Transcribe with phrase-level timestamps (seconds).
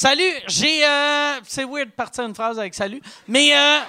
[0.00, 0.86] Salut, j'ai.
[0.86, 3.80] Euh, c'est weird de partir une phrase avec salut, mais euh,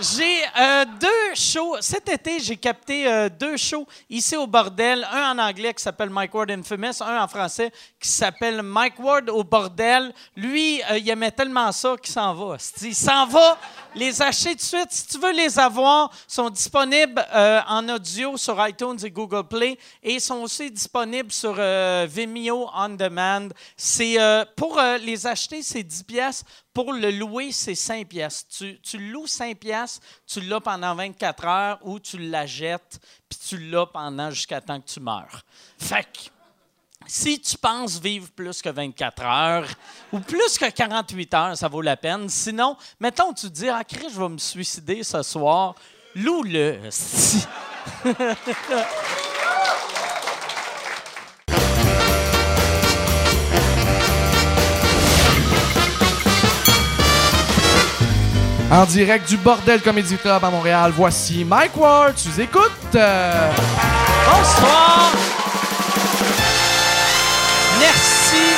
[0.00, 1.76] j'ai euh, deux shows.
[1.80, 5.06] Cet été, j'ai capté euh, deux shows ici au bordel.
[5.12, 7.70] Un en anglais qui s'appelle Mike Ward Infamous, un en français
[8.00, 10.12] qui s'appelle Mike Ward au bordel.
[10.34, 12.56] Lui, euh, il aimait tellement ça qu'il s'en va.
[12.80, 13.58] Il s'en va
[13.94, 14.90] les acheter de suite.
[14.90, 17.24] Si tu veux les avoir, sont disponibles
[17.68, 21.54] en audio sur iTunes et Google Play et sont aussi disponibles sur
[22.06, 23.48] Vimeo On Demand.
[23.76, 24.16] C'est
[24.56, 26.44] pour les acheter, c'est 10 pièces.
[26.72, 28.46] Pour le louer, c'est 5 pièces.
[28.48, 33.38] Tu, tu loues 5 pièces, tu l'as pendant 24 heures ou tu la jettes puis
[33.48, 35.42] tu l'as pendant jusqu'à temps que tu meurs.
[35.78, 36.30] Fait que
[37.06, 39.68] si tu penses vivre plus que 24 heures
[40.12, 42.28] ou plus que 48 heures, ça vaut la peine.
[42.28, 45.74] Sinon, mettons, tu te dis, ah, Chris, je vais me suicider ce soir.
[46.14, 46.78] Loue-le.
[58.72, 62.14] En direct du Bordel Comedy Club à Montréal, voici Mike Ward.
[62.14, 62.94] Tu écoutes?
[62.94, 63.52] Euh,
[64.24, 65.12] Bonsoir.
[67.78, 68.54] Merci.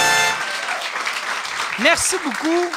[1.82, 2.70] Merci beaucoup.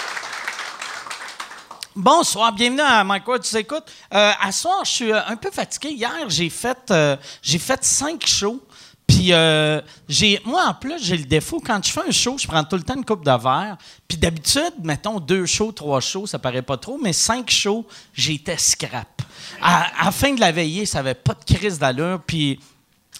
[1.95, 3.85] Bonsoir, bienvenue à Mike Ward, tu écoutes.
[4.16, 5.89] Euh, à soir, je suis euh, un peu fatigué.
[5.89, 8.59] Hier, j'ai fait, euh, j'ai fait cinq shows.
[9.08, 12.45] Puis, euh, j'ai, moi, en plus, j'ai le défaut, quand je fais un show, je
[12.45, 13.77] prends tout le temps une coupe de verre.
[14.05, 18.58] Puis d'habitude, mettons deux shows, trois shows, ça paraît pas trop, mais cinq shows, j'étais
[18.58, 19.22] scrap.
[19.61, 22.22] À, la fin de la veillée, ça avait pas de crise d'allure.
[22.28, 22.59] Puis,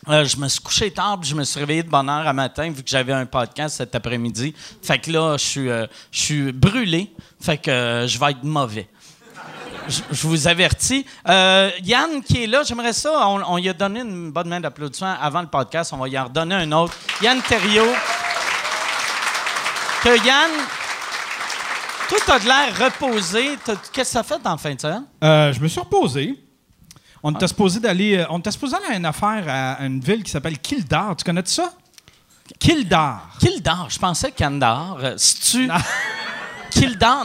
[0.09, 2.33] euh, je me suis couché tard, puis je me suis réveillé de bonne heure à
[2.33, 4.53] matin, vu que j'avais un podcast cet après-midi.
[4.81, 7.13] Fait que là, je suis, euh, je suis brûlé.
[7.39, 8.89] Fait que je vais être mauvais.
[9.88, 11.05] Je, je vous avertis.
[11.27, 13.11] Euh, Yann qui est là, j'aimerais ça.
[13.27, 15.91] On, on lui a donné une bonne main d'applaudissement avant le podcast.
[15.93, 16.93] On va y en redonner un autre.
[17.21, 17.93] Yann Terriot.
[20.03, 20.52] Que Yann.
[22.09, 23.58] Toi, t'as de l'air reposé.
[23.65, 25.03] Qu'est-ce que ça fait en fin de semaine?
[25.23, 26.38] Euh, je me suis reposé.
[27.23, 27.38] On Ah.
[27.38, 28.17] était supposé d'aller.
[28.17, 31.15] euh, On était supposé aller à une affaire à une ville qui s'appelle Kildare.
[31.17, 31.73] Tu connais ça?
[32.59, 33.27] Kildare.
[33.39, 33.87] Kildare.
[33.89, 34.98] Je pensais Kandar.
[35.17, 35.69] Si tu.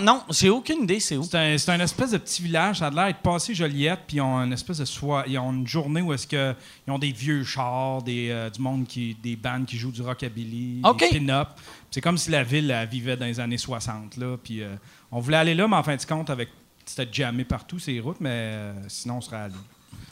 [0.01, 1.23] Non, j'ai aucune idée, c'est où.
[1.23, 2.79] C'est un, c'est un espèce de petit village.
[2.79, 4.01] Ça a l'air d'être passé Joliette.
[4.07, 4.85] Puis ils ont une espèce de.
[5.29, 6.55] Ils ont une journée où est-ce que
[6.87, 10.03] ils ont des vieux chars, des, euh, du monde qui, des bandes qui jouent du
[10.03, 11.01] rockabilly, OK.
[11.01, 11.49] des pin-up.
[11.91, 14.37] C'est comme si la ville elle, vivait dans les années 60 là.
[14.43, 14.75] Puis euh,
[15.11, 16.49] on voulait aller là, mais en fin de compte, avec
[16.85, 19.55] c'était jamais partout ces routes, mais euh, sinon on serait allé.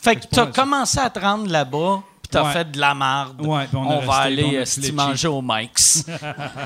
[0.01, 0.63] Fait que c'est t'as pas mal ça.
[0.63, 2.53] commencé à te rendre là-bas, t'as Ouais.
[2.53, 3.45] fait de la marde.
[3.45, 6.05] Ouais, on va aller a euh, manger au Mike's.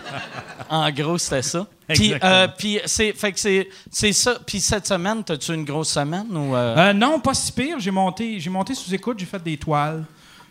[0.70, 1.66] en gros, c'était ça.
[1.88, 2.46] Puis, euh,
[2.86, 4.38] c'est, fait que c'est, c'est ça.
[4.46, 6.76] Puis cette semaine, t'as-tu une grosse semaine ou euh?
[6.76, 7.78] Euh, non, pas si pire.
[7.78, 10.04] J'ai monté, j'ai monté sous écoute, j'ai fait des toiles.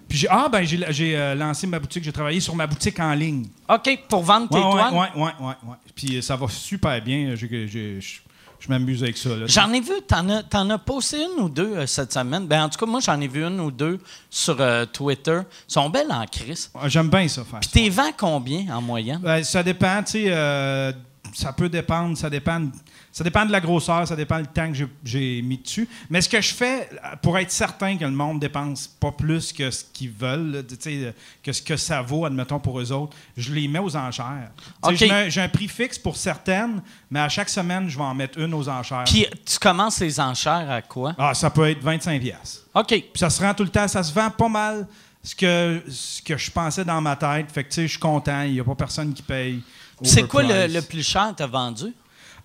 [0.08, 3.48] Puis j'ai, ah, ben, j'ai, lancé ma boutique, j'ai travaillé sur ma boutique en ligne.
[3.70, 4.94] OK, pour vendre tes Ouais, toiles?
[4.94, 5.76] ouais, ouais, ouais, ouais.
[5.96, 7.36] Puis ça va super bien.
[7.36, 7.46] Je
[8.64, 9.30] je m'amuse avec ça.
[9.46, 12.48] J'en ai vu, t'en as, t'en as posté une ou deux euh, cette semaine?
[12.48, 15.40] Ben, en tout cas, moi, j'en ai vu une ou deux sur euh, Twitter.
[15.42, 16.72] Elles sont belles en crise.
[16.74, 17.60] Ouais, J'aime bien ça faire.
[17.60, 19.20] Puis t'es vends combien en moyenne?
[19.22, 20.94] Ben, ça dépend, tu sais, euh,
[21.34, 22.62] ça peut dépendre, ça dépend,
[23.14, 25.88] ça dépend de la grosseur, ça dépend du temps que j'ai- mis dessus.
[26.10, 26.90] Mais ce que je fais,
[27.22, 31.06] pour être certain que le monde dépense pas plus que ce qu'ils veulent, là, tu
[31.44, 34.50] que ce que ça vaut, admettons, pour eux autres, je les mets aux enchères.
[34.88, 34.98] Tu
[35.30, 36.82] J'ai un prix fixe pour certaines,
[37.12, 39.04] mais à chaque semaine, je vais en mettre une aux enchères.
[39.06, 41.14] Puis tu commences les enchères à quoi?
[41.18, 42.66] Ah, ça peut être 25 pièces.
[42.74, 42.88] OK.
[42.88, 44.88] Puis ça se rend tout le temps, ça se vend pas mal
[45.22, 47.52] ce que, ce que je pensais dans ma tête.
[47.52, 49.62] Fait que, tu sais, je suis content, il n'y a pas personne qui paye.
[50.02, 51.94] C'est quoi le, le plus cher que t'as vendu?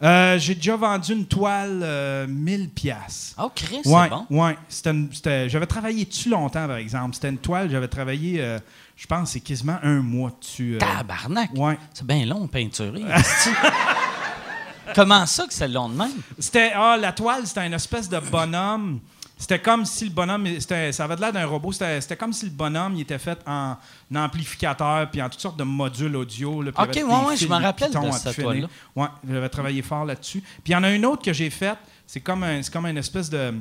[0.00, 3.34] Euh, j'ai déjà vendu une toile euh, 1000 pièces.
[3.36, 4.26] Oh, Chris, Ouais, c'est bon.
[4.30, 4.56] ouais.
[4.68, 7.14] C'était une- c'était- j'avais travaillé dessus longtemps, par exemple.
[7.14, 8.58] C'était une toile, j'avais travaillé, euh,
[8.94, 10.76] je pense, c'est quasiment un mois dessus.
[10.76, 10.78] euh.
[10.78, 11.50] Tabarnak!
[11.56, 11.76] Ouais.
[11.92, 13.02] C'est bien long, peinturé.
[13.12, 13.50] esti.
[14.94, 16.12] Comment ça que c'est long de même?
[16.38, 19.00] C'était, ah, la toile, c'était une espèce de bonhomme.
[19.38, 21.70] C'était comme si le bonhomme, c'était- ça avait l'air d'un robot.
[21.72, 23.76] C'était, comme si le bonhomme, il était fait en,
[24.12, 26.60] en amplificateur puis en toutes sortes de modules audio.
[26.62, 26.94] là, Ok,
[27.28, 28.68] ouais, je me rappelle de cette toile-là.
[28.96, 30.40] Ouais, j'avais travaillé fort là-dessus.
[30.40, 31.78] Puis il y en a une autre que j'ai faite.
[32.06, 33.54] C'est comme, un, c'est comme une espèce de.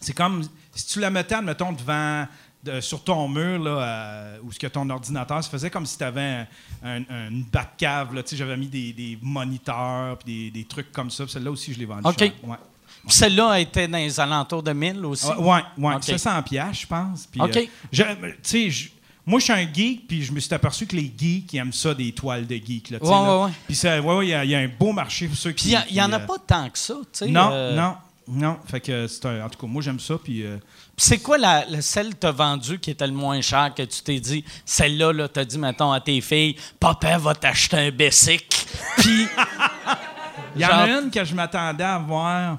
[0.00, 0.42] C'est comme
[0.74, 2.26] si tu la mettais, admettons, devant.
[2.62, 5.96] de- sur ton mur, là, euh, ou ce que ton ordinateur, ça faisait comme si
[5.96, 6.46] tu avais
[6.84, 7.58] un, un- une Tu
[8.26, 11.24] sais, j'avais mis des, des moniteurs puis des, des trucs comme ça.
[11.24, 12.06] Puis Celle-là aussi, je l'ai vendue.
[12.06, 12.20] OK.
[12.44, 12.56] Ouais.
[13.06, 15.26] Puis Celle-là était dans les alentours de 1000 aussi.
[15.30, 15.94] Ah, ouais, ouais.
[15.94, 16.02] OK.
[16.02, 17.26] C'est 100 piastres, je pense.
[17.26, 17.56] Puis, OK.
[17.56, 18.02] euh, je-
[18.70, 18.88] je-
[19.26, 21.72] moi, je suis un geek, puis je me suis aperçu que les geeks, ils aiment
[21.72, 22.90] ça, des toiles de geeks.
[22.90, 23.44] Là, Ouais, là.
[23.46, 23.50] ouais.
[23.66, 25.52] Puis ça- ouais, ouais, il y, a- il y a un beau marché pour ceux
[25.52, 25.70] qui...
[25.88, 27.26] il n'y en a euh, pas tant que ça, tu sais.
[27.28, 27.94] Non, euh, non.
[28.32, 30.14] Non, fait que c'est un- en tout cas, moi j'aime ça.
[30.22, 30.44] Puis
[30.96, 34.02] C'est quoi la, la- celle que t'as vendue qui était le moins cher que tu
[34.02, 38.66] t'es dit, celle-là, là, t'as dit, mettons, à tes filles, papa va t'acheter un Bessic.
[38.98, 39.26] Puis,
[40.56, 42.58] il y en a une que je m'attendais à voir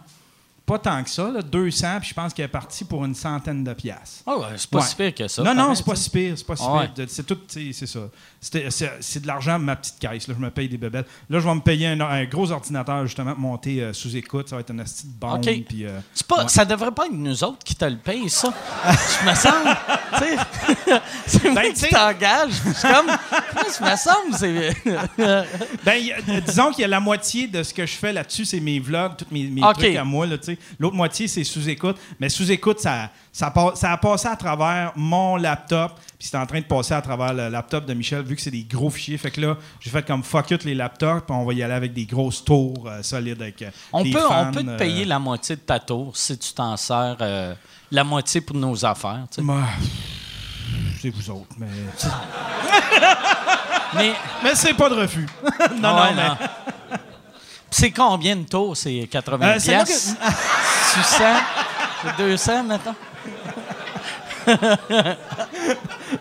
[0.71, 3.63] pas tant que ça, là, 200, puis je pense qu'elle est partie pour une centaine
[3.63, 4.23] de piastres.
[4.25, 4.85] oh, ouais, c'est pas Ouais.
[4.85, 5.43] si pire que ça.
[5.43, 6.87] non, non, c'est pas si pire, c'est pas si Ah ouais.
[6.95, 7.05] pire.
[7.09, 7.99] C'est tout, tu sais, c'est ça.
[9.01, 10.27] C'est de l'argent de ma petite caisse.
[10.27, 11.05] Là, je me paye des bébelles.
[11.29, 14.47] Là, je vais me payer un, un gros ordinateur justement monter euh, sous écoute.
[14.49, 15.45] Ça va être une petite bombe.
[15.45, 15.63] OK.
[15.67, 16.47] puis, euh, C'est pas, ouais.
[16.49, 18.53] Ça devrait pas être nous autres qui te le payent, ça.
[18.85, 19.77] je me semble.
[20.13, 22.51] tu sais, c'est moi Ben, qui t'engage.
[22.65, 23.11] Je comme.
[23.77, 24.71] Je me semble, c'est.
[25.85, 26.01] Ben,
[26.37, 28.79] a- disons qu'il y a la moitié de ce que je fais là-dessus, c'est mes
[28.79, 29.73] vlogs, tous mes, mes OK.
[29.79, 30.25] trucs à moi.
[30.25, 30.57] là, tu sais.
[30.79, 31.97] L'autre moitié, c'est sous-écoute.
[32.19, 35.99] Mais sous-écoute, ça, ça, ça a passé à travers mon laptop.
[36.17, 38.51] Puis c'est en train de passer à travers le laptop de Michel, vu que c'est
[38.51, 39.17] des gros fichiers.
[39.17, 41.73] Fait que là, j'ai fait comme fuck it les laptops, puis on va y aller
[41.73, 44.69] avec des grosses tours euh, solides avec euh, On des peut, fans, on peut te
[44.69, 47.17] euh, payer la moitié de ta tour si tu t'en sers
[47.91, 49.25] la moitié pour nos affaires.
[49.29, 49.41] tu sais.
[49.41, 49.63] Moi,
[51.01, 51.67] c'est vous autres, mais.
[53.93, 54.13] Mais.
[54.41, 55.27] mais c'est pas de refus.
[55.81, 56.47] non, non, mais.
[57.71, 58.75] C'est combien de tours?
[58.77, 60.15] C'est 80 Euh, c'est là piastres?
[60.93, 61.23] 600?
[62.03, 62.95] C'est 200, mettons?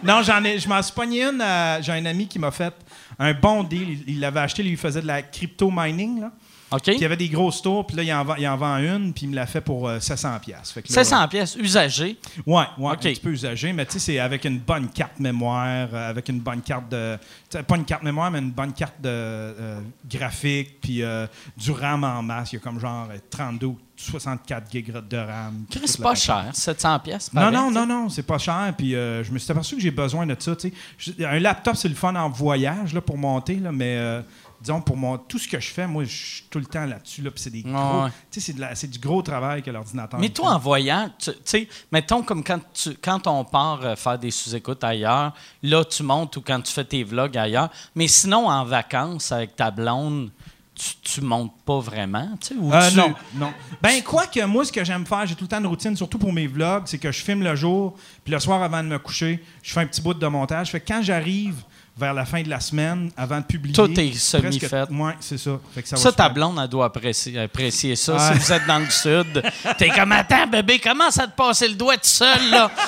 [0.02, 1.41] Non, j'en ai, je m'en suis pogné une.
[1.43, 2.73] euh, J'ai un ami qui m'a fait
[3.19, 3.99] un bon deal.
[4.06, 6.20] Il- l'avait acheté, lui, il faisait de la crypto mining.
[6.20, 6.31] Là.
[6.72, 6.82] OK?
[6.82, 8.76] Puis il y avait des grosses tours, puis là, il en vend, il en vend
[8.76, 10.75] une, puis il me l'a fait pour euh, 700 pièces.
[10.84, 12.17] 700 pièces usagées.
[12.46, 16.11] Ouais, un petit peu usagé, mais tu sais, c'est avec une bonne carte mémoire, euh,
[16.11, 17.19] avec une bonne carte de.
[17.67, 21.26] Pas une carte mémoire, mais une bonne carte de euh, graphique, puis euh,
[21.56, 22.52] du RAM en masse.
[22.52, 25.64] Il y a comme genre euh, 32 ou 64 gigs de RAM.
[25.84, 26.50] c'est pas cher.
[26.52, 27.32] 700 pièces.
[27.32, 28.73] Non, non, non, non, c'est pas cher.
[28.76, 30.52] Puis euh, je me suis aperçu que j'ai besoin de ça.
[31.20, 34.23] Un laptop, c'est le fun en voyage là, pour monter, là, mais euh,
[34.60, 37.22] disons, pour mon, tout ce que je fais, moi, je suis tout le temps là-dessus.
[37.22, 38.04] Là, puis c'est des gros.
[38.04, 38.10] ouais.
[38.74, 40.20] C'est, du gros travail que l'ordinateur.
[40.20, 44.18] Mais toi, en voyant, tu sais, mettons comme quand, tu, quand on part euh, faire
[44.18, 47.70] des sous-écoutes ailleurs, là, tu montes ou quand tu fais tes vlogs ailleurs.
[47.94, 50.30] Mais sinon, en vacances avec ta blonde,
[50.74, 52.54] tu, tu montes pas vraiment, tu sais?
[52.58, 53.52] ou Euh, tu- non, non.
[53.82, 56.18] Ben, quoi que moi, ce que j'aime faire, j'ai tout le temps une routine, surtout
[56.18, 58.98] pour mes vlogs, c'est que je filme le jour, puis le soir avant de me
[58.98, 60.70] coucher, je fais un petit bout de montage.
[60.70, 61.56] Fait que quand j'arrive
[62.00, 63.75] vers la fin de la semaine, avant de publier.
[63.75, 64.91] Tout est semi-fait.
[64.91, 65.50] Ouais, c'est ça.
[65.75, 68.19] Fait que ça, ta blonde, elle doit apprécier, apprécier ça.
[68.32, 69.43] Si vous êtes dans le sud,
[69.79, 72.70] t'es comme, attends, bébé, commence à te passer le doigt tout seul, là?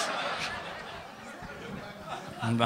[2.50, 2.64] Bon.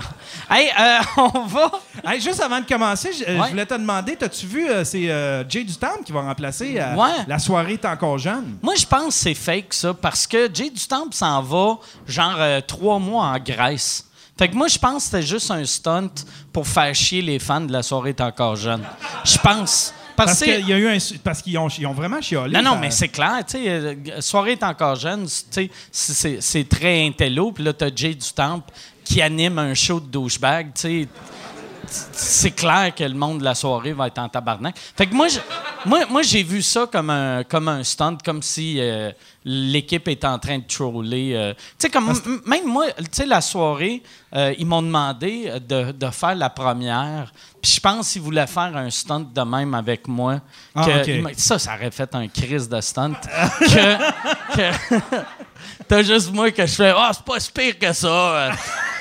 [0.51, 0.99] Hey, euh,
[1.35, 1.71] on va.
[2.03, 3.45] Hey, juste avant de commencer, je, euh, Ouais.
[3.45, 7.25] je voulais te demander, t'as-tu vu, euh, c'est euh, Jay Dutemps qui va remplacer Ouais.
[7.29, 8.57] La soirée est encore jeune?
[8.63, 11.77] Moi, je pense que c'est fake, ça, parce que Jay du Temple s'en va,
[12.09, 14.07] genre, trois mois en Grèce.
[14.38, 16.11] Fait que moi, je pense que c'était juste un stunt
[16.53, 18.83] pour faire chier les fans de La soirée est encore jeune.
[19.25, 19.94] Je pense.
[20.15, 20.44] Parce, Parce que.
[20.56, 22.55] qu'il y a eu un, parce qu'ils ont, ils ont vraiment chialé.
[22.55, 27.62] Non, non, ça- mais c'est clair, euh, Soirée est encore jeune, c'est- très intello, puis
[27.65, 28.73] là, t'as Jay du Temple
[29.05, 30.71] qui anime un show de douchebag.
[31.88, 34.75] C'est clair que le monde de la soirée va être en tabarnak.
[34.97, 35.38] Fait que moi, je-
[35.87, 39.11] moi, moi j'ai vu ça comme un, comme un stunt, comme si euh,
[39.44, 41.33] l'équipe était en train de troller.
[41.35, 41.55] euh.
[41.55, 44.03] Tu sais, comme m- même moi, tu sais, la soirée,
[44.35, 47.33] euh, ils m'ont demandé de, de faire la première.
[47.62, 50.41] Puis je pense qu'ils voulaient faire un stunt de même avec moi.
[50.75, 53.12] Ah, que- ça, ça aurait fait un crise de stunt.
[53.61, 55.17] que, que-
[55.89, 58.09] T'as juste moi que je fais Ah, c'est pas si pire que ça.
[58.09, 58.53] Euh,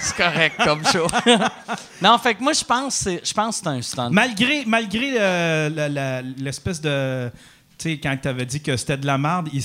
[0.01, 1.07] C'est correct comme show.
[2.01, 4.09] non, fait que moi, je pense, que c'est- je pense que c'est un stunt.
[4.11, 7.29] Malgré, malgré euh, l'espèce de.
[7.77, 9.61] Tu sais, quand tu avais dit que c'était de la merde, ils,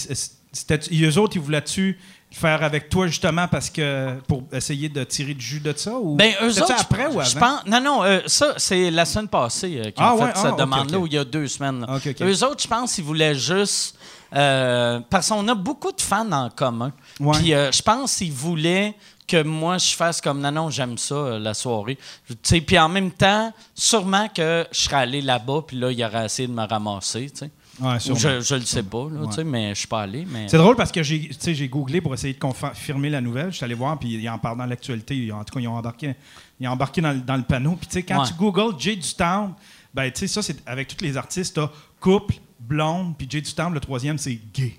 [0.53, 1.99] c'était, eux autres, ils voulaient-tu
[2.33, 6.15] faire avec toi justement parce que pour essayer de tirer du jus de ça ou
[6.17, 7.57] Ben, eux autres, après ou je avant?
[7.59, 10.31] pense- non, non, euh, ça, c'est la semaine passée euh, qu'ils Ah ont fait ouais,
[10.37, 11.03] cette ah, ok, demande-là, ok.
[11.03, 11.81] ou il y a deux semaines.
[11.81, 11.97] là.
[11.97, 12.21] Ok, ok.
[12.23, 13.97] Eux autres, je pense qu'ils voulaient juste...
[14.35, 16.93] euh, parce qu'on a beaucoup de fans en commun.
[17.19, 17.39] Ouais.
[17.39, 18.95] Puis euh, je pense qu'ils voulaient
[19.27, 21.97] que moi, je fasse comme, non, non, j'aime ça, euh, la soirée.
[22.43, 26.25] Tu Puis en même temps, sûrement que je serais allé là-bas, puis là, il aurait
[26.27, 27.45] essayé de me ramasser, tu.
[27.81, 29.45] Ouais, Ou je, je le sais pas, là, tu Ouais.
[29.45, 30.27] mais je suis pas allé.
[30.29, 30.49] Mais...
[30.49, 33.51] C'est drôle parce que j'ai, tu googlé pour essayer de confirmer la nouvelle.
[33.53, 35.31] Je suis allé voir, puis ils en parlent dans l'actualité.
[35.33, 36.15] En tout cas, ils ont embarqué,
[36.59, 37.77] ils ont embarqué dans, le- dans le panneau.
[37.81, 38.27] Puis, tu quand Ouais.
[38.29, 39.55] tu googles Jay du Temple,
[39.95, 41.71] ben, tu ça, c'est avec tous les artistes, t'as
[42.01, 44.77] couple, blonde, puis Jay du Temple, le troisième, c'est gay.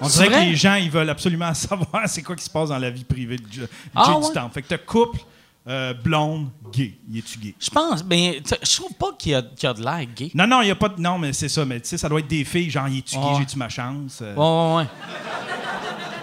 [0.00, 0.44] On dirait vrai?
[0.46, 3.04] que les gens, ils veulent absolument savoir c'est quoi qui se passe dans la vie
[3.04, 4.32] privée de Jay, Ah, ouais?
[4.32, 4.54] Temple.
[4.54, 5.18] Fait que t'as couple,
[5.66, 6.94] euh, blonde, gay.
[7.10, 7.54] Il est-tu gay?
[7.58, 8.00] Je pense,
[8.44, 10.30] sais, je trouve pas qu'il y, a- qu'il y a de l'air gay.
[10.34, 11.00] Non, non, il n'y a pas de.
[11.00, 11.64] Non, mais c'est ça.
[11.64, 13.34] Mais tu sais, ça doit être des filles, genre, il est-tu gay?
[13.38, 14.20] J'ai-tu ma chance?
[14.22, 14.88] Euh, Ouais, ouais, ouais.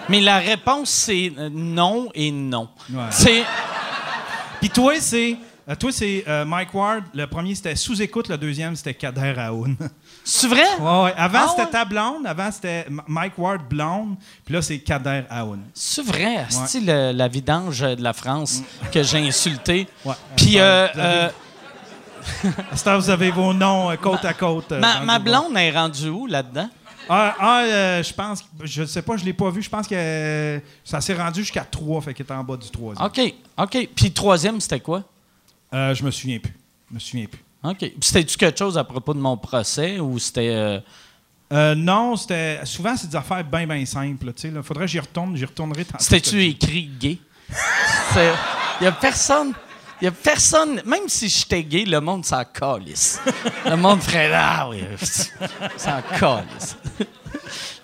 [0.08, 2.68] Mais la réponse, c'est euh, non et non.
[2.90, 3.02] Ouais.
[3.10, 3.42] C'est.
[4.60, 5.36] Puis toi, c'est
[5.68, 7.02] Euh, toi, c'est euh, Mike Ward.
[7.12, 8.28] Le premier, c'était Sous-écoute.
[8.28, 9.76] Le deuxième, c'était Kader Aoun.
[10.28, 10.64] C'est vrai?
[10.80, 11.14] Ouais, ouais.
[11.16, 11.70] Avant, Ah c'était ouais?
[11.70, 12.26] ta blonde.
[12.26, 14.16] Avant, c'était Mike Ward blonde.
[14.44, 15.60] Puis là, c'est Kader Aoun.
[15.72, 18.60] C'est vrai, c'est la vidange de la France
[18.92, 19.86] que j'ai insulté.
[20.04, 20.14] Ouais.
[20.36, 21.30] Puis, euh, avez-
[22.86, 24.72] euh, vous avez vos noms euh, côte à côte.
[24.72, 26.68] euh, ma, blonde est rendue où là-dedans?
[27.08, 29.62] Ah, ah, euh, je pense, je sais pas, je l'ai pas vu.
[29.62, 32.68] Je pense que euh, ça s'est rendu jusqu'à 3, fait qu'il est en bas du
[32.68, 33.20] 3 OK,
[33.58, 33.88] OK.
[33.94, 35.04] Puis, troisième, c'était quoi?
[35.72, 36.56] Euh, je me souviens plus.
[36.90, 37.40] Je me souviens plus.
[37.64, 37.92] OK.
[38.00, 40.50] C'était-tu quelque chose à propos de mon procès ou c'était.
[40.54, 40.80] euh,
[41.52, 42.60] Euh, non, c'était.
[42.64, 44.32] Souvent, c'est des affaires bien, bien simples.
[44.44, 45.36] Il faudrait que j'y retourne.
[45.36, 46.02] J'y retournerai tantôt.
[46.02, 47.18] C'était-tu écrit gay?
[48.80, 49.52] Il y a personne.
[50.02, 53.18] Il a personne, même si j'étais gay, le monde s'en calisse.
[53.64, 54.82] Le monde ferait Ah oui,
[55.78, 56.76] s'en calisse.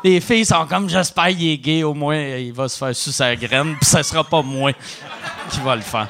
[0.05, 3.13] Les filles sont comme j'espère qu'il est gay, au moins il va se faire sous
[3.13, 4.73] sa graine, puis ce sera pas moi
[5.51, 6.09] qui va le faire.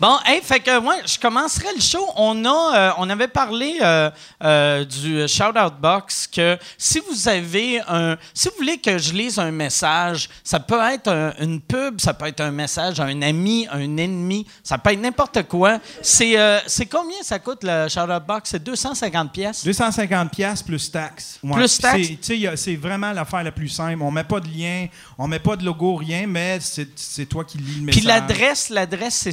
[0.00, 2.02] Bon, hey, fait que moi, je commencerai le show.
[2.16, 4.10] On a, euh, on avait parlé euh,
[4.42, 9.12] euh, du shout out box que si vous avez un, si vous voulez que je
[9.12, 13.04] lise un message, ça peut être un- une pub, ça peut être un message à
[13.04, 15.78] un ami, un ennemi, ça peut être n'importe quoi.
[16.00, 16.34] C'est,
[16.66, 18.48] c'est combien ça coûte le shout out box?
[18.52, 19.62] C'est 250 pièces.
[19.66, 21.38] 250 pièces plus taxes.
[21.42, 21.56] Ouais.
[21.56, 22.08] Plus taxes?
[22.22, 24.00] c'est- C'est vraiment l'affaire la plus simple.
[24.00, 24.86] On met pas de lien,
[25.18, 28.00] on met pas de logo, rien, mais c'est c'est toi qui lis le message.
[28.00, 29.32] Puis l'adresse, l'adresse c'est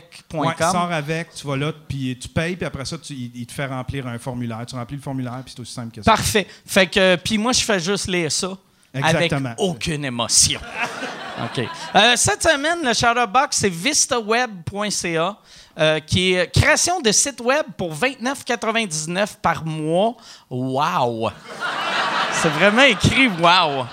[0.00, 0.40] sortavec.com.
[0.40, 3.46] Ouais, sors avec, tu vas là, puis tu payes, puis après ça, tu- il, il
[3.46, 4.64] te fait remplir un formulaire.
[4.66, 6.10] Tu remplis le formulaire, puis c'est aussi simple que ça.
[6.10, 6.46] Parfait.
[6.66, 8.56] Fait que, puis moi, je fais juste lire ça
[8.94, 9.48] Exactement.
[9.50, 10.60] avec aucune émotion.
[11.44, 11.64] OK.
[11.94, 15.36] Euh, cette semaine, le Shout Box, c'est vistaweb.ca,
[15.78, 20.16] euh, qui est création de site web pour 29,99 par mois.
[20.50, 21.30] Wow!
[22.32, 23.86] C'est vraiment écrit wow!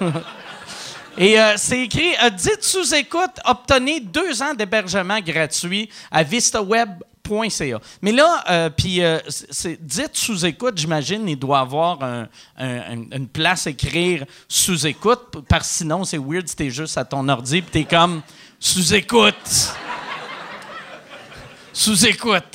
[1.18, 7.78] Et euh, c'est écrit euh, Dites sous écoute, obtenez deux ans d'hébergement gratuit à vistaweb.ca.
[8.00, 9.18] Mais là, euh, puis euh,
[9.80, 15.36] dites sous écoute, j'imagine, il doit avoir un- un- un- une place écrire sous écoute,
[15.48, 18.22] parce que sinon, c'est weird si t'es juste à ton ordi puis t'es comme
[18.58, 19.34] sous écoute.
[21.74, 22.54] sous écoute.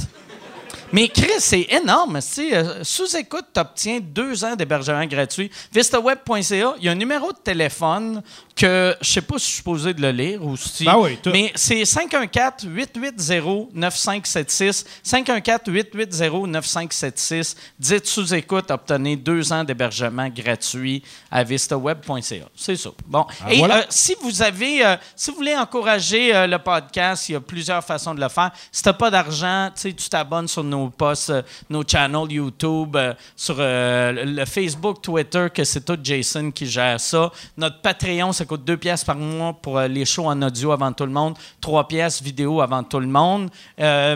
[0.93, 2.19] Mais Chris, c'est énorme.
[2.39, 5.51] euh, Sous écoute, tu obtiens deux ans d'hébergement gratuit.
[5.73, 8.21] VistaWeb.ca, il y a un numéro de téléphone
[8.57, 10.83] que je sais pas si je suis supposé de le lire ou si.
[10.83, 11.29] Ben oui, tout.
[11.31, 14.83] mais c'est 514-880-9576.
[15.05, 17.55] 514-880-9576.
[17.79, 22.45] Dites sous écoute, obtenez deux ans d'hébergement gratuit à VistaWeb.ca.
[22.55, 22.89] C'est ça.
[23.05, 23.25] Bon.
[23.49, 23.77] Et voilà.
[23.77, 27.41] euh, si vous avez, euh, si vous voulez encourager euh, le podcast, il y a
[27.41, 28.49] plusieurs façons de le faire.
[28.71, 31.31] Si t'as pas d'argent, tu t'abonnes sur nos posts,
[31.69, 32.97] nos channels YouTube,
[33.35, 37.31] sur le Facebook, Twitter, que c'est tout Jason qui gère ça.
[37.55, 40.91] Notre Patreon, ça coûte 2 pièces par mois pour euh, les shows en audio avant
[40.91, 43.49] tout le monde, 3 pièces vidéo avant tout le monde.
[43.79, 44.15] Euh,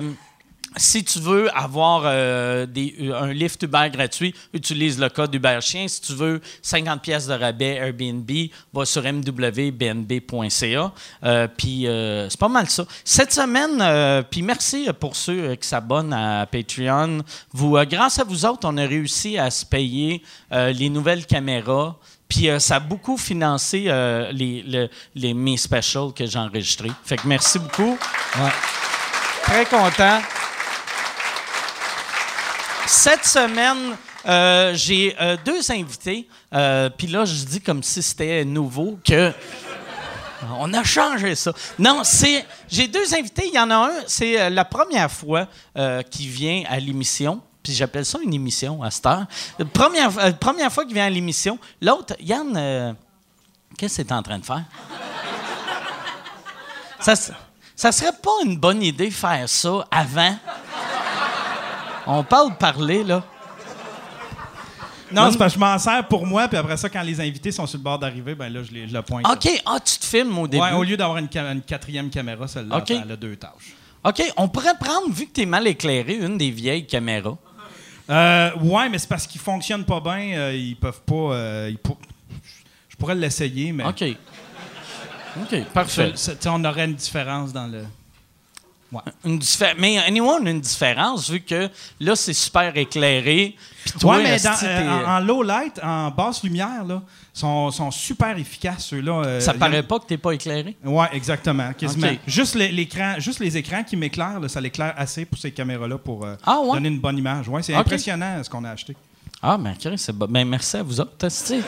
[0.77, 2.65] si tu veux avoir euh,
[3.13, 5.85] un lift Uber gratuit, utilise le code Uber Chien.
[5.89, 8.31] Si tu veux 50 pièces de rabais Airbnb,
[8.73, 10.93] va sur mwbnb.ca.
[11.57, 11.85] Puis
[12.29, 12.85] c'est pas mal ça.
[13.03, 17.19] Cette semaine, puis merci pour ceux qui s'abonnent à Patreon.
[17.51, 21.97] Vous, grâce à vous autres, on a réussi à se payer les nouvelles caméras.
[22.31, 26.91] Puis euh, ça a beaucoup financé euh, les, le- les mes specials que j'ai enregistrés.
[27.03, 27.97] Fait que merci beaucoup.
[29.43, 30.21] Très content.
[32.87, 36.25] Cette semaine, euh, j'ai deux invités.
[36.97, 39.33] Puis là, je dis comme si c'était nouveau que.
[40.57, 41.51] On a changé ça.
[41.77, 42.45] Non, c'est.
[42.69, 43.43] J'ai deux invités.
[43.47, 45.47] Il y en a un, c'est la première fois
[46.09, 47.41] qu'il vient à l'émission.
[47.63, 49.25] Puis j'appelle ça une émission à cette heure.
[49.73, 51.59] Première, euh, première fois qu'il vient à l'émission.
[51.81, 52.93] L'autre, Yann, euh,
[53.77, 54.63] qu'est-ce que tu en train de faire?
[56.99, 57.13] Ça,
[57.75, 60.35] ça serait pas une bonne idée de faire ça avant?
[62.07, 63.23] On parle parler, là.
[65.11, 67.51] Non, c'est parce que je m'en sers pour moi, puis après ça, quand les invités
[67.51, 69.27] sont sur le bord d'arriver, ben là, je, les, je le pointe.
[69.29, 70.63] OK, ah, tu te filmes au début?
[70.63, 72.91] Ouais, au lieu d'avoir une, quatrième caméra, celle-là, OK.
[72.91, 73.75] elle a deux tâches.
[74.03, 77.37] OK, on pourrait prendre, vu que tu es mal éclairé, une des vieilles caméras.
[78.11, 80.37] Euh, ouais, mais c'est parce qu'ils fonctionnent pas bien.
[80.37, 81.15] euh, ils peuvent pas.
[81.33, 81.97] euh, ils pour-
[82.89, 83.85] Je pourrais l'essayer, mais.
[83.85, 84.03] OK.
[85.41, 86.11] OK, parfait.
[86.15, 87.85] Ça- on aurait une différence dans le.
[89.25, 91.69] Une diffé- mais anyway, on a une différence, vu que
[91.99, 93.55] là, c'est super éclairé.
[93.85, 97.01] Puis toi, ouais, mais dans- t'es- euh, en, en low light, en basse lumière, là,
[97.33, 99.21] sont, sont super efficaces ceux-là.
[99.25, 100.75] euh, ça paraît pas que t'es pas éclairé?
[100.83, 102.07] Ouais, exactement, quasiment.
[102.27, 106.35] Juste l'écran, juste les écrans qui m'éclairent, ça l'éclaire assez pour ces caméras-là pour euh,
[106.45, 106.73] Ah, ouais?
[106.73, 107.47] donner une bonne image.
[107.47, 108.95] Ouais, c'est impressionnant ce qu'on a acheté.
[109.43, 110.27] Ah, ben, Chris, c'est bon.
[110.29, 111.61] Ben, merci à vous autres, esti.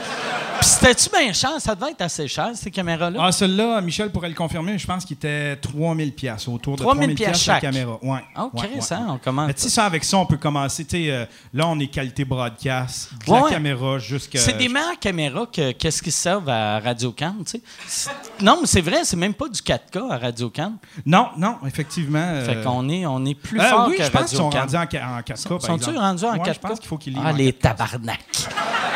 [0.59, 1.49] Puis c'était-tu bien cher?
[1.59, 3.19] Ça devait être assez cher, ces caméras-là.
[3.21, 6.99] Ah, celui-là, Michel pourrait le confirmer, je pense qu'il était 3000 pièces autour de 3000
[7.07, 7.61] 3000 pièces chaque.
[7.61, 7.97] caméra.
[8.01, 8.19] Ouais.
[8.35, 8.93] Ah, ouais, Chris, ouais.
[8.93, 9.47] hein, on commence.
[9.47, 10.85] Mais tu sais, ça, avec ça, on peut commencer.
[10.85, 14.39] Tu euh, là, on est qualité broadcast, de la caméra jusqu'à.
[14.39, 18.11] C'est des meilleures caméras que qu'est-ce qui servent à Radio Can, tu sais?
[18.39, 20.73] Non, mais c'est vrai, c'est même pas du 4K à Radio Can.
[21.05, 22.19] Non, non, effectivement.
[22.23, 24.49] euh, Fait qu'on est, on est plus euh, fort oui, que je pense qu'ils sont
[24.51, 25.47] rendus en, ca- en 4K.
[25.49, 26.53] par Sont-ils rendus en Ouais, 4K?
[26.53, 27.17] Je pense qu'il faut qu'ils.
[27.21, 27.62] Ah, les 4K.
[27.63, 28.19] Tabarnak.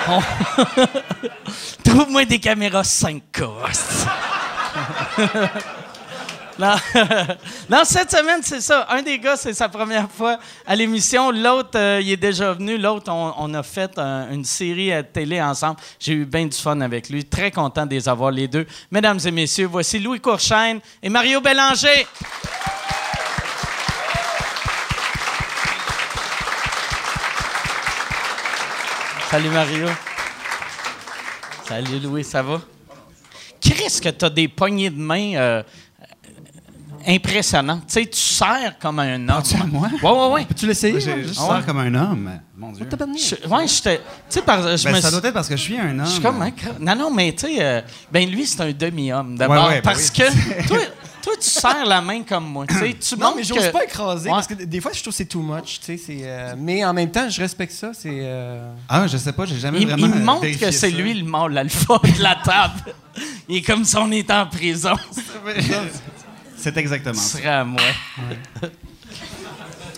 [1.84, 3.44] Trouve-moi des caméras 5K.
[3.64, 4.06] hostie.
[6.60, 6.74] Non.
[7.70, 8.88] non, cette semaine, c'est ça.
[8.90, 11.30] Un des gars, c'est sa première fois à l'émission.
[11.30, 12.80] L'autre, euh, il est déjà venu.
[12.80, 15.76] L'autre, on, a fait un- une série à télé ensemble.
[16.00, 17.24] J'ai eu bien du fun avec lui.
[17.26, 18.66] Très content de les avoir les deux.
[18.90, 22.08] Mesdames et messieurs, voici Louis Courchaine et Mario Bélanger.
[29.30, 29.88] Salut Mario.
[31.68, 32.62] Salut Louis, ça va?
[33.60, 35.64] Qu'est-ce que tu as des poignées de main euh,
[36.02, 36.04] euh,
[37.16, 37.84] impressionnantes?
[37.88, 39.44] Tu sais, tu serres comme un homme.
[39.44, 39.90] tu à moi?
[40.02, 40.46] Ouais, ouais, ouais.
[40.46, 41.00] Peux-tu l'essayer?
[41.00, 42.40] Je sers comme un homme.
[42.56, 42.88] Mon Dieu.
[42.90, 43.90] Je- ouais, je te.
[43.96, 44.78] Tu sais, par.
[44.78, 46.06] Je Ben, me ça doit être parce que je suis un homme.
[46.06, 46.40] je suis comme.
[46.42, 47.82] cra- Non, non, mais tu sais, euh,
[48.12, 49.64] ben lui, c'est un demi-homme d'abord.
[49.66, 50.24] Ouais, ouais, ben parce oui.
[50.24, 50.78] que toi,
[51.28, 52.66] toi, tu serres la main comme moi.
[52.68, 54.36] Tu sais, tu Non, mais j'ose que- pas écraser Ouais.
[54.36, 55.80] parce que des fois, je trouve que c'est too much.
[55.80, 57.92] Tu sais, c'est, euh, mais en même temps, je respecte ça.
[57.94, 58.10] C'est.
[58.22, 60.08] euh, Ah, je sais pas, j'ai jamais Il, vraiment.
[60.08, 62.94] il montre vérifié que c'est lui le mâle alpha de la table.
[63.50, 64.94] Il est comme si on était en prison.
[66.60, 67.38] C'est exactement Ce ça.
[67.38, 67.82] serait à moi.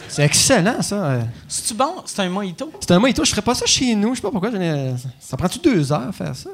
[0.07, 0.95] C'est excellent, ça.
[1.05, 1.21] euh.
[1.47, 2.01] C'est-tu bon?
[2.05, 2.71] C'est un mojito?
[2.79, 3.23] C'est un mojito.
[3.23, 4.09] Je ferais pas ça chez nous.
[4.11, 4.49] Je sais pas pourquoi.
[4.51, 6.49] j'en ai- Ça prend-tu deux heures à faire ça?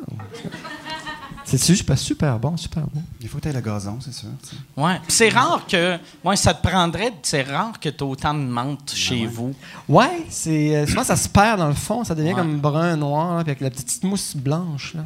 [1.48, 3.04] C'est super, super bon, super bon.
[3.22, 4.30] Il faut que tu le gazon, c'est sûr.
[4.42, 4.56] tu sais.
[4.76, 4.96] Ouais.
[5.04, 5.98] Puis c'est rare que.
[6.24, 7.14] Ouais, ça te prendrait.
[7.22, 9.54] C'est rare que tu aies autant de menthe chez vous.
[9.88, 12.36] Ouais, c'est euh, souvent ça se perd dans le fond, ça devient Ouais.
[12.36, 14.96] comme brun, noir, là, puis avec la petite mousse blanche.
[14.96, 15.04] Là.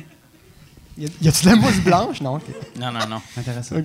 [0.98, 2.22] Y a- Y a-tu de la mousse blanche?
[2.22, 2.36] Non.
[2.36, 2.44] ok.
[2.80, 3.22] Non, non, non.
[3.38, 3.76] Intéressant.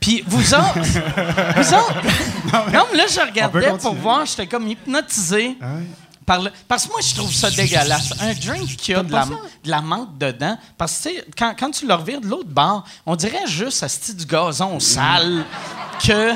[0.00, 0.78] Puis vous autres.
[1.56, 2.72] vous autres.
[2.72, 4.24] Non, mais là, je regardais pour voir.
[4.24, 5.56] J'étais comme hypnotisé.
[5.60, 5.82] Ah ouais.
[6.30, 8.12] Par le- parce que moi, je trouve ça dégueulasse.
[8.20, 10.56] Un drink qui a de la, de la menthe dedans.
[10.78, 13.82] Parce que, tu sais, quand, quand tu le revires de l'autre bord, on dirait juste
[13.82, 15.44] à du gazon sale
[16.00, 16.32] que.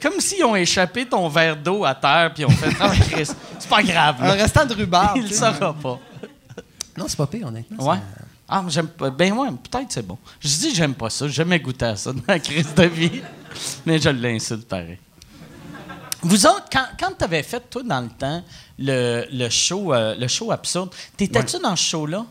[0.00, 2.72] Comme s'ils ont échappé ton verre d'eau à terre puis ils ont fait
[3.10, 3.26] Chris,
[3.58, 4.16] c'est pas grave.
[4.20, 4.32] Un là.
[4.32, 5.18] restant de rhubarbe.
[5.18, 5.98] Il le saura pas.
[6.96, 7.90] Non, c'est pas pire, honnêtement.
[7.90, 7.98] Ouais.
[8.48, 9.10] Ah, j'aime pas.
[9.10, 10.16] Ben ouais, peut-être c'est bon.
[10.40, 11.26] Je dis j'aime pas ça.
[11.26, 13.20] J'ai jamais goûté à ça dans la crise de vie.
[13.84, 14.98] Mais je l'insulte pareil.
[16.22, 18.42] Vous autres, quand, quand tu avais fait, toi, dans le temps,
[18.78, 22.24] le, le show, euh, le show absurde, t'étais-tu dans ce show-là?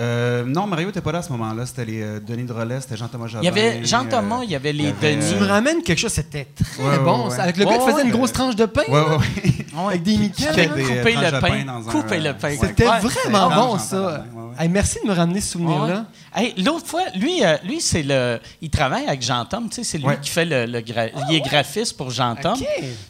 [0.00, 1.66] Euh, non, Mario n'était pas là à ce moment-là.
[1.66, 3.40] C'était les euh, Denis de Relais, c'était Jean-Thomas Jobin.
[3.42, 5.32] Il y avait Jean euh, il y avait les il y avait, Denis.
[5.34, 7.24] Tu me ramènes quelque chose, c'était très Ouais, ouais, bon.
[7.28, 7.36] ouais.
[7.36, 7.42] ça.
[7.42, 8.04] Avec le Ouais, gars qui faisait ouais.
[8.04, 8.82] une grosse tranche de pain.
[8.88, 9.86] Ouais, ouais, ouais.
[9.88, 11.40] Avec des des, euh, couper le pain.
[11.40, 12.56] pain dans un- couper le pain.
[12.58, 13.00] C'était Ouais.
[13.00, 13.54] vraiment Ouais.
[13.54, 13.78] bon, Ouais.
[13.80, 14.24] ça.
[14.58, 16.04] Hey, merci de me ramener ce souvenir-là.
[16.36, 16.42] Ouais.
[16.56, 19.68] Hey, L'autre fois, lui, euh, lui c'est le, il travaille avec Jean-Tom.
[19.68, 20.18] tu sais, C'est lui Ouais.
[20.20, 22.54] qui fait le, le gra- il est graphiste pour Jean-Tom.
[22.54, 22.66] OK.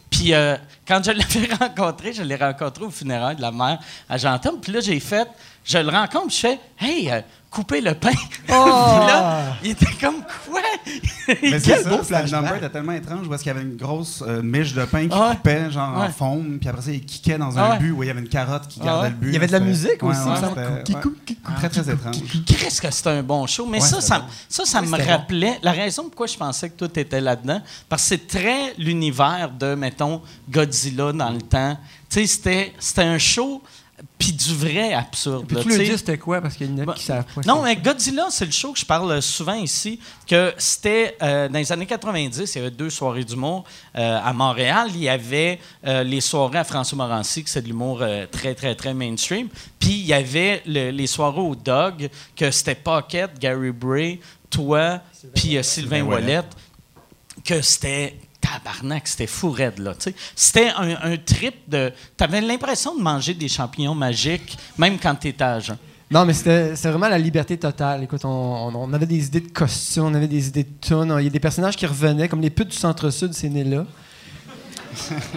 [0.09, 0.55] Puis euh,
[0.87, 3.79] quand je l'avais rencontré, je l'ai rencontré au funérailles de la mère
[4.09, 4.59] à Jean-Tom.
[4.61, 5.27] Puis là, j'ai fait,
[5.65, 7.21] je le rencontre, je fais, hey, euh,
[7.53, 8.09] couper le pain.
[8.55, 8.65] Oh!
[9.07, 10.61] Là, il était comme quoi?
[11.41, 12.41] Mais c'est Quel ça, beau le flashback.
[12.41, 15.15] number était tellement étrange parce qu'il y avait une grosse euh, miche de pain qui
[15.15, 15.35] Ah ouais.
[15.37, 16.07] coupait genre Ouais.
[16.07, 17.79] en faume, puis après ça, il kickait dans Ah un ouais.
[17.79, 19.09] but où il y avait une carotte qui Ah gardait ouais.
[19.11, 19.27] le but.
[19.29, 20.43] Il y avait de la musique Ouais, aussi.
[21.57, 22.15] Très, très étrange.
[22.45, 23.65] Qu'est-ce que c'était un bon show?
[23.65, 24.25] Mais Ouais, ça, ça, bon.
[24.49, 25.57] ça, ça me rappelait.
[25.63, 29.49] La raison pourquoi je pensais que toi, tu étais là-dedans, parce que c'est très l'univers
[29.57, 31.77] de, mettons, Godzilla dans le temps.
[32.09, 33.63] Tu sais, c'était, c'était un show,
[34.19, 35.45] puis du vrai absurde.
[35.47, 36.39] Puis là, tu le dis, c'était quoi?
[36.39, 37.41] Parce qu'il y en a Bah, qui savent pas.
[37.45, 41.59] Non, mais Godzilla, c'est le show que je parle souvent ici, que c'était euh, dans
[41.59, 43.65] les années 90, il y avait deux soirées d'humour
[43.97, 44.87] euh, à Montréal.
[44.93, 48.55] Il y avait euh, les soirées à François Morancy, que c'est de l'humour euh, très,
[48.55, 49.49] très, très mainstream.
[49.79, 55.01] Puis il y avait le- les soirées au Dog, que c'était Pocket, Gary Bray, toi,
[55.35, 56.41] puis euh, Sylvain Sylvain Wallet,
[57.43, 58.15] que c'était
[58.51, 59.93] tabarnak, c'était fou raide, là.
[60.35, 61.91] C'était un, un trip de...
[62.17, 65.77] T'avais l'impression de manger des champignons magiques, même quand t'étais à jeun.
[66.11, 68.03] Non, mais c'était vraiment la liberté totale.
[68.03, 71.15] Écoute, on, on- on avait des idées de costumes, on avait des idées de tunes.
[71.19, 73.85] Il y a des personnages qui revenaient, comme les putes du Centre-Sud, c'est né là.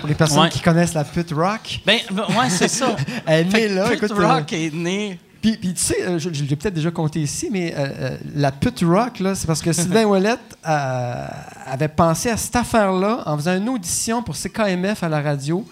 [0.00, 0.48] Pour les personnes Ouais.
[0.50, 2.94] qui connaissent la pute rock, Ben, ben, ouais, c'est ça.
[3.26, 3.88] elle est née là.
[3.88, 5.18] Pete Écoute, euh, Rock est né.
[5.40, 8.16] Puis, puis tu sais, euh, je, je l'ai peut-être déjà compté ici, mais euh, euh,
[8.34, 11.26] la pute rock, là, c'est parce que Sylvain Ouellet euh,
[11.66, 15.64] avait pensé à cette affaire-là en faisant une audition pour CKMF à la radio.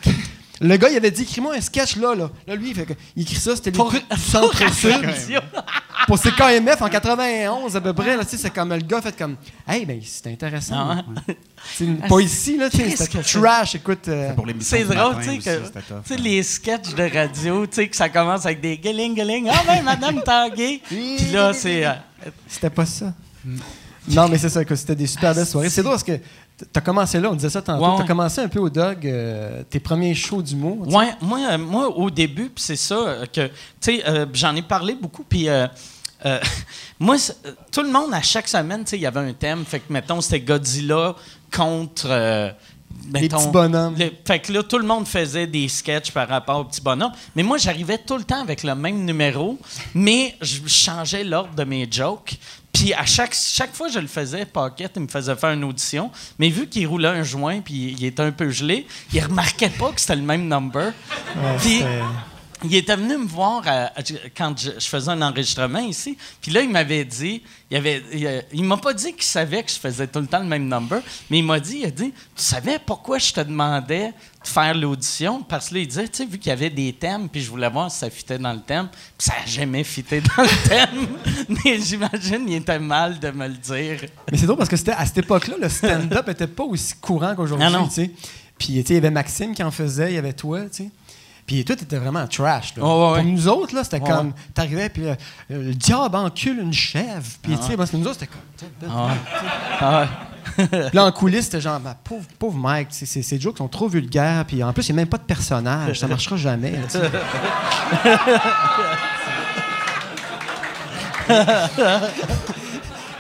[0.67, 2.31] Le gars, il avait dit écris-moi un sketch là, là.
[2.47, 5.41] Là, lui, il, fait que- il écrit ça, c'était les Pour- du centre-sud.
[6.07, 9.03] pour ces KMF en 91 à peu près, là, tu sais, c'est comme le gars
[9.03, 9.37] fait comme
[9.69, 10.75] Hey, ben c'est intéressant.
[10.77, 11.37] Ah ouais?
[11.75, 14.09] C'est une- pas ici, là, tu sais, Qu'est-ce c'était trash, écoute.
[14.09, 18.09] euh, Pour l'émission C'est drôle, tu sais, les sketchs de radio, tu sais, que ça
[18.09, 19.49] commence avec des guiling guiling.
[19.51, 20.81] Ah ben, Madame Tanguay.
[20.87, 21.85] Puis là, c'est.
[21.85, 21.93] euh,
[22.49, 23.13] C'était pas ça.
[24.09, 25.71] Non, mais c'est ça, que c'était des super belles soirées.
[25.71, 26.19] C'est drôle parce que
[26.73, 27.85] t'as commencé là, on disait ça tantôt.
[27.85, 27.99] Ouais.
[27.99, 30.87] T'as commencé un peu au Dog, euh, tes premiers shows d'humour.
[30.89, 34.55] Ouais, moi, euh, moi, au début, puis c'est ça euh, que, tu sais, euh, j'en
[34.55, 35.49] ai parlé beaucoup, puis
[36.99, 37.17] moi,
[37.71, 39.65] tout le monde, à chaque semaine, tu sais, il y avait un thème.
[39.65, 41.15] Fait que, mettons, c'était Godzilla
[41.55, 42.55] contre.
[43.11, 43.95] mettons, petits bonhommes.
[43.99, 47.13] le- fait que là, tout le monde faisait des sketchs par rapport aux petits bonhommes.
[47.37, 49.59] Mais moi, j'arrivais tout le temps avec le même numéro,
[49.95, 52.39] mais je changeais l'ordre de mes jokes.
[52.75, 55.65] Puis à chaque, chaque fois que je le faisais, Pocket, il me faisait faire une
[55.65, 56.11] audition.
[56.39, 59.93] Mais vu qu'il roulait un joint puis il était un peu gelé, il remarquait pas
[59.93, 60.93] que c'était le même number.
[61.37, 61.83] Ouais, Puis
[62.71, 64.03] il était venu me voir à- à-
[64.37, 66.17] quand je, je faisais un enregistrement ici.
[66.41, 69.63] Puis là, il m'avait dit, il, avait, il, euh, il m'a pas dit qu'il savait
[69.63, 71.01] que je faisais tout le temps le même number,
[71.31, 74.75] mais il m'a dit, il a dit, tu savais pourquoi je te demandais de faire
[74.75, 75.43] l'audition?
[75.43, 77.51] Parce que là, il disait, tu sais, vu qu'il y avait des thèmes, puis je
[77.51, 80.69] voulais voir si ça fitait dans le thème, puis ça n'a jamais fité dans le
[80.69, 81.09] thème.
[81.65, 84.01] mais j'imagine, il était mal de me le dire.
[84.31, 87.35] Mais c'est drôle parce que c'était à cette époque-là, le stand-up était pas aussi courant
[87.35, 87.69] qu'aujourd'hui.
[87.71, 87.87] Non.
[87.89, 88.11] tu sais.
[88.59, 90.85] Puis tu sais, il y avait Maxime qui en faisait, il y avait toi, tu
[90.85, 90.91] sais.
[91.47, 92.75] Puis toi, t'étais vraiment trash.
[92.77, 92.83] Là.
[92.83, 93.23] Ouais, ouais, ouais.
[93.23, 94.33] Pour nous autres, là, c'était comme.
[94.55, 95.15] T'arrivais, puis euh,
[95.51, 97.23] euh, le diable encule une chèvre.
[97.43, 98.91] Puis tu sais, parce que nous autres, c'était comme.
[98.91, 99.11] Ah.
[99.81, 100.07] Ah
[100.93, 104.45] là, en coulisses, c'était genre, bah, pauvre, pauvre Mike, ces, jokes sont trop vulgaires.
[104.47, 106.01] Puis en plus, il n'y a même pas de personnage.
[106.01, 106.75] Ça marchera jamais.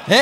[0.06, 0.14] Eh!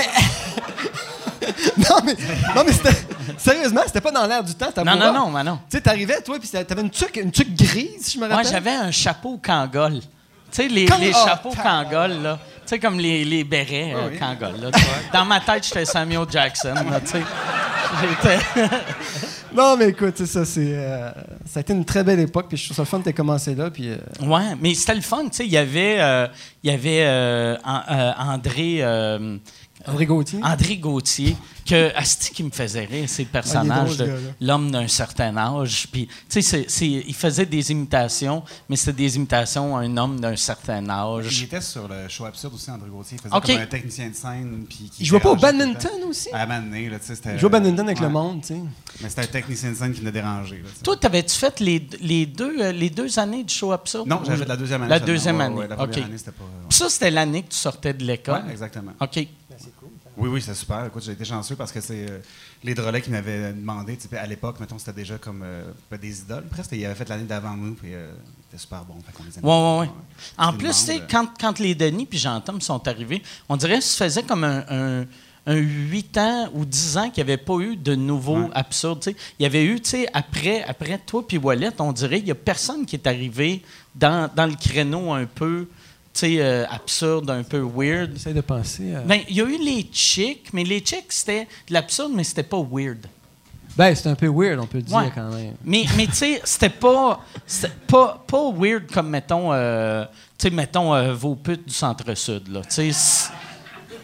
[1.79, 2.17] non, mais,
[2.55, 3.07] non, mais c'était.
[3.39, 4.71] Sérieusement, c'était pas dans l'air du temps.
[4.73, 5.59] ta Non, non, non, mais non.
[5.71, 8.37] Tu sais, t'arrivais, toi, puis t'avais une tuque, une tuque grise, si je me Moi,
[8.37, 8.53] rappelle.
[8.53, 10.01] j'avais un chapeau Kangol.
[10.01, 10.07] Tu
[10.51, 12.39] sais, les, Kang- les oh, chapeaux Kangol, là.
[12.45, 14.71] Tu sais, comme les, les bérets euh, Kangol, là.
[14.73, 14.95] tu vois.
[15.13, 17.23] Dans ma tête, j'étais Samuel Jackson, là, tu sais.
[18.01, 18.39] J'étais...
[19.55, 20.65] Non, mais écoute, c'est ça, c'est.
[20.75, 21.11] euh,
[21.45, 23.13] ça a été une très belle époque, puis je trouve ça le fun de t'aies
[23.13, 23.91] commencé là, puis.
[23.91, 25.45] euh, Ouais, mais c'était le fun, tu sais.
[25.45, 26.27] Il y avait, euh,
[26.63, 28.79] il y avait euh, An- euh, André...
[28.81, 29.37] euh,
[29.87, 30.41] André Gauthier?
[30.43, 34.89] André Gauthier, que Asti qui me faisait rire, ces personnages drôle, ce de l'homme d'un
[34.89, 35.87] certain âge.
[35.91, 39.97] Puis, tu sais, c'est- c'est- il faisait des imitations, mais c'était des imitations à un
[39.97, 41.43] homme d'un certain Il âge.
[41.45, 43.19] était sur le show absurde aussi, André Gauthier.
[43.19, 44.65] Il faisait comme un technicien de scène.
[44.69, 46.29] Puis qui Il jouait pas au le badminton aussi?
[46.33, 47.35] À Mané, là, tu sais, c'était.
[47.35, 48.07] Il jouait au badminton avec Ouais.
[48.07, 48.61] le monde, tu sais.
[49.01, 50.83] Mais c'était un technicien de scène qui là, tu sais.
[50.83, 54.09] Toi, t'avais-tu fait les, les, deux, euh, les deux années du show absurde?
[54.09, 54.91] Non, j'avais fait la deuxième année.
[54.91, 55.55] La deuxième année.
[55.57, 56.45] ouais, la première année, c'était pas.
[56.45, 56.51] ouais.
[56.69, 58.43] Puis ça, c'était l'année que tu sortais de l'école?
[58.47, 58.93] Ouais, exactement.
[59.01, 59.27] OK.
[60.17, 60.85] Oui, oui, c'est super.
[60.87, 62.19] Écoute, j'ai été chanceux parce que c'est euh,
[62.63, 63.99] les drôlets qui m'avaient demandé.
[64.19, 65.65] À l'époque, mettons, c'était déjà comme euh,
[66.01, 66.45] des idoles.
[66.51, 68.13] Presque, ils avaient fait l'année d'avant nous, puis euh,
[68.45, 68.95] c'était super bon.
[69.07, 69.47] Fait qu'on les aimait.
[69.49, 69.91] Ouais, ouais, ouais.
[70.37, 73.79] En plus, tu sais, bande, quand, quand les Denis puis Jean-Tom sont arrivés, on dirait
[73.79, 75.07] que ça faisait comme un, un,
[75.47, 77.95] un 8 ans ou 10 ans qu'il n'y avait pas eu de
[78.45, 78.51] Ouais.
[79.01, 79.17] tu sais.
[79.39, 79.81] Il y avait eu,
[80.13, 83.63] après, après toi puis Wallet, on dirait qu'il n'y a personne qui est arrivé
[83.95, 85.69] dans, dans le créneau un peu,
[86.41, 88.13] euh, absurde, un peu weird.
[88.15, 88.95] J'essaie de penser.
[88.95, 92.25] à- Ben, il y a eu les chicks, mais les chicks, c'était de l'absurde, mais
[92.25, 93.07] c'était pas weird.
[93.77, 95.11] Ben, c'est un peu weird, on peut le dire Ouais.
[95.15, 95.55] quand même.
[95.65, 100.05] Mais, mais tu sais, c'était pas, c'était pas, pas weird comme, mettons, euh,
[100.37, 102.61] tu sais, mettons, euh, vos putes du centre-sud, là.
[102.63, 103.31] Tu sais, c'est-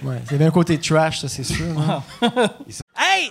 [0.02, 0.16] Ouais.
[0.26, 1.66] Il y avait un côté trash, ça, c'est sûr.
[1.78, 2.02] hein.
[2.96, 3.30] Hey,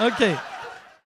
[0.00, 0.24] OK.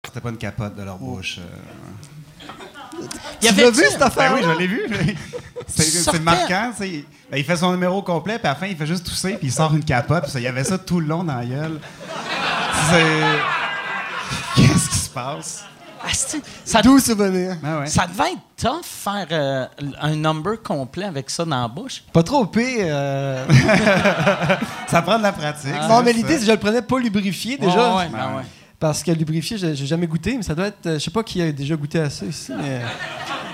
[0.05, 1.39] C'était pas une capote de leur bouche.
[1.39, 3.03] euh.
[3.43, 4.33] Il y Tu l'as vu, cette affaire?
[4.33, 5.17] Ben oui, je l'ai vu.
[5.67, 6.71] C'est marquant.
[6.77, 7.05] tu sais.
[7.31, 9.49] Ben, il fait son numéro complet, puis à la fin, il fait juste tousser, puis
[9.49, 10.25] il sort une capote.
[10.25, 11.81] Puis ça, il y avait ça tout le long dans la gueule.
[14.57, 15.65] Qu'est-ce qui se passe?
[16.03, 17.57] Asti, ça, Doux souvenir.
[17.63, 17.87] Ah ouais.
[17.87, 19.67] ça devait être tough faire euh,
[20.01, 22.03] un number complet avec ça dans la bouche.
[22.13, 22.87] Pas trop pire.
[22.89, 23.47] euh.
[24.87, 25.75] Ça prend de la pratique.
[25.75, 27.91] non, c'est mais l'idée, c'est que je le prenais pas lubrifié déjà.
[27.97, 28.43] Ouais, ouais, ben ouais.
[28.81, 30.87] Parce que lubrifié, j'ai jamais goûté, mais ça doit être.
[30.87, 32.81] euh, Je sais pas qui a déjà goûté à ça ici, mais.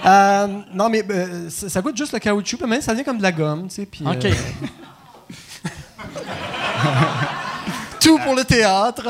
[0.04, 3.24] Euh, non, mais euh, ça, ça goûte juste le caoutchouc, mais ça vient comme de
[3.24, 3.86] la gomme, tu sais.
[3.86, 4.24] puis, OK.
[4.24, 4.30] euh,
[8.00, 9.08] tout pour le théâtre.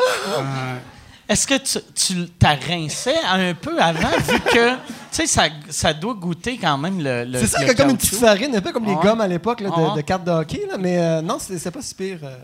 [1.28, 4.78] Est-ce que tu, tu t'as rincé un peu avant, vu que, tu
[5.10, 7.24] sais, ça, ça doit goûter quand même le.
[7.24, 9.60] le C'est ça, le comme une petite farine, un peu comme les gommes à l'époque
[9.60, 9.96] là, de, Ouais.
[9.96, 10.62] de cartes de hockey.
[10.70, 12.20] Là, mais euh, non, c'est c'est pas si pire.
[12.22, 12.36] euh.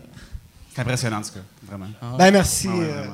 [0.75, 1.39] C'est impressionnant, en tout cas.
[1.67, 1.85] Vraiment.
[2.17, 2.67] Ben merci.
[2.69, 3.05] Ah ouais, euh.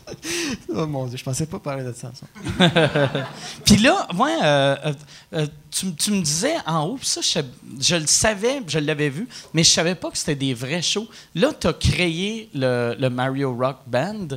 [0.74, 2.10] Oh mon Dieu, je pensais pas parler de ça.
[3.64, 4.92] Puis là, ouais, euh, euh,
[5.34, 9.70] euh, tu, me disais en haut, ça, je, le savais, je l'avais vu, mais je
[9.70, 11.08] savais pas que c'était des vrais shows.
[11.34, 14.28] Là, tu as créé le, le Mario Rock Band.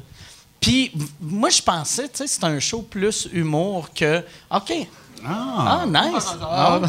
[0.59, 0.91] Puis
[1.21, 4.23] moi, je pensais, tu sais, c'est un show plus humour que.
[4.51, 4.73] OK.
[5.27, 5.81] Ah!
[5.81, 6.25] Ah, nice.
[6.41, 6.81] Ah.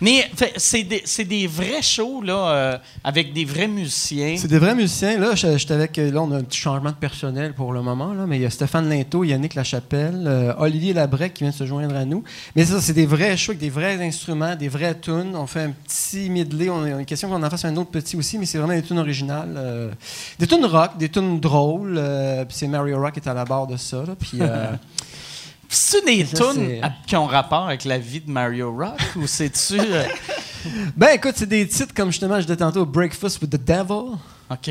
[0.00, 4.36] Mais fait, c'est des, c'est des vrais shows, là, euh, avec des vrais musiciens.
[4.38, 5.18] C'est des vrais musiciens.
[5.18, 5.96] Là, je- j'étais avec.
[5.96, 8.12] Là, on a un petit changement de personnel pour le moment.
[8.12, 11.56] Là, mais il y a Stéphane Linteau, Yannick Lachapelle, euh, Olivier Labrec qui vient de
[11.56, 12.22] se joindre à nous.
[12.56, 15.34] Mais ça, c'est des vrais shows avec des vrais instruments, des vrais tunes.
[15.34, 16.68] On fait un petit medley.
[16.70, 18.82] On a une question qu'on en fasse un autre petit aussi, mais c'est vraiment des
[18.82, 19.54] tunes originales.
[19.56, 19.90] euh,
[20.38, 21.96] des tunes rock, des tunes drôles.
[21.98, 23.98] euh, puis c'est Mario Rock qui est à la barre de ça.
[24.06, 24.38] là, puis.
[25.70, 29.26] euh, C'est-tu des tunes c'est- qui ont rapport avec la vie de Mario Rock ou
[29.26, 29.78] c'est-tu.
[29.80, 30.04] euh,
[30.96, 34.16] ben écoute, c'est des titres comme justement, je disais tantôt, Breakfast with the Devil.
[34.50, 34.70] OK.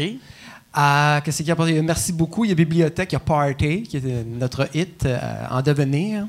[0.79, 1.81] Ah, qu'est-ce qu'il y a apporté?
[1.81, 2.45] Merci beaucoup.
[2.45, 5.17] Il y a Bibliothèque, il y a Party, qui était notre hit euh,
[5.49, 6.27] en devenir.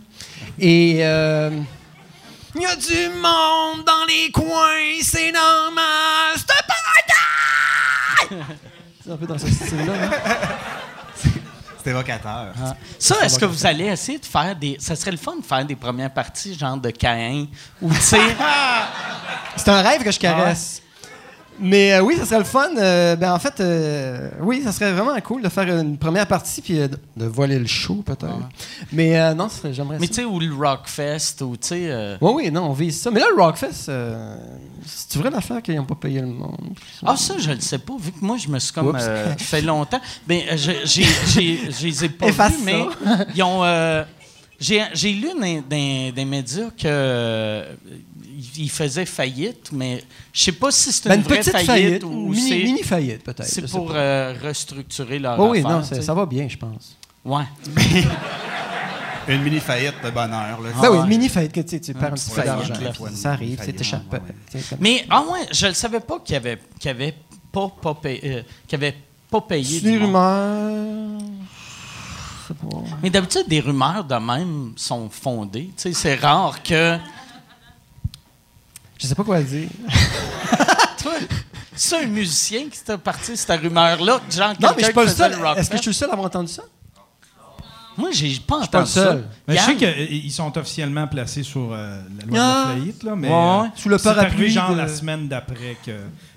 [0.58, 1.50] Et euh,
[2.54, 6.62] il y a du monde dans les coins, c'est normal, c'est un
[8.30, 8.44] party!
[9.04, 9.92] c'est un peu dans ce style-là.
[10.02, 10.10] hein?
[11.88, 12.52] C'est évocateur.
[12.98, 14.76] Ça, est-ce que vous allez essayer de faire des.
[14.78, 17.46] Ça serait le fun de faire des premières parties, genre de Caïn,
[17.80, 18.20] ou tu sais.
[19.56, 20.82] C'est un rêve que je caresse.
[21.60, 22.68] Mais euh, oui, ça serait le fun.
[22.76, 26.60] Euh, ben, en fait, euh, oui, ça serait vraiment cool de faire une première partie
[26.62, 28.26] puis de, de voler le show, peut-être.
[28.92, 32.16] Mais euh, non, ça serait- j'aimerais Mais tu sais, ou le Rockfest, ou tu sais.
[32.20, 33.10] Oui, oui, non, on vise ça.
[33.10, 34.36] Mais là, le Rockfest, euh,
[34.86, 36.56] c'est vrai l'affaire qu'ils n'ont pas payé le monde?
[37.04, 38.96] Ah, ça, je le sais pas, vu que moi, je me suis comme.
[39.38, 40.00] Fait longtemps.
[40.26, 41.06] Ben, je- j'ai.
[41.82, 42.84] les ai pas vus, mais
[43.34, 43.62] ils ont.
[44.60, 47.64] j'ai j'ai lu dans dans- dans les médias que.
[48.58, 51.66] Ils faisaient faillite, mais je sais pas si c'est Ben, une, une vraie petite faillite,
[51.70, 53.44] faillite, ou une mini, c'est mini faillite peut-être.
[53.44, 56.96] c'est pour euh, restructurer leur Oh oui, affaire, non, ça va bien, je pense.
[57.24, 57.44] Ouais.
[59.28, 60.58] Une mini faillite de bonheur.
[60.62, 60.70] Là.
[60.80, 61.02] ben oui, ouais.
[61.02, 62.74] une mini faillite que tu sais, tu perds un petit peu d'argent.
[63.12, 64.04] Ça arrive, c'est Faillite, échappé.
[64.16, 64.34] ouais, ouais.
[64.50, 66.90] tu sais, comme- Mais, ah ouais, je ne savais pas qu'il y avait, qu'il y
[66.90, 67.14] avait
[67.52, 68.96] pas, pas payé, euh, qu'il y avait
[69.30, 69.80] pas payé.
[69.80, 71.18] C'est rumeurs.
[72.48, 72.76] Pas.
[73.02, 75.70] Mais d'habitude, des rumeurs de même sont fondées.
[75.76, 76.96] Tu sais, c'est rare que.
[78.98, 79.68] Je sais pas quoi dire.
[81.02, 81.12] Toi,
[81.74, 85.10] c'est un musicien qui t'a parti cette rumeur-là, genre Non, mais je suis pas le
[85.10, 85.32] seul.
[85.56, 86.62] Est-ce que je suis le seul à avoir entendu ça?
[87.96, 89.04] Moi, j'ai pas pas le entendu ça.
[89.04, 89.24] seul.
[89.46, 92.64] Mais je sais qu'ils sont officiellement placés sur euh, la loi Ah.
[92.64, 93.68] de la faillite, là, mais Ouais, euh.
[93.76, 95.92] Sous le parapluie genre de- la semaine d'après que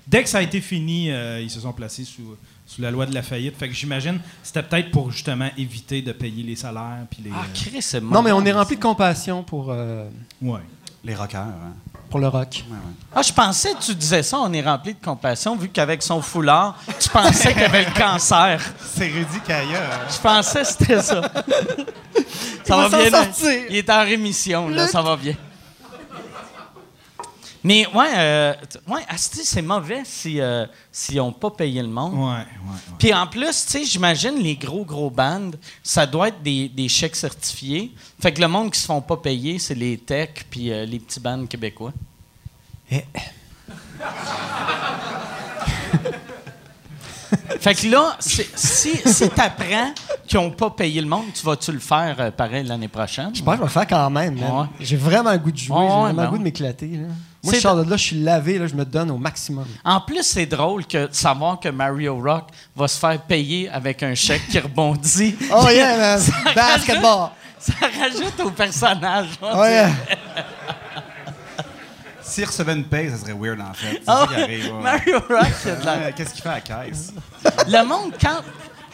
[0.06, 3.06] dès que ça a été fini, euh, ils se sont placés sous, sous la loi
[3.06, 3.56] de la faillite.
[3.56, 7.30] Fait que j'imagine c'était peut-être pour justement éviter de payer les salaires puis les.
[7.32, 10.08] Ah, euh, Chris, c'est Non, mais on est rempli de compassion pour, euh,
[10.40, 10.60] ouais.
[11.04, 11.40] Les rockers.
[11.42, 11.74] Hein.
[12.12, 12.62] Pour le rock.
[12.68, 12.92] Ouais, ouais.
[13.14, 16.20] Ah, je pensais que tu disais ça, on est rempli de compassion, vu qu'avec son
[16.20, 18.60] foulard, tu pensais qu'il avait le cancer.
[18.94, 19.80] C'est Rudy Kaya.
[20.14, 21.22] Je pensais que c'était ça.
[22.64, 23.10] ça va bien.
[23.10, 23.62] sortir.
[23.70, 25.34] Il est en rémission, là, Le- ça va bien.
[27.64, 28.54] Mais ouais, euh,
[28.88, 32.14] ouais asti, c'est mauvais si euh, s'ils n'ont pas payé le monde.
[32.14, 32.96] Ouais, ouais, ouais.
[32.98, 36.88] Puis en plus, tu sais, j'imagine les gros, gros bandes, ça doit être des, des
[36.88, 37.92] chèques certifiés.
[38.20, 40.98] Fait que le monde qui se font pas payer, c'est les techs puis euh, les
[40.98, 41.92] petits bandes québécois.
[42.90, 43.04] Eh.
[47.60, 49.92] Fait que là, si, si tu apprends
[50.26, 53.30] qu'ils n'ont pas payé le monde, tu vas-tu le faire euh, pareil l'année prochaine?
[53.34, 54.38] Je pense que je vais le faire quand même.
[54.80, 55.76] J'ai vraiment le goût de jouer.
[55.80, 56.88] J'ai vraiment ben le goût de m'éclater.
[56.88, 57.08] là.
[57.44, 59.66] Moi, C'est je sors de là, je suis lavé, là, je me donne au maximum.
[59.84, 64.02] En plus, c'est drôle que de savoir que Mario Rock va se faire payer avec
[64.04, 65.34] un chèque qui rebondit.
[65.52, 66.18] Oh yeah, man!
[66.20, 67.30] Ça Basketball!
[67.58, 69.28] Ça rajoute au personnage.
[69.42, 69.90] on Oh yeah!
[72.22, 73.98] S'il recevait une paye, ça serait weird en fait.
[74.00, 74.74] C'est ça qui ouais, arrive.
[74.74, 74.82] ouais.
[74.82, 77.12] Mario Rock, il y a de la- Qu'est-ce qu'il fait à la caisse?
[77.68, 78.40] Le monde, quand,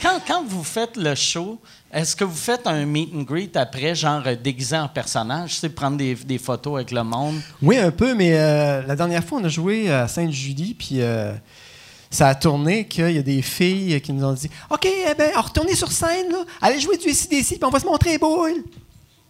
[0.00, 1.58] quand, quand vous faites le show,
[1.92, 5.68] est-ce que vous faites un meet and greet après, genre euh, déguisé en personnage, sais,
[5.68, 7.40] prendre des, des photos avec le monde?
[7.62, 11.32] Oui, un peu, mais euh, la dernière fois, on a joué à Sainte-Julie, puis euh,
[12.10, 15.30] ça a tourné qu'il y a des filles qui nous ont dit OK, eh ben,
[15.36, 18.62] retournez sur scène, là, allez jouer du SCDC, puis on va se montrer les boules.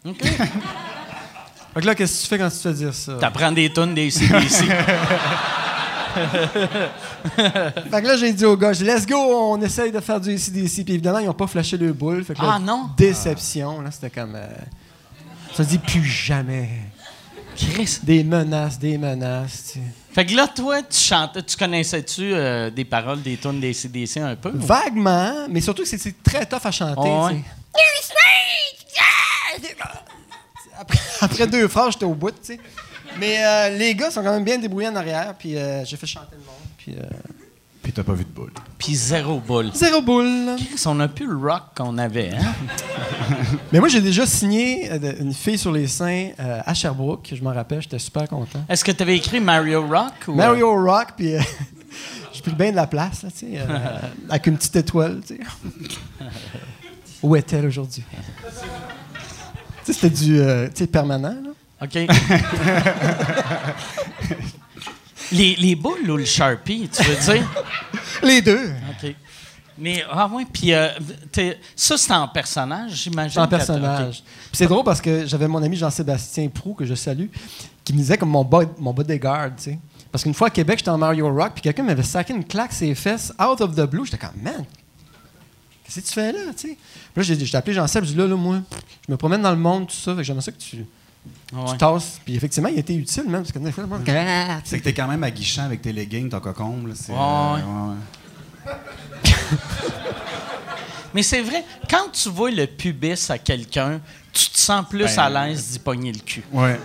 [0.05, 0.23] OK.
[1.75, 3.15] Fait que là, qu'est-ce que tu fais quand tu te fais dire ça?
[3.21, 4.65] T'apprends des tonnes des CDC.
[7.91, 10.85] Fait que là, j'ai dit aux gars, let's go, on essaye de faire du SCDC,
[10.85, 12.25] puis évidemment, ils n'ont pas flashé le boule.
[12.25, 12.91] Fait que là, Ah, non?
[12.97, 14.35] Déception, là, c'était comme.
[14.35, 14.47] Euh,
[15.55, 16.69] ça se dit plus jamais
[17.57, 17.99] Chris.
[18.03, 19.73] Des menaces, des menaces.
[19.73, 19.85] tu sais.
[20.13, 24.19] Fait que là, toi, tu chantais, tu connaissais-tu euh, des paroles des tunes des CDC
[24.21, 24.51] un peu?
[24.55, 27.01] Vaguement, mais surtout que c'est- très tough à chanter.
[27.05, 27.43] Oh, ouais.
[30.81, 32.61] Après, après deux phrases, j'étais au bout, tu sais.
[33.19, 36.07] Mais euh, les gars sont quand même bien débrouillés en arrière, puis euh, j'ai fait
[36.07, 36.55] chanter le monde.
[36.77, 37.03] Puis, euh,
[37.83, 38.53] Puis t'as pas vu de boule.
[38.79, 39.71] Puis zéro boule.
[39.75, 40.57] zéro boule.
[40.57, 42.55] Chris, on a plus le rock qu'on avait, hein?
[43.73, 47.33] Mais moi, j'ai déjà signé euh, de- une fille sur les seins euh, à Sherbrooke,
[47.35, 48.61] je m'en rappelle, j'étais super content.
[48.69, 50.13] Est-ce que tu avais écrit Mario Rock?
[50.29, 51.41] Ou, Mario Rock, puis euh,
[52.33, 53.99] j'ai pris bien de la place, là, tu sais, euh,
[54.31, 55.41] avec une petite étoile, tu sais.
[57.23, 58.05] Où est-elle aujourd'hui?
[59.85, 61.51] Tu sais, c'était du euh, tu sais, permanent, là.
[61.81, 61.95] OK.
[65.33, 67.47] les, les boules ou le Sharpie, tu veux dire?
[68.23, 68.71] Les deux.
[68.91, 69.15] OK.
[69.81, 70.89] Mais, ah ouais, puis euh,
[71.77, 73.35] ça, c'est en personnage, j'imagine.
[73.35, 74.17] C'est en personnage.
[74.19, 74.23] OK.
[74.25, 77.27] Puis C'est drôle parce que j'avais mon ami Jean-Sébastien Prou, que je salue,
[77.85, 79.79] qui me disait comme mon, bod- mon bodyguard, tu sais.
[80.11, 82.73] Parce qu'une fois à Québec, j'étais en Mario Rock, puis quelqu'un m'avait saqué une claque
[82.73, 84.05] ses fesses, out of the blue.
[84.05, 84.65] J'étais comme, man,
[85.85, 86.77] qu'est-ce que tu fais là, tu sais?
[87.15, 88.61] Puis là, j'ai j'ai appelé Jean-Seb, j'ai dit, là, là, moi,
[89.07, 90.85] je me promène dans le monde, tout ça, fait que j'aimerais ça que tu,
[91.53, 91.73] Ouais.
[91.73, 92.21] tu tasses.
[92.25, 93.45] Puis effectivement, il était utile, même,
[94.51, 96.87] Ah, tu C'est que t'es quand même aguichant avec tes leggings, ton cocombe.
[96.89, 97.63] Là, Ouais, euh, ouais.
[97.63, 97.95] ouais,
[98.67, 98.75] ouais.
[101.15, 104.01] Mais c'est vrai, quand tu vois le pubis à quelqu'un,
[104.33, 106.43] tu te sens plus Ben, à l'aise d'y pogner le cul.
[106.53, 106.79] Ouais.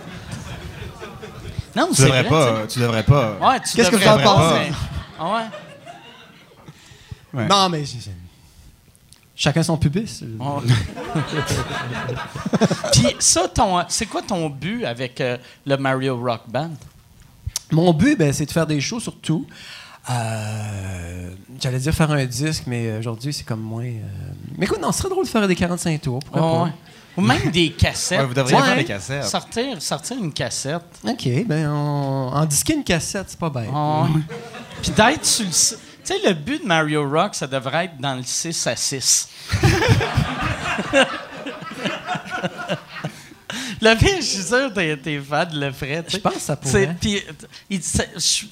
[1.76, 2.66] Non, Tu devrais vrai, pas.
[2.66, 3.36] Tu devrais pas.
[3.38, 3.44] tu.
[3.46, 4.24] Ouais, tu Qu'est-ce que vous en mais-
[5.18, 5.44] Ah ouais?
[7.40, 7.46] Ouais.
[7.48, 7.84] Non, mais
[9.36, 10.22] chacun son pubis.
[10.38, 10.62] Ouais.
[12.92, 16.70] Puis ça, ton, c'est quoi ton but avec euh, le Mario Rock Band?
[17.72, 19.46] Mon but, ben, c'est de faire des shows surtout.
[20.10, 23.84] Euh, J'allais dire faire un disque, mais aujourd'hui, c'est comme moins.
[23.84, 24.00] euh,
[24.58, 26.18] Mais écoute, non, ce serait drôle de faire des 45 tours.
[26.20, 26.72] Pourquoi Ouais, ouais.
[27.16, 28.18] Ou même des cassettes.
[28.20, 28.62] Ouais, vous devriez Ouais.
[28.64, 29.24] faire des cassettes.
[29.24, 30.82] Sortir, sortir une cassette.
[31.02, 31.10] pas?
[31.12, 32.32] OK, ben, on...
[32.34, 33.70] en disquer une cassette, c'est pas bête.
[33.72, 34.08] Ah.
[34.82, 35.78] Puis d'être sur le.
[36.04, 39.28] Tu sais, le but de Mario Rock, ça devrait être dans le 6 à 6.
[43.80, 45.70] Le pire, je suis sûr que t'es- fan de le.
[46.08, 46.86] Je pense que ça pourrait.
[47.04, 47.20] Euh,
[47.68, 47.80] il,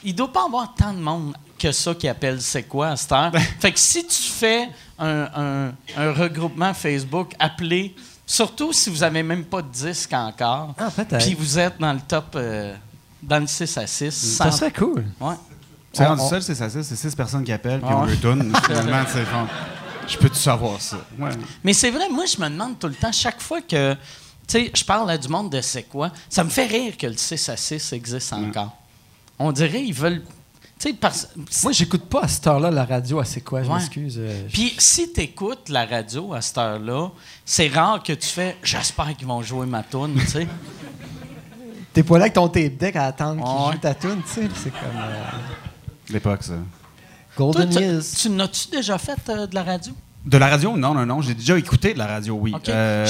[0.05, 3.13] il doit pas avoir tant de monde que ça qui appelle c'est quoi à cette
[3.13, 3.31] heure.
[3.31, 3.41] Ben.
[3.41, 7.95] fait que si tu fais un, un- un regroupement Facebook, appelez,
[8.27, 12.01] surtout si vous n'avez même pas de disque encore, Ah, puis vous êtes dans le
[12.01, 12.75] top, euh,
[13.23, 14.11] dans le 6 à 6.
[14.37, 15.05] Ça serait cool.
[15.19, 15.35] Ouais.
[15.93, 18.17] C'est rendu on- seul, c'est ça, c'est six personnes qui appellent, puis Ah on le
[18.17, 18.53] tourne.
[18.67, 19.25] Finalement, c'est
[20.09, 20.97] je peux-tu savoir ça?
[21.19, 21.31] Ouais.
[21.63, 23.99] Mais c'est vrai, moi, je me demande tout le temps, chaque fois que, tu
[24.49, 27.17] sais, je parle à du monde de c'est quoi, ça me fait rire que le
[27.17, 28.77] 6 à 6 existe encore.
[29.39, 30.23] On dirait ils veulent,
[30.79, 31.29] tu sais, parce...
[31.63, 33.75] Moi, j'écoute pas à cette heure-là la radio à c'est quoi, je Ouais.
[33.77, 34.17] m'excuse.
[34.19, 37.09] euh, Puis si tu écoutes la radio à cette heure-là,
[37.45, 40.49] c'est rare que tu fais «j'espère qu'ils vont jouer ma tune tu sais.
[41.93, 43.65] T'es pas là avec ton tape deck à attendre Ouais.
[43.65, 44.49] qu'il joue ta tune, tu sais.
[44.63, 45.25] C'est comme euh,
[46.11, 46.55] L'époque, ça.
[47.37, 48.03] Golden tu- Years.
[48.17, 49.93] tu n'as-tu déjà fait euh, de la radio?
[50.25, 50.77] De la radio?
[50.77, 51.21] Non, non, non.
[51.21, 52.55] J'ai déjà écouté de la radio, oui.
[52.69, 53.07] Euh,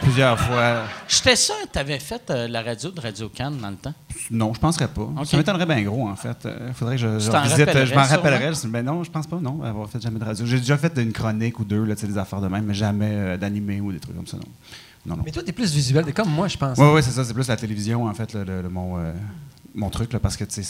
[0.00, 0.84] plusieurs fois.
[1.06, 3.92] J'étais sûr que tu avais fait euh, la radio de Radio Cannes dans le temps.
[4.30, 5.06] Non, je penserais pas.
[5.24, 6.48] Ça m'étonnerait bien gros, en fait.
[6.68, 8.52] Il faudrait que je, Tu rappellerais Je m'en rappellerais.
[8.70, 10.46] Mais non, je pense pas, non, avoir fait jamais de radio.
[10.46, 13.10] J'ai déjà fait une chronique ou deux, là, tu des affaires de même, mais jamais
[13.10, 14.42] euh, d'animé ou des trucs comme ça, non.
[15.04, 15.22] Non, non.
[15.26, 16.78] Mais toi, t'es plus visuel, t'es comme moi, je pense.
[16.78, 17.22] Oui, oui, c'est ça.
[17.24, 19.12] C'est plus la télévision, en fait, le, le- le- mon, euh,
[19.76, 20.62] mon truc, là, parce que, c'est-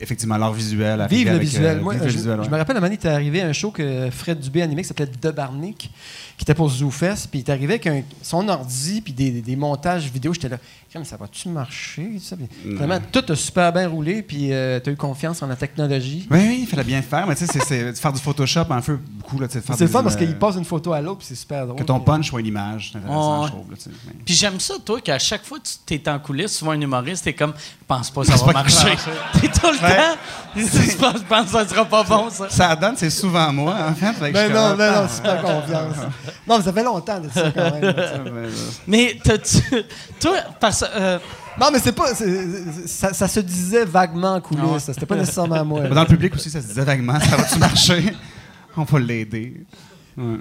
[0.00, 1.06] effectivement l'art visuel.
[1.10, 1.78] Vive le visuel.
[1.78, 2.48] euh, Moi, vive le je, visuel, je ouais.
[2.50, 4.88] me rappelle, un moment il était arrivé à un show que Fred Dubé animait qui
[4.88, 5.90] s'appelait De Barnick,
[6.36, 9.42] qui était pour ZooFest, puis il est arrivé avec un- son ordi, puis des, des-
[9.42, 10.32] des montages vidéo.
[10.32, 10.56] J'étais là,
[10.90, 12.18] Crème, ça va-tu marcher?
[12.18, 12.34] ça?
[12.34, 16.26] Puis Finalement, tout a super bien roulé, puis tu as eu confiance en la technologie.
[16.30, 18.96] Oui, oui, il fallait bien faire, mais tu sais, c'est- faire du Photoshop un peu
[18.96, 21.66] beaucoup, C'est le fun parce euh, qu'il passe une photo à l'autre, puis c'est super
[21.66, 21.78] drôle.
[21.78, 23.64] Que ton Puis- punch soit une image, c'est intéressant, je trouve.
[23.70, 26.80] Mais- Puis j'aime ça, toi, qu'à chaque fois que tu es en coulisses, souvent un
[26.80, 28.96] humoriste, t'es comme, je pense pas ça Pense va pas va
[29.40, 29.96] T'es tout le Ouais.
[29.96, 30.16] temps,
[30.56, 32.48] je pense, je pense que ça sera pas bon, ça.
[32.50, 34.12] Ça donne, c'est souvent moi, en fait.
[34.14, 35.96] fait que Ben non, ben comme, non, super confiance.
[36.46, 37.80] Non, mais ça fait longtemps de ça quand même.
[37.82, 38.24] là, tu sais.
[38.24, 38.48] là.
[38.86, 39.84] Mais t'as-tu-
[40.20, 41.18] toi, parce euh,
[41.60, 42.14] Non, mais c'est pas.
[42.14, 44.84] c'est- ça, ça se disait vaguement en coulisses.
[44.86, 45.80] C'était pas nécessairement moi.
[45.82, 48.16] Mais Dans le public aussi, ça se disait vaguement, ça va-tu marcher?
[48.76, 49.64] On va l'aider.
[50.16, 50.38] Ouais.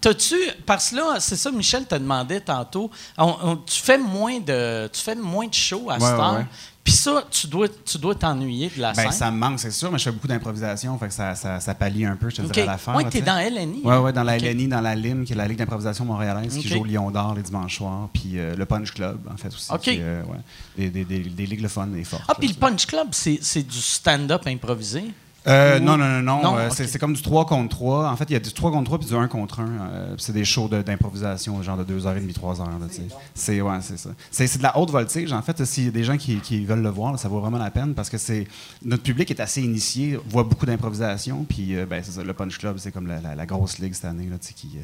[0.00, 4.38] T'as-tu, parce que là, c'est ça, Michel te demandait tantôt, on- on- tu fais moins
[4.38, 6.34] de, tu fais moins de shows à Ouais, cette heure.
[6.34, 6.46] ouais.
[6.88, 9.12] Puis ça, tu dois, tu dois t'ennuyer de la Ben, scène.
[9.12, 11.74] ça me manque, c'est sûr, mais je fais beaucoup d'improvisation, fait que ça, ça, ça
[11.74, 12.52] pallie un peu, je te Ok.
[12.52, 12.76] dirais,
[13.10, 13.82] t'es dans LNI.
[13.84, 14.38] Ouais, ouais, dans la.
[14.38, 17.34] LNI, dans la LIM, qui est la Ligue d'improvisation montréalaise, qui joue au Lion d'Or
[17.34, 19.70] les dimanches soirs, puis euh, le Punch Club, en fait, aussi.
[19.70, 19.80] Ok.
[19.82, 20.38] qui euh, ouais,
[20.78, 22.24] des, des, des, des ligues le fun et fortes.
[22.26, 22.54] Ah, puis le.
[22.54, 25.04] Punch Club, c'est, c'est du stand-up improvisé?
[25.46, 26.42] Euh, non, non, non, non.
[26.42, 26.58] Non?
[26.58, 28.10] euh, c'est, comme du 3 contre 3.
[28.10, 29.64] En fait, il y a du 3 contre 3 puis du 1 contre 1.
[29.66, 32.58] Euh, c'est des shows de- d'improvisation, genre de 2h30, 3h.
[32.58, 33.02] Là, tu sais.
[33.34, 34.10] c'est, ouais, c'est ça.
[34.30, 35.32] C'est, c'est de la haute voltige.
[35.32, 37.40] En fait, s'il y a des gens qui, qui veulent le voir, là, ça vaut
[37.40, 38.46] vraiment la peine parce que c'est
[38.84, 41.46] notre public est assez initié, voit beaucoup d'improvisation.
[41.48, 44.28] Puis, ben, ça, le Punch Club, c'est comme la, la- la grosse ligue cette année.
[44.28, 44.76] Là, qui,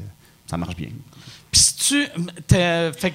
[0.47, 0.89] ça marche bien.
[1.51, 2.07] Puis si tu.
[2.49, 3.13] Fait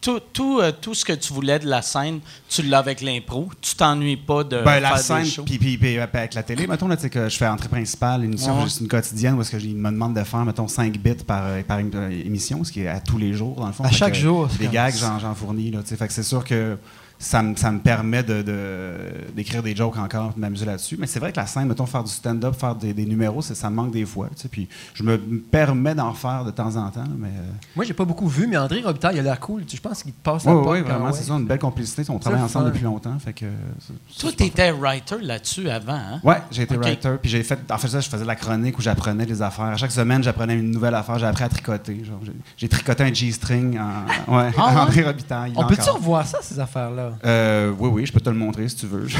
[0.00, 3.48] tout, tout, euh, tout ce que tu voulais de la scène, tu l'as avec l'impro.
[3.60, 6.96] Tu t'ennuies pas de Ben, la faire scène, puis, euh, avec la télé, mettons, là,
[6.96, 8.64] tu sais, que je fais entrée principale, une émission, Ouais.
[8.64, 11.14] juste une quotidienne, où est-ce que je- ils me demandent de faire, mettons, 5 bits
[11.26, 11.92] par, euh, par une-
[12.24, 13.84] émission, ce qui est à tous les jours, dans le fond.
[13.84, 15.96] À chaque que, jour, Des gags, j'en, j'en fournis, là, tu sais.
[15.96, 16.76] Fait que c'est sûr que
[17.18, 20.96] ça me, ça me permet de, de- d'écrire des jokes encore, de m'amuser là-dessus.
[20.98, 23.70] Mais c'est vrai que la scène, mettons, faire du stand-up, faire des, des numéros, ça
[23.70, 24.48] me manque des fois, tu sais.
[24.48, 27.28] Puis je me permets d'en faire de temps en temps, mais...
[27.28, 29.64] euh, Moi, j'ai pas beaucoup vu, mais André Robitaille, il a l'air cool.
[29.68, 32.02] Je pense qu'il te passe Oui, la oui, porte, vraiment, c'est ça, une belle complicité.
[32.08, 32.70] On travaille le ensemble fun.
[32.72, 33.46] depuis longtemps, fait que...
[33.80, 36.20] c'est Toi, tu étais writer là-dessus avant, hein?
[36.22, 37.58] Ouais, j'ai été writer, puis j'ai fait.
[37.70, 39.64] En fait, ça, je faisais la chronique où j'apprenais des affaires.
[39.66, 41.18] À chaque semaine, j'apprenais une nouvelle affaire.
[41.18, 42.04] J'ai appris à tricoter.
[42.04, 42.20] genre,
[42.56, 43.88] j'ai- tricoté un G-string en.
[44.38, 44.80] Ouais, Ah ouais?
[44.80, 45.52] André Robitaille.
[45.56, 47.07] On peut-tu revoir ça, ces affaires-là?
[47.24, 49.06] Euh, oui, oui, je peux te le montrer si tu veux.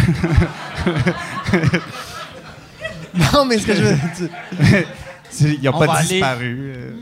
[3.33, 4.89] Non, mais ce que je veux dire.
[5.41, 6.73] Ils n'ont pas disparu.
[6.75, 6.93] euh.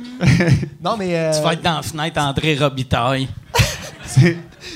[0.83, 1.17] Non, mais.
[1.17, 3.29] euh, Tu vas être dans la fenêtre André Robitaille.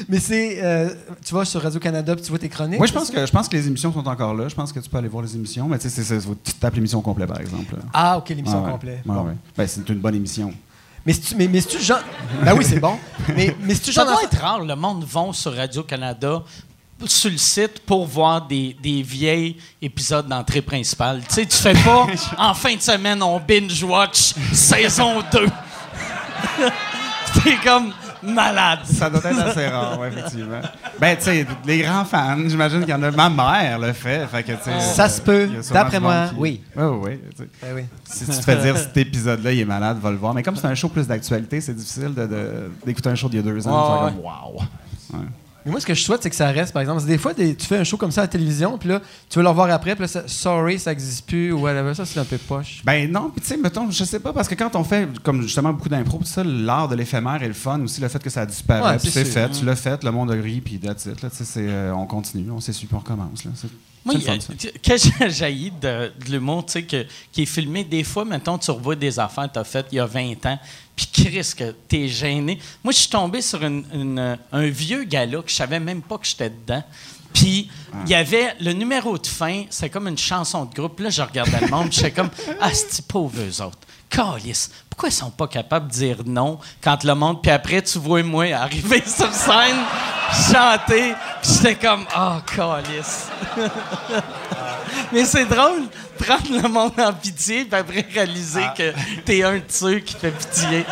[0.09, 0.63] Mais c'est.
[0.63, 0.91] euh,
[1.25, 2.79] tu vas sur Radio-Canada puis tu vois tes chroniques?
[2.79, 4.49] Moi, je pense que je pense que les émissions sont encore là.
[4.49, 6.99] Je pense que tu peux aller voir les émissions, mais tu sais, tu tapes l'émission
[6.99, 7.75] au complet, par exemple.
[7.75, 7.83] là.
[7.93, 8.73] Ah, OK, l'émission Ah ouais.
[8.73, 9.01] complète.
[9.07, 9.23] Ouais, Bon.
[9.25, 9.35] ouais.
[9.57, 10.53] Ben, c'est une bonne émission.
[11.11, 11.35] Mais si tu.
[11.35, 11.99] Mais, mais si tu genre.
[12.45, 12.97] Ben oui, c'est bon.
[13.35, 14.13] Mais, mais si tu Ça genre.
[14.13, 16.43] doit être rare, le monde va sur Radio-Canada
[17.07, 21.23] sur le site pour voir des, des vieilles épisodes d'entrée principale.
[21.27, 22.07] Tu sais, tu fais pas
[22.39, 25.47] en fin de semaine, on binge-watch saison 2.
[27.43, 27.93] T'es comme
[28.23, 28.81] malade.
[28.85, 30.61] Ça doit être assez rare, ouais, effectivement.
[31.01, 33.11] Ben, tu sais, les grands fans, j'imagine qu'il y en a.
[33.11, 34.27] Ma mère le fait.
[34.27, 35.49] fait que, tu sais, Ça se peut.
[35.73, 36.63] D'après moi, qui- oui.
[36.77, 37.21] Oui.
[37.63, 37.83] Ben oui.
[38.05, 40.35] Si tu te fais dire cet épisode-là, il est malade, va le voir.
[40.35, 43.37] Mais comme c'est un show plus d'actualité, c'est difficile de- de- d'écouter un show d'il
[43.37, 44.05] y a deux ans.
[44.05, 44.63] Ouais, comme, wow.
[45.15, 45.27] Ouais.
[45.65, 47.05] Mais moi, ce que je souhaite, c'est que ça reste, par exemple.
[47.05, 49.39] Des fois, des- tu fais un show comme ça à la télévision, puis là, tu
[49.39, 51.95] veux le revoir après, puis là, ça- sorry, ça n'existe plus, ou whatever.
[51.95, 52.81] Ça, c'est un peu poche.
[52.85, 55.43] Ben non, puis tu sais, mettons, je sais pas, parce que quand on fait, comme
[55.43, 58.31] justement beaucoup d'impro, tout ça, l'art de l'éphémère et le fun aussi, le fait que
[58.31, 61.07] ça disparaît, Ouais, puis c'est fait, tu l'as fait, le monde a ri, puis that's
[61.07, 63.45] it, là, tu sais, c'est, euh, on continue, on s'essuie, puis on recommence.
[63.45, 63.69] Là, c'est,
[64.05, 64.35] Moi, il ça.
[64.83, 68.71] que j'ai jailli de, de l'humour, tu sais, qui est filmé, des fois, mettons, tu
[68.71, 70.59] revois des affaires que tu as faites il y a 20 ans,
[71.09, 72.59] puis Chris, que t'es gêné.
[72.85, 76.51] Moi, je suis tombé sur un vieux gala que je savais même pas que j'étais
[76.51, 76.83] dedans.
[77.33, 77.71] Puis,
[78.05, 80.99] il y avait le numéro de fin, c'est comme une chanson de groupe.
[81.01, 82.31] Là, je regardais le monde, j'étais comme,
[82.61, 83.79] ah, c'est pauvres eux autres?
[84.11, 87.41] Calice, pourquoi ils sont pas capables de dire non quand le monde.
[87.41, 89.77] Puis après, tu vois moi arriver sur scène,
[90.53, 93.29] chanter, puis j'étais comme, ah, calice.
[95.13, 95.85] Mais c'est drôle,
[96.19, 98.93] prendre le monde en pitié, puis après réaliser que
[99.25, 100.85] t'es un de ceux qui fait pitié.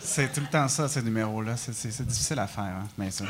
[0.00, 1.56] C'est tout le temps ça, ces numéros-là.
[1.56, 3.24] C'est, c'est- c'est difficile à faire, hein, mais ça.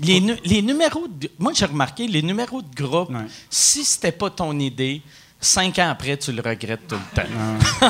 [0.00, 3.26] Les, nu- les numéros de, Moi, j'ai remarqué, les numéros de groupe, Ouais.
[3.48, 5.00] si c'était pas ton idée,
[5.40, 7.28] cinq ans après, tu le regrettes tout le temps.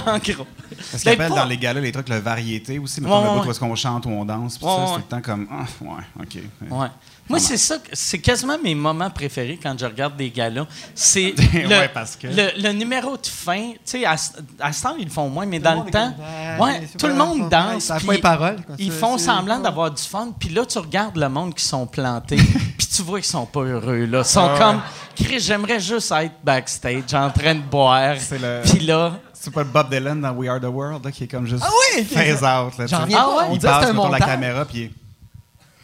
[0.12, 0.46] en gros.
[0.90, 3.46] Parce qu'ils Ben, appellent dans les galas les trucs, la variété aussi, mettons Ouais, ouais.
[3.46, 5.46] où est-ce qu'on chante ou on danse, puis Ouais, ça, c'est tout le temps comme,
[5.50, 6.38] ah, ouais, OK.
[6.70, 6.88] Ouais.
[7.28, 10.66] Moi, c'est ça, c'est quasiment mes moments préférés quand je regarde des galas.
[10.94, 13.70] C'est le, Ouais, parce que- le, le numéro de fin.
[13.72, 16.12] Tu sais, à, ce- à ce temps, ils le font moins, mais dans le temps,
[16.12, 17.84] comme, Ah, ouais, c'est tout le monde danse.
[17.84, 18.74] ça a puis pas les paroles, quoi.
[18.78, 20.28] Ils font semblant d'avoir du fun.
[20.38, 22.36] Puis là, tu regardes le monde qui sont plantés,
[22.78, 24.04] puis tu vois qu'ils sont pas heureux.
[24.04, 24.18] Là.
[24.18, 24.82] Ils sont comme,
[25.16, 28.16] Chris, j'aimerais juste être backstage en train de boire.
[28.18, 31.24] C'est le- Puis là, C'est pas Bob Dylan dans We Are the World, là, qui
[31.24, 32.04] est comme juste Ah oui!
[32.04, 32.78] phase out.
[32.78, 33.44] Là, reviens Ah ouais?
[33.50, 34.90] On Il passe la caméra, puis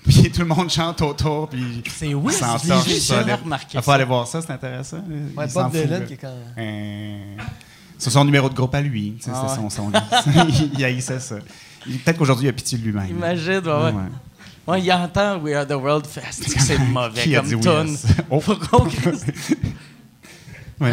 [0.08, 4.04] puis tout le monde chante autour, puis C'est oui, il j'ai remarqué Il faut aller
[4.04, 4.98] voir ça, c'est intéressant.
[5.36, 7.36] Ouais, Il s'en Bob fout, Dylan qui est quand Euh,
[7.98, 9.16] C'est son numéro de groupe à lui.
[9.28, 9.68] Ah c'est ouais.
[9.70, 9.92] son, son-
[10.78, 11.36] il haïssait ça.
[11.86, 13.08] Il- Peut-être qu'aujourd'hui, il a pitié de lui-même.
[13.10, 13.92] imagine, ouais, ouais.
[13.92, 13.92] Ouais.
[14.66, 16.06] Ouais, il entend We Are the World,
[16.54, 17.70] que c'est mauvais Qui a comme dit oui tune.
[17.70, 18.08] à ça?
[18.30, 18.42] Oh.
[20.80, 20.92] Ouais.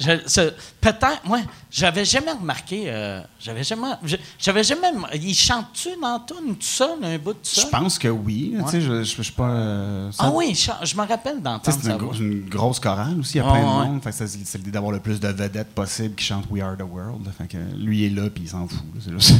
[0.00, 0.50] Je-
[0.80, 6.54] Peut-être, moi, j'avais jamais remarqué, euh, j'avais jamais, je- j'avais jamais, il chante-tu dans tune
[6.56, 7.68] tout seul, un bout de Je ça?
[7.70, 8.54] pense que oui.
[8.64, 9.48] tu sais, Je je- je suis pas.
[9.50, 11.92] euh, ça- Ah oui, je me rappelle d'entendre C'est ça.
[11.92, 14.00] une, gro- une grosse chorale aussi, il y a plein de monde.
[14.10, 17.28] C'est c'est l'idée d'avoir le plus de vedettes possible qui chantent We Are the World.
[17.38, 18.80] Fait que lui est là, puis il s'en fout.
[19.06, 19.34] là, C'est.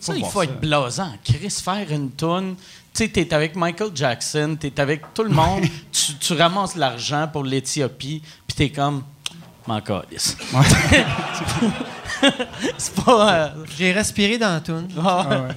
[0.00, 0.44] Ça, il faut ça.
[0.46, 1.12] être blasant.
[1.22, 2.56] Chris, faire une toune.
[2.94, 7.26] Tu sais, t'es avec Michael Jackson, t'es avec tout le monde, tu, tu ramasses l'argent
[7.32, 9.02] pour l'Éthiopie, puis t'es comme,
[9.66, 10.36] m'en calisse.
[10.52, 11.04] Ouais.
[12.76, 13.34] c'est pas.
[13.34, 14.88] euh, J'ai respiré dans la toune.
[15.02, 15.48] ah,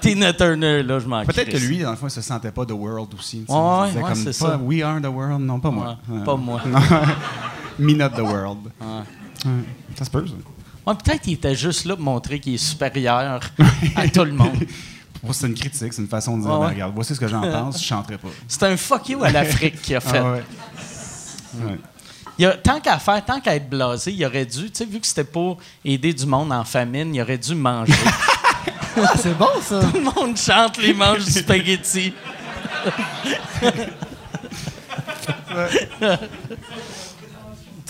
[0.00, 2.64] Tina Turner, là, je m'en Peut-être que lui, dans le fond, il se sentait pas
[2.64, 3.44] The World aussi.
[3.46, 3.52] tu.
[3.52, 3.58] Ouais,
[3.94, 4.56] ouais, comme c'est pas ça.
[4.58, 5.40] We are the world.
[5.40, 5.98] Non, pas moi.
[6.08, 6.24] Ouais, Ouais.
[6.24, 6.60] Pas moi.
[7.78, 8.70] Me not the world.
[8.80, 9.50] Ouais.
[9.96, 10.34] Ça se peut, ça.
[10.86, 13.40] Ouais, peut-être qu'il était juste là pour montrer qu'il est supérieur
[13.96, 14.56] à tout le monde.
[15.30, 16.66] C'est une critique, c'est une façon de dire ben, ouais.
[16.68, 18.28] regarde, voici ce que j'en pense, je chanterai pas.
[18.48, 20.18] C'est un fuck you à l'Afrique qu'il a fait.
[20.18, 20.42] Ah ouais.
[21.64, 21.78] Ouais.
[22.38, 24.98] Il a- tant qu'à faire, tant qu'à être blasé, il aurait dû, tu sais, vu
[24.98, 27.92] que c'était pour aider du monde en famine, il aurait dû manger.
[28.94, 29.80] Ah, c'est bon, ça.
[29.80, 32.12] Tout le monde chante les manches du spaghetti.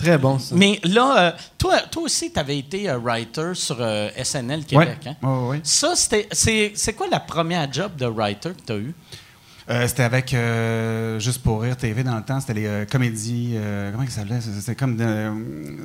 [0.03, 0.55] Très bon, ça.
[0.57, 4.99] Mais là, euh, toi, toi aussi, tu avais été euh, writer sur euh, SNL Québec.
[5.05, 5.17] Ouais.
[5.23, 5.49] Hein?
[5.49, 5.61] Ouais.
[5.63, 8.95] Ça, c'était, c'est, c'est quoi la première job de writer que tu as eu?
[9.73, 12.39] Euh, c'était avec euh, Juste pour rire TV dans le temps.
[12.41, 13.53] C'était les euh, comédies.
[13.55, 14.41] euh, comment ça s'appelait?
[14.41, 15.33] C'était comme, de-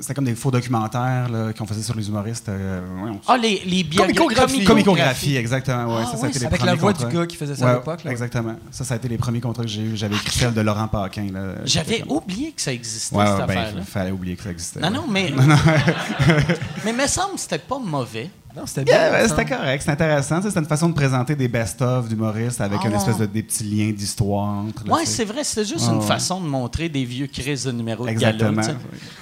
[0.01, 2.49] c'était comme des faux documentaires là, qu'on faisait sur les humoristes.
[2.49, 2.81] euh.
[3.27, 4.15] Ah, les, les biographies.
[4.15, 4.63] Comicographie.
[4.65, 5.85] Comicographie, exactement.
[5.95, 7.09] Ouais, Ah, ça, ça a ouais, été les Avec la voix contrats.
[7.09, 8.03] du gars qui faisait ça Ouais, à l'époque.
[8.03, 8.11] là.
[8.11, 8.55] Exactement.
[8.71, 9.95] Ça, ça a été les premiers contrats que j'ai eu.
[9.95, 11.27] J'avais écrit celle de Laurent Paquin.
[11.31, 11.53] là.
[11.63, 13.79] J'avais oublié que ça existait, Ouais, cette ouais, ben, affaire-là.
[13.79, 14.79] il fallait oublier que ça existait.
[14.81, 14.95] Non, ouais.
[14.95, 15.31] non, mais.
[16.85, 18.29] mais me semble que c'était pas mauvais.
[18.57, 18.95] Non, c'était bien.
[18.95, 20.41] Yeah, c'était correct, c'était intéressant.
[20.41, 23.63] C'était une façon de présenter des best-of d'humoristes avec Ah une espèce de des petits
[23.63, 25.05] liens d'histoire sais.
[25.05, 26.05] c'est vrai, c'était juste une ouais.
[26.05, 28.11] façon de montrer des vieux crises de gala.
[28.11, 28.61] Exactement.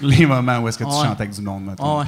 [0.02, 2.06] Les moments où est-ce que tu chantes avec du monde, maintenant.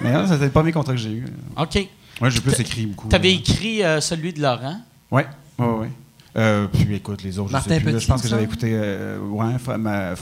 [0.00, 1.26] Mais là, c'était le premier contrat que j'ai eu.
[1.56, 1.88] OK.
[2.20, 3.08] Moi, j'ai plus écrit beaucoup.
[3.08, 3.34] Tu avais là.
[3.34, 4.80] écrit euh, celui de Laurent?
[5.10, 5.26] Ouais,
[5.58, 5.90] ouais, ouais.
[6.36, 7.92] Euh, puis écoute, les autres, Martin je sais plus.
[7.92, 8.70] Petit, je pense que j'avais écouté.
[8.72, 9.56] Euh, ouais,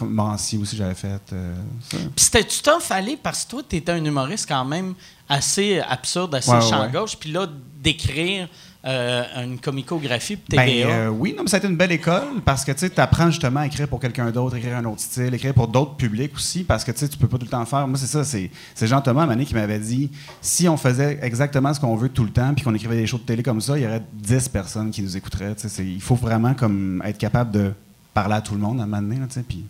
[0.02, 1.20] Morancy aussi, j'avais fait.
[1.32, 1.54] euh.
[1.90, 4.94] Puis c'était-tu tough aller parce que toi, tu étais un humoriste quand même
[5.28, 7.16] assez absurde, assez Ouais, champ gauche.
[7.18, 7.46] Puis là,
[7.82, 8.48] d'écrire
[8.88, 10.88] euh, une comicographie pour Ben, TVA.
[10.88, 13.60] euh, oui, non, mais ça a été une belle école parce que tu apprends justement
[13.60, 16.84] à écrire pour quelqu'un d'autre, écrire un autre style, écrire pour d'autres publics aussi parce
[16.84, 17.86] que tu peux pas tout le temps faire.
[17.86, 20.10] Moi, c'est ça, c'est c'est Jean Thomas à un moment donné, qui m'avait dit
[20.40, 23.18] si on faisait exactement ce qu'on veut tout le temps puis qu'on écrivait des shows
[23.18, 25.54] de télé comme ça, il y aurait 10 personnes qui nous écouteraient.
[25.80, 27.72] Il faut vraiment comme être capable de
[28.14, 29.18] parler à tout le monde à un moment donné.
[29.46, 29.66] puis-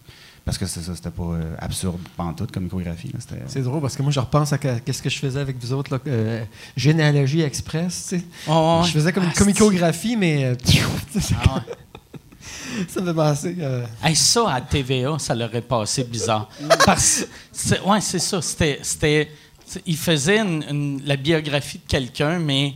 [0.49, 2.69] parce que c'est ça, c'était pas euh, absurde pantoute comme
[3.13, 5.41] là, c'était- C'est drôle parce que moi, je repense à que- qu'est-ce que je faisais
[5.41, 6.43] avec vous autres, là, euh,
[6.75, 8.07] Généalogie Express.
[8.09, 8.25] tu sais.
[8.49, 8.81] Oh.
[8.83, 10.55] Je faisais comme une Ah, comicographie, mais euh,
[11.45, 11.61] Ah ouais.
[12.89, 13.57] ça me fait penser.
[13.61, 16.49] euh, Hey, ça, à TVA, ça l'aurait passé bizarre.
[16.87, 18.41] Parce c'est- ouais, c'est ça.
[18.41, 19.29] C'était, c'était,
[19.67, 22.73] c'est- il faisait une- une- la biographie de quelqu'un, mais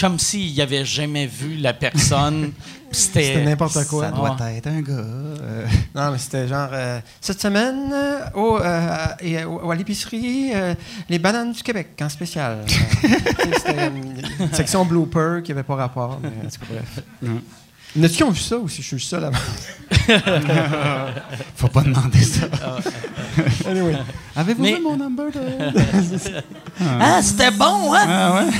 [0.00, 2.52] comme s'il n'avait jamais vu la personne.
[2.94, 4.06] C'était, n'importe quoi.
[4.06, 4.56] Ça doit Ouais.
[4.56, 4.92] être un gars.
[4.92, 10.52] euh, Non, mais c'était genre euh, cette semaine euh, au, euh, et, au- à l'épicerie
[10.54, 10.74] euh,
[11.08, 12.58] les bananes du Québec en spécial.
[12.68, 14.22] C'était une,
[14.52, 16.18] section blooper qui avait pas rapport.
[16.22, 16.30] Mais,
[16.70, 17.00] bref.
[17.22, 17.38] Mm.
[18.24, 19.30] Ont vu ça ou si je suis le seul à
[21.56, 22.46] Faut pas demander ça.
[23.68, 23.94] Anyway.
[24.34, 25.40] Avez-vous Mais- vu mon number de...
[27.00, 28.04] Ah, c'était bon, hein?
[28.08, 28.50] Ah ouais?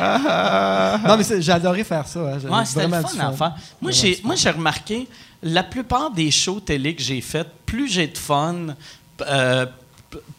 [0.00, 2.20] Non, mais j'ai adoré faire ça.
[2.20, 2.38] hein.
[2.48, 3.54] Ouais, c'était le fun à faire.
[3.80, 5.08] Moi, j'ai, moi, j'ai remarqué,
[5.42, 8.54] la plupart des shows télé que j'ai faites, plus j'ai de fun,
[9.22, 9.66] euh,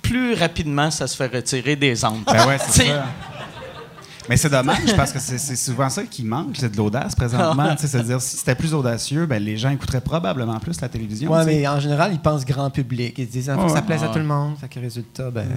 [0.02, 2.24] plus rapidement ça se fait retirer des ondes.
[2.26, 3.06] Ben ouais, c'est ça.
[4.30, 7.76] Mais c'est dommage parce que c'est souvent ça qui manque, c'est de l'audace présentement.
[7.76, 11.34] Tu sais, C'est-à-dire, si c'était plus audacieux, ben, les gens écouteraient probablement plus la télévision.
[11.40, 11.46] Sais.
[11.46, 13.16] mais en général, ils pensent grand public.
[13.18, 13.82] Ils se disent, ah, faut que ça Ouais.
[13.82, 14.14] plaise à Ouais.
[14.14, 14.56] tout le monde.
[14.60, 15.48] Fait que résultat, ben.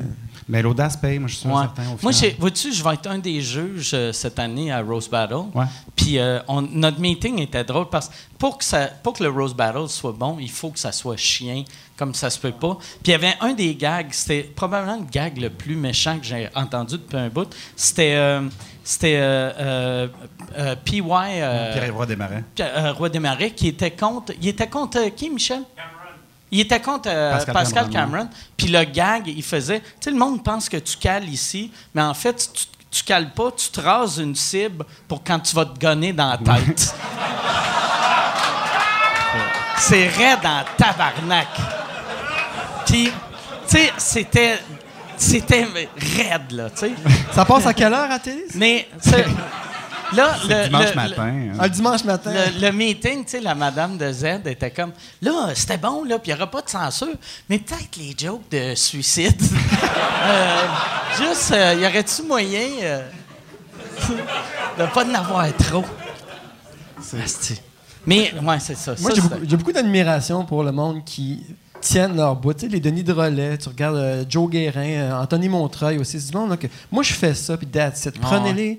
[0.49, 1.55] Mais l'audace paye, moi je suis Ouais.
[1.61, 1.83] certain.
[1.93, 5.35] Au Moi, vois-tu, je vais être un des juges euh, cette année à Rose Battle.
[5.55, 5.65] Ouais.
[5.95, 9.31] Puis euh, on- notre meeting était drôle parce que pour que, ça, pour que le
[9.31, 11.65] Rose Battle soit bon, il faut que ça soit chien,
[11.97, 12.77] comme ça se peut pas.
[12.81, 16.25] Puis il y avait un des gags, c'était probablement le gag le plus méchant que
[16.27, 17.55] j'ai entendu depuis un bout.
[17.77, 18.43] C'était euh,
[18.83, 20.09] c'était euh, euh,
[20.59, 21.03] euh, PY.
[21.11, 22.45] euh, Pierre-Yves Roy Desmarais.
[22.55, 24.33] Pierre- euh, Roy Desmarais qui était contre.
[24.43, 25.63] Il était contre euh, qui, Michel?
[26.51, 28.11] Il était contre euh, Pascal, Pascal Cameron.
[28.13, 28.29] Cameron.
[28.57, 29.81] Puis le gag, il faisait.
[29.81, 33.31] Tu sais, le monde pense que tu cales ici, mais en fait, tu, tu cales
[33.33, 36.95] pas, tu te rases une cible pour quand tu vas te gonner dans la tête.
[39.79, 41.49] C'est raide en tabarnak.
[42.87, 43.13] Puis, tu
[43.77, 44.59] sais, c'était.
[45.17, 46.93] C'était raide, là, tu sais.
[47.33, 48.45] Ça passe à quelle heure à télé?
[48.57, 48.89] Mais,
[50.13, 51.23] là, le, Dimanche le- matin.
[51.23, 51.57] hein.
[51.61, 52.33] Ah, le dimanche matin.
[52.33, 54.91] le, le meeting, tu sais, la madame de Z était comme
[55.23, 57.15] là, c'était bon, là, puis il n'y aura pas de censure,
[57.49, 59.41] mais peut-être les jokes de suicide.
[60.27, 60.67] Euh,
[61.19, 63.03] juste, euh, y aurait-tu moyen euh,
[64.79, 65.85] de pas en avoir trop?
[68.07, 68.95] Mais, ouais, c'est ça.
[69.01, 71.45] Moi, beaucoup, j'ai beaucoup d'admiration pour le monde qui
[71.85, 72.55] tiennent leur bout.
[72.55, 76.21] Tu sais, les Denis de Relais, tu regardes euh, Joe Guérin, euh, Anthony Montreuil aussi.
[76.21, 76.57] C'est du monde
[76.91, 78.15] moi, je fais ça, puis that's it.
[78.17, 78.79] Ah Prenez-les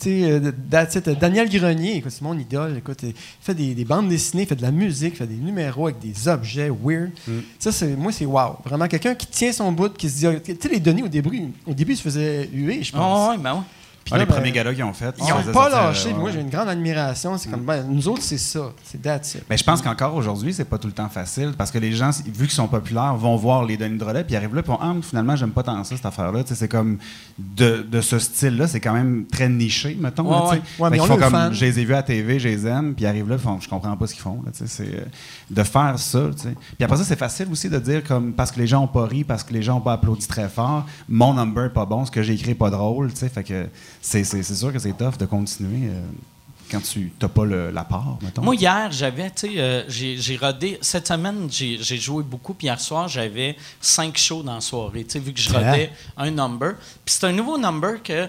[0.00, 1.08] Tu sais, euh, that's it.
[1.18, 2.78] Daniel Grenier, c'est mon idole.
[2.78, 5.34] Écoute, il fait des, des bandes dessinées, il fait de la musique, il fait des
[5.34, 7.10] numéros avec des objets weird.
[7.58, 8.56] Ça, c'est, moi, c'est wow.
[8.64, 10.40] Vraiment, quelqu'un qui tient son bout, qui se dit.
[10.44, 13.28] Tu sais, les Denis, au début, au début, ils se faisaient huer, je pense.
[13.28, 13.64] Ah, ouais, ben.
[14.10, 15.14] Puis Ah, là, les ben, premiers qu'ils ont fait.
[15.18, 16.10] Ils n'ont pas lâché.
[16.10, 17.38] euh, Moi, j'ai une grande admiration.
[17.38, 18.72] C'est comme, ben, nous autres, c'est ça.
[18.84, 19.36] C'est that's.
[19.48, 22.10] Mais je pense qu'encore aujourd'hui, c'est pas tout le temps facile parce que les gens,
[22.26, 24.78] vu qu'ils sont populaires, vont voir les Denis Drolet puis ils arrivent là puis ils
[24.80, 26.40] Ah, finalement, j'aime pas tant ça, cette affaire-là.
[26.46, 26.98] C'est comme
[27.38, 30.24] de, de ce style-là, c'est quand même très niché, mettons.
[30.24, 30.90] Ouais, là, ouais.
[30.90, 33.04] Mais a font comme je les ai vus à la TV, je les aime, puis
[33.04, 34.42] ils arrivent là, ils font je comprends pas ce qu'ils font.
[34.44, 34.50] là,
[34.80, 35.00] euh,
[35.50, 36.20] de faire ça.
[36.76, 39.04] Puis après ça, c'est facile aussi de dire comme parce que les gens ont pas
[39.06, 42.04] ri, parce que les gens ont pas applaudi très fort, mon number est pas bon,
[42.04, 43.10] ce que j'ai écrit est pas drôle.
[43.12, 43.28] tu sais.
[43.28, 43.66] Fait que
[44.00, 46.00] c'est, sûr que c'est tough de continuer euh,
[46.70, 48.42] quand tu n'as pas le- la part, mettons.
[48.42, 50.78] Moi, hier, j'avais, tu sais, euh, j'ai rodé.
[50.80, 52.54] Cette semaine, j'ai j'ai joué beaucoup.
[52.54, 55.90] Puis hier soir, j'avais cinq shows dans la soirée, tu sais, vu que je rodais
[56.16, 56.74] un number.
[57.04, 58.28] Puis c'est un nouveau number que.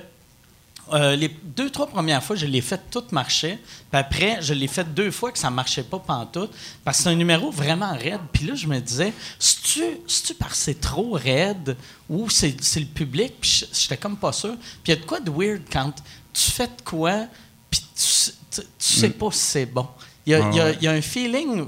[0.94, 3.60] Euh, les deux, trois premières fois, je l'ai fait, tout marchait.
[3.92, 6.52] Puis après, je l'ai fait deux fois que ça marchait pas pantoute.
[6.84, 8.20] Parce que c'est un numéro vraiment raide.
[8.34, 11.78] Puis là, je me disais, c'est-tu parce que c'est trop raide
[12.10, 13.34] ou c'est le public?
[13.40, 14.56] Puis je- j'étais comme pas sûr.
[14.84, 15.94] Puis il y a de quoi de weird quand
[16.34, 17.26] tu fais de quoi,
[17.70, 19.88] puis tu, sais- tu, tu sais pas si c'est bon.
[20.26, 20.78] Il y, a, Ouais, il y a- ouais.
[20.80, 21.68] il y a un feeling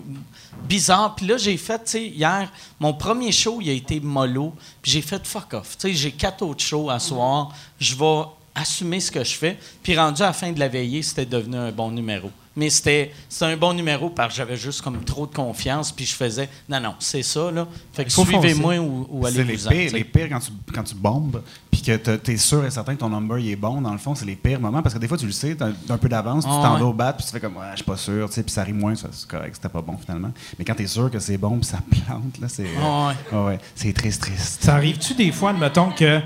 [0.68, 1.16] bizarre.
[1.16, 4.54] Puis là, j'ai fait, tu sais, hier, mon premier show, il a été mollo.
[4.82, 5.78] Puis j'ai fait fuck off.
[5.78, 7.52] Tu sais, j'ai quatre autres shows à soir.
[7.80, 8.24] Je vais
[8.56, 9.58] assumer ce que je fais.
[9.82, 12.30] Puis rendu à la fin de la veillée, c'était devenu un bon numéro.
[12.56, 15.92] Mais c'était c'était un bon numéro parce que j'avais juste comme trop de confiance.
[15.92, 17.68] Puis je faisais, non, non, c'est ça, là.
[17.94, 19.90] Fait que suivez-moi ou, ou C'est les pires, tu sais.
[19.90, 21.42] les pires quand tu, quand tu bombes,
[21.72, 23.98] puis que tu es sûr et certain que ton number il est bon, dans le
[23.98, 24.84] fond, c'est les pires moments.
[24.84, 26.74] Parce que des fois, tu le sais, t'as un peu d'avance, puis Ah tu t'en
[26.76, 26.80] ouais.
[26.82, 28.52] vas au bat, puis tu fais comme, ouais, je suis pas sûr, tu sais, puis
[28.52, 30.32] ça arrive moins, c'est correct, c'était pas bon finalement.
[30.60, 32.68] Mais quand tu es sûr que c'est bon, puis ça plante, là, c'est.
[32.80, 34.64] Ah ouais, c'est triste, triste.
[34.64, 36.22] Ça arrive-tu des fois, admettons, que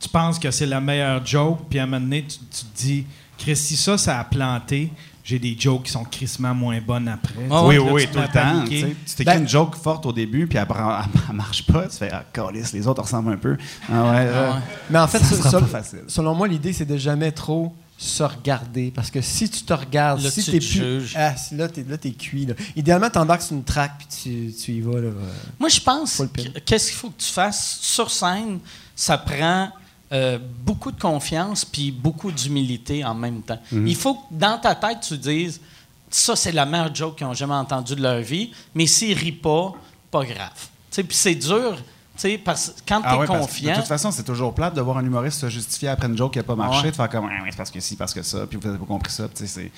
[0.00, 2.76] tu penses que c'est la meilleure joke, puis à un moment donné, tu, tu te
[2.76, 3.06] dis,
[3.38, 4.90] Chris, si ça, ça a planté,
[5.24, 7.34] j'ai des jokes qui sont crissement moins bonnes après.
[7.50, 8.64] Ah oui, oui, tout le temps.
[8.64, 8.70] tu
[9.16, 10.80] t'écris Ben- une joke forte au début, puis après,
[11.14, 13.56] elle, elle marche pas, tu fais, ah, calice, les autres ressemblent un peu.
[13.90, 14.58] Ah ouais, euh, ouais.
[14.90, 16.04] Mais en fait, Ça facile.
[16.08, 18.92] selon moi, l'idée, c'est de jamais trop se regarder.
[18.94, 20.72] Parce que si tu te regardes, Là, si tu t'es te plus.
[21.00, 21.14] juges.
[21.16, 22.44] Ah, si là, t'es, là, t'es cuit.
[22.46, 22.52] Là.
[22.76, 25.00] Idéalement, t'embarques sur une track puis tu, tu y vas.
[25.00, 25.30] Là, euh.
[25.58, 26.22] Moi, je pense
[26.66, 28.58] qu'est-ce qu'il faut que tu fasses sur scène,
[28.94, 29.70] ça prend
[30.16, 33.58] euh, beaucoup de confiance puis beaucoup d'humilité en même temps.
[33.72, 33.86] Mhm.
[33.86, 35.60] Il faut que dans ta tête, tu dises
[36.10, 39.32] ça, c'est la meilleure joke qu'ils ont jamais entendue de leur vie, mais s'ils rient
[39.32, 39.74] pas,
[40.10, 40.50] pas grave.
[40.90, 41.76] Tu Puis c'est dur,
[42.16, 43.72] tu parce que quand tu es Ah ouais, que confiant.
[43.72, 46.32] de toute façon, c'est toujours plate de voir un humoriste se justifier après une joke
[46.32, 46.90] qui n'a pas marché, Ouais.
[46.90, 48.86] de faire comme ouais, c'est parce que si, parce que ça, puis vous n'avez pas
[48.86, 49.28] compris ça.
[49.28, 49.70] tu c'est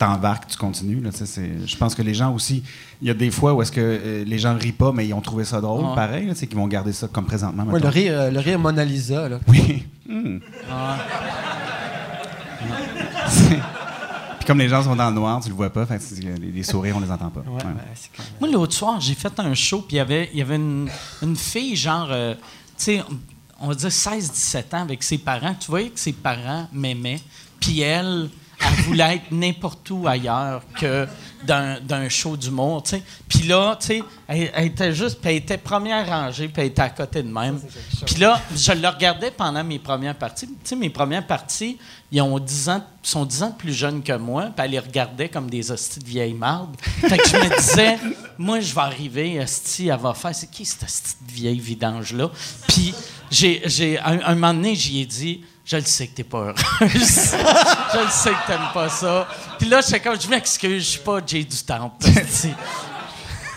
[0.00, 1.00] t'embarques, tu continues.
[1.00, 2.62] Là, c'est- je pense que les gens aussi,
[3.02, 5.12] il y a des fois où est-ce que euh, les gens rient pas, mais ils
[5.14, 7.64] ont trouvé ça drôle, pareil, là, sais, qu'ils vont garder ça comme présentement.
[7.64, 9.28] Ouais, le, rire, euh, le rire Mona Lisa.
[9.28, 9.38] Là.
[9.46, 9.84] Oui.
[10.08, 10.38] Hmm.
[13.28, 13.48] C'est-
[14.38, 16.20] Puis comme les gens sont dans le noir, tu le vois pas, fait que c'est-
[16.22, 17.40] les, les sourires, on les entend pas.
[17.40, 17.62] Ouais, Ouais.
[17.62, 20.42] ben, c'est Moi, l'autre soir, j'ai fait un show, puis il y avait, il y
[20.42, 20.88] avait une,
[21.22, 22.40] une fille, genre, euh, tu
[22.78, 23.02] sais,
[23.60, 25.54] on va dire 16-17 ans avec ses parents.
[25.60, 27.20] Tu voyais que ses parents m'aimaient,
[27.60, 28.30] puis elle,
[28.60, 31.06] elle voulait être n'importe où ailleurs que
[31.44, 32.96] d'un show d'humour, tu.
[33.28, 33.78] Puis là,
[34.28, 37.58] elle, était juste, elle était première rangée, puis elle était à côté de même.
[38.06, 40.48] Puis là, je le regardais pendant mes premières parties.
[40.76, 41.78] Mes premières parties,
[42.12, 45.28] ils ont 10 ans, sont 10 ans plus jeunes que moi, puis elle les regardait
[45.28, 46.76] comme des hosties de vieilles mardes.
[46.80, 47.98] Fait que je me disais,
[48.36, 52.30] moi, je vais arriver, hostie, elle va faire, c'est qui cette hostie de vieille vidange-là?
[52.68, 52.94] Puis,
[53.30, 56.56] j'ai, un moment donné, j'y ai dit, je le sais que t'es pas heureuse.
[56.82, 59.28] je le sais que t'aimes pas ça.
[59.58, 62.06] Puis là, j'étais comme, je m'excuse, je suis pas Jay du Temple.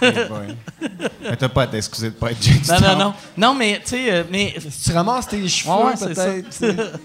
[0.01, 2.99] Mais t'as pas à t'excuser de pas être James non, non, Town.
[2.99, 3.13] non.
[3.37, 6.99] Non, mais, tu sais, euh, mais Si tu ramasses tes cheveux, Ouais, ouais, c'est peut-être.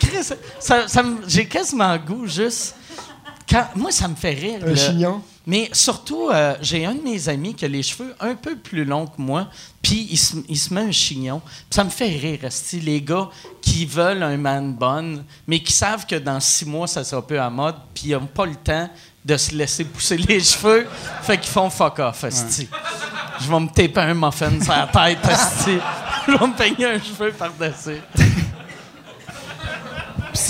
[0.00, 2.74] Chris, ça, ça j'ai quasiment goût juste.
[3.48, 4.60] Quand, moi, ça me fait rire.
[4.64, 5.22] Un le- chignon.
[5.46, 8.84] Mais surtout, euh, j'ai un de mes amis qui a les cheveux un peu plus
[8.84, 9.48] longs que moi,
[9.82, 11.42] puis il se, il se met un chignon.
[11.68, 12.38] Ça me fait rire,
[12.74, 13.28] les gars
[13.60, 17.40] qui veulent un man bun, mais qui savent que dans six mois, ça sera peu
[17.40, 18.88] à mode, puis ils n'ont pas le temps
[19.24, 20.86] de se laisser pousser les cheveux,
[21.22, 22.68] fait qu'ils font fuck off, esti.
[23.40, 25.78] Je vais me taper un muffin sur la tête, esti.
[26.28, 28.00] Je vais me peigner un cheveu par-dessus.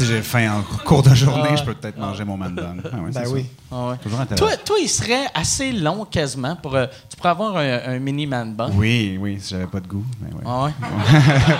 [0.03, 1.57] Si j'ai faim en cours de journée, Ah.
[1.57, 2.59] je peux peut-être manger mon man.
[2.61, 3.31] Ah ouais, Ben ça.
[3.31, 3.47] oui.
[3.71, 3.97] Ah ouais.
[3.99, 4.47] Toujours intéressant.
[4.47, 6.75] Toi, toi, il serait assez long quasiment pour.
[6.75, 8.71] euh, tu pourrais avoir un, un mini man bun.
[8.75, 10.05] Oui, oui, si j'avais pas de goût.
[10.21, 10.43] mais ouais.
[10.45, 10.73] Ah ouais?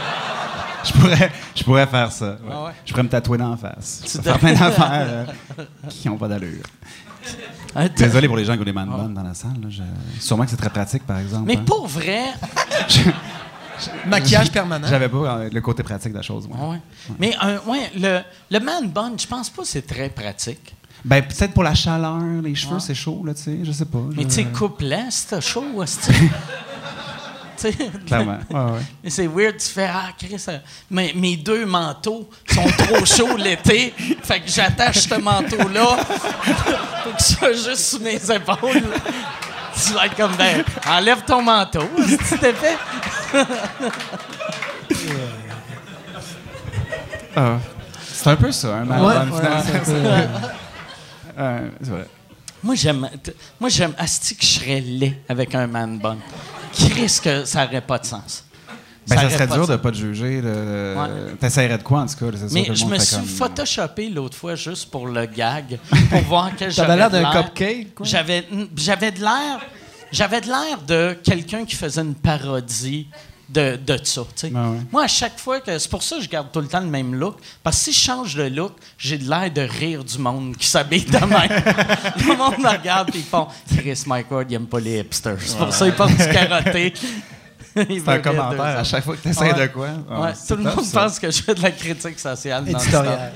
[0.85, 2.27] Je, pourrais, je pourrais faire ça.
[2.31, 2.37] ouais.
[2.51, 2.71] Ah ouais?
[2.85, 4.03] Je pourrais me tatouer dans la face.
[4.05, 5.07] Je Tu pourrais faire plein d'affaires
[5.61, 6.65] euh, qui n'ont pas d'allure.
[7.97, 9.53] Désolé pour les gens qui ont des man dans la salle.
[9.63, 9.69] là.
[9.69, 9.83] Je-
[10.21, 11.45] Sûrement que c'est très pratique, par exemple.
[11.47, 11.63] Mais hein.
[11.65, 12.25] pour vrai,
[14.07, 14.87] Maquillage permanent.
[14.89, 16.47] J'avais pas euh, le côté pratique de la chose.
[16.51, 16.67] ouais.
[16.69, 16.81] Ouais.
[17.19, 18.21] Mais un, ouais, le,
[18.51, 20.75] le man bun, je pense pas que c'est très pratique.
[21.05, 22.81] Ben, peut-être pour la chaleur, les cheveux, Ouais.
[22.81, 23.99] c'est chaud, là, tu sais, je sais pas.
[24.15, 25.65] Mais je- tu sais, coupe-la, c'est chaud,
[27.57, 27.73] sais,
[28.07, 28.39] Clairement.
[28.51, 28.81] Ouais, ouais.
[29.05, 30.59] Mais c'est weird, tu fais Ah, Chris, euh,
[30.91, 35.97] mes, mes deux manteaux sont trop chauds l'été, fait que j'attache ce manteau-là
[37.05, 38.83] pour qu'il soit juste sous mes épaules.
[39.87, 42.77] Tu vas être comme, ben, enlève ton manteau, si tu t'es fait.
[47.37, 47.59] Ah.
[48.05, 49.63] C'est un peu ça, un man Ouais, bun, ouais, finalement.
[49.85, 52.07] c'est un Euh, c'est vrai.
[52.63, 53.09] Moi, j'aime.
[53.59, 53.95] Moi, j'aime.
[53.99, 56.19] Asti que je serais laid avec un man bun.
[56.73, 58.45] Chris, que ça n'aurait pas de sens.
[59.09, 59.81] Ben, ça serait dur de sens.
[59.83, 60.41] pas te juger.
[60.41, 61.35] le- Ouais.
[61.41, 62.37] T'essaierais de quoi, en tout cas?
[62.53, 65.79] Mais que je me suis comme- photoshopé l'autre fois juste pour le gag,
[66.11, 68.43] pour voir quel j'avais T'avais l'air d'un cupcake, j'avais
[69.11, 69.61] de l'air,
[70.13, 73.09] j'avais de l'air de quelqu'un qui faisait une parodie
[73.49, 74.23] de, de ça.
[74.35, 74.53] tu ouais.
[74.91, 76.87] Moi, à chaque fois que c'est pour ça que je garde tout le temps le
[76.87, 80.17] même look, parce que si je change de look, j'ai de l'air de rire du
[80.19, 81.29] monde qui s'habille de même.
[82.27, 85.37] le monde me regarde et ils font Chris Mike Ward, il aime pas les hipsters.
[85.45, 86.95] C'est pour ça qu'il porte du carotté.
[87.75, 89.67] C'est un commentaire à chaque fois que t'essaies Ouais.
[89.67, 89.89] de quoi?
[89.89, 91.01] Ouais, tout le top, monde ça.
[91.05, 92.65] pense que je fais de la critique sociale.
[92.65, 92.83] non-stop.
[92.85, 93.33] Éditorial.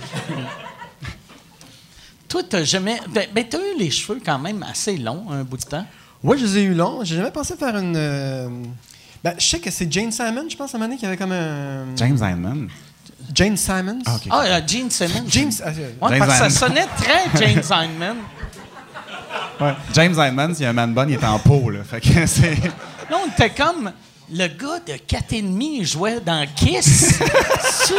[2.29, 3.01] Toi, t'as jamais.
[3.09, 5.87] Ben, ben, t'as eu les cheveux quand même assez longs un bout de temps?
[6.27, 7.01] Ouais, je les ai eu longs.
[7.05, 7.95] J'ai jamais pensé faire une.
[7.97, 8.49] euh,
[9.25, 11.17] Ben, je sais que c'est Jane Simon, je pense, à un moment donné, qui avait
[11.17, 11.87] comme un.
[11.97, 12.69] James Einman.
[13.35, 13.99] Jane Simons.
[14.07, 14.23] Ah, OK.
[14.31, 15.25] Ah, euh, Gene Simmons.
[15.29, 15.53] James.
[15.65, 18.17] ah, euh, Ouais, James parce que ça sonnait très James Hyman.
[19.61, 19.75] Ouais.
[19.95, 21.81] James Einman, s'il y a un man bun, il est en peau, là.
[21.83, 22.55] Fait que c'est...
[23.11, 23.91] Là, on était comme.
[24.31, 27.15] Le gars de 4,5 jouait dans Kiss.
[27.63, 27.95] Ça.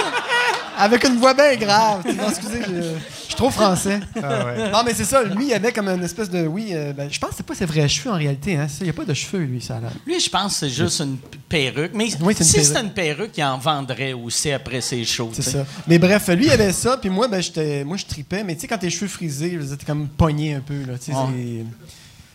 [0.77, 2.03] Avec une voix bien grave.
[2.15, 3.99] Non, excusez, je suis trop français.
[4.21, 4.71] Ah, ouais.
[4.71, 5.23] Non, mais c'est ça.
[5.23, 6.47] Lui, il avait comme une espèce de.
[6.47, 8.55] Oui, euh, ben, je pense que c'est pas ses vrais cheveux en réalité.
[8.57, 8.67] Hein.
[8.79, 9.91] Il n'y a pas de cheveux, lui, ça l'air.
[10.05, 11.17] Lui, je pense que c'est juste une
[11.47, 11.91] perruque.
[11.93, 12.67] Mais Oui, c'est une si perruque.
[12.67, 15.31] c'était une perruque, il en vendrait aussi après ses shows.
[15.33, 15.65] C'est ça.
[15.87, 18.43] Mais bref, lui, il avait ça, puis moi, ben, j'étais, moi, je tripais.
[18.43, 20.79] Mais tu sais, quand tes cheveux frisés, t'es comme pogné un peu.
[20.85, 21.13] Là, c'est,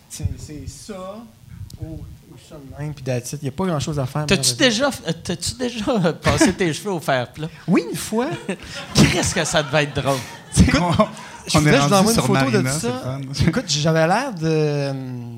[0.08, 1.16] c'est, c'est ça,
[2.52, 3.32] ça de même, puis it.
[3.32, 4.26] Il n'y a pas grand-chose à faire.
[4.26, 4.90] T'as-tu déjà,
[5.22, 7.48] t'as-tu déjà passé tes cheveux au fer plat?
[7.66, 8.28] Oui, une fois.
[8.94, 10.18] Qu'est-ce que ça devait être drôle?
[10.56, 10.92] on,
[11.48, 13.18] Je est que je une photo de Marina, ça.
[13.18, 13.44] le fun.
[13.48, 14.92] Écoute, j'avais l'air de euh,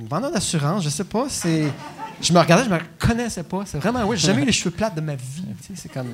[0.08, 1.26] vendeur d'assurance, je sais pas.
[1.28, 1.72] C'est,
[2.20, 3.62] je me regardais, je me reconnaissais pas.
[3.66, 5.44] C'est vraiment, oui, j'ai jamais eu les cheveux plates de ma vie.
[5.74, 6.10] C'est comme,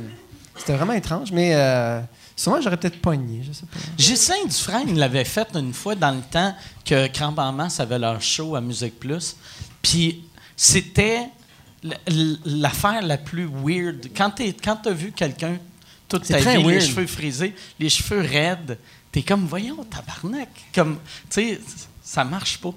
[0.57, 2.01] c'était vraiment étrange, mais euh,
[2.37, 3.79] sûrement j'aurais peut-être pogné, je sais pas.
[3.97, 8.55] Ghislain Dufresne l'avait fait une fois dans le temps que Cramp en avait leur show
[8.55, 9.37] à Musique Plus.
[9.83, 10.25] Puis
[10.63, 11.23] c'était
[12.45, 14.11] l'affaire la plus weird.
[14.15, 15.57] Quand tu as vu quelqu'un
[16.07, 18.77] toute ta vie, les cheveux frisés, les cheveux raides,
[19.11, 20.51] t'es comme, voyons, tabarnak.
[20.75, 20.99] Comme,
[21.31, 21.61] tu sais,
[22.03, 22.75] ça marche pas.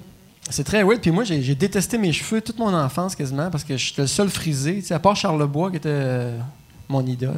[0.50, 1.02] C'est très weird.
[1.02, 4.30] Puis moi, j'ai, détesté mes cheveux toute mon enfance quasiment parce que j'étais le seul
[4.30, 6.40] frisé, tu sais, à part Charles Lebois qui était euh,
[6.88, 7.36] mon idole.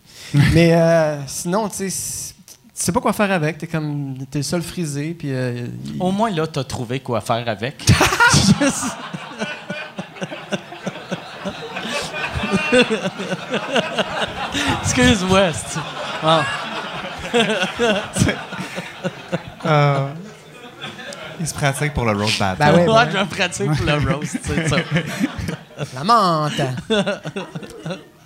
[0.54, 3.58] mais euh, sinon, tu sais, tu sais pas quoi faire avec.
[3.58, 5.12] T'es comme, t'es le seul frisé.
[5.12, 5.66] Puis euh,
[6.00, 7.84] Au moins, là, t'as trouvé quoi faire avec.
[14.82, 15.52] Excuse-moi.
[15.52, 15.80] c'est-
[16.22, 16.40] Bon.
[21.40, 22.58] Il se pratique pour le roast battle.
[22.58, 24.76] Ben ouais, Moi, ben je me pratique pour le roast, c'est ça.
[25.94, 26.52] la menthe.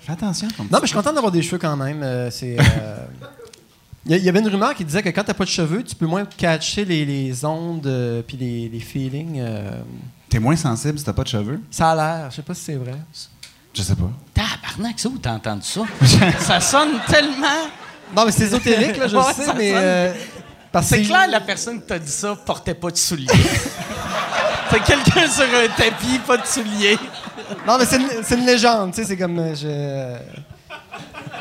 [0.01, 0.49] Fais attention.
[0.57, 2.03] ton Non, mais je suis content d'avoir des cheveux quand même.
[2.03, 2.57] Euh, c'est.
[2.59, 2.99] euh,
[4.09, 5.49] Il y a- il y avait une rumeur qui disait que quand t'as pas de
[5.51, 9.41] cheveux, tu peux moins catcher les, les ondes euh, puis les, les feelings.
[9.41, 9.81] euh,
[10.29, 11.61] T'es moins sensible si t'as pas de cheveux?
[11.73, 12.31] ça a l'air.
[12.31, 12.95] Je sais pas si c'est vrai.
[13.77, 14.11] Je sais pas.
[14.33, 15.83] Tabarnak, c'est où t'as entendu ça?
[16.41, 17.67] ça sonne tellement.
[18.17, 19.71] Non, mais c'est ésotérique, là, je Ouais, sais, ça mais.
[19.73, 20.15] sonne- euh,
[20.73, 23.27] parce C'est que- clair, la personne qui t'a dit ça portait pas de souliers.
[24.71, 26.99] C'est quelqu'un sur un tapis, pas de souliers.
[27.67, 29.39] Non, mais c'est une, légende, tu sais, c'est comme.
[29.39, 30.19] euh, je...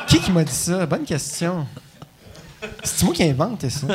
[0.06, 0.86] Qui qui m'a dit ça?
[0.86, 1.66] Bonne question.
[2.84, 3.86] C'est moi qui invente ça.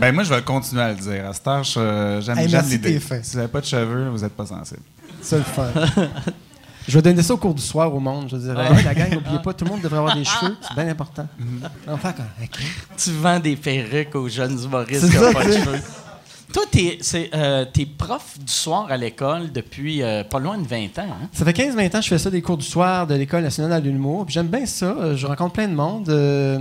[0.00, 1.28] Ben moi, je vais continuer à le dire.
[1.28, 2.98] À cette heure, j'aime l'idée.
[3.00, 4.80] Si vous n'avez pas de cheveux, vous n'êtes pas sensible.
[5.32, 5.42] Le.
[6.86, 8.26] Je vais donner ça au cours du soir au monde.
[8.30, 10.54] Je vais dire, Hey, la gang, n'oubliez pas, tout le monde devrait avoir des cheveux.
[10.60, 11.26] C'est bien important.
[11.88, 12.58] Enfin, quand- ok.
[12.98, 15.78] Tu vends des perruques aux jeunes humoristes qui n'ont pas de cheveux.
[16.52, 16.98] Toi, t'es,
[17.34, 21.06] euh, t'es prof du soir à l'école depuis euh, pas loin de 20 ans.
[21.22, 21.28] Hein?
[21.32, 23.82] Ça fait 15-20 ans que je fais ça, des cours du soir de l'École nationale
[23.82, 24.26] de l'humour.
[24.28, 24.86] J'aime bien ça.
[24.86, 26.08] Euh, Je rencontre plein de monde.
[26.10, 26.58] Euh,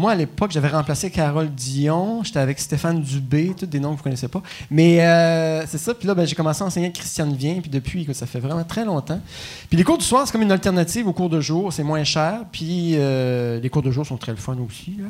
[0.00, 2.24] moi, à l'époque, j'avais remplacé Carole Dion.
[2.24, 4.42] J'étais avec Stéphane Dubé, tous des noms que vous ne connaissez pas.
[4.70, 5.92] Mais euh, c'est ça.
[5.92, 7.60] Puis là, ben, j'ai commencé à enseigner avec Christiane Vien.
[7.60, 9.20] Puis depuis, écoute, ça fait vraiment très longtemps.
[9.68, 11.70] Puis les cours du soir, c'est comme une alternative aux cours de jour.
[11.70, 12.44] C'est moins cher.
[12.50, 14.96] Puis euh, les cours de jour sont très le fun aussi.
[14.98, 15.08] là.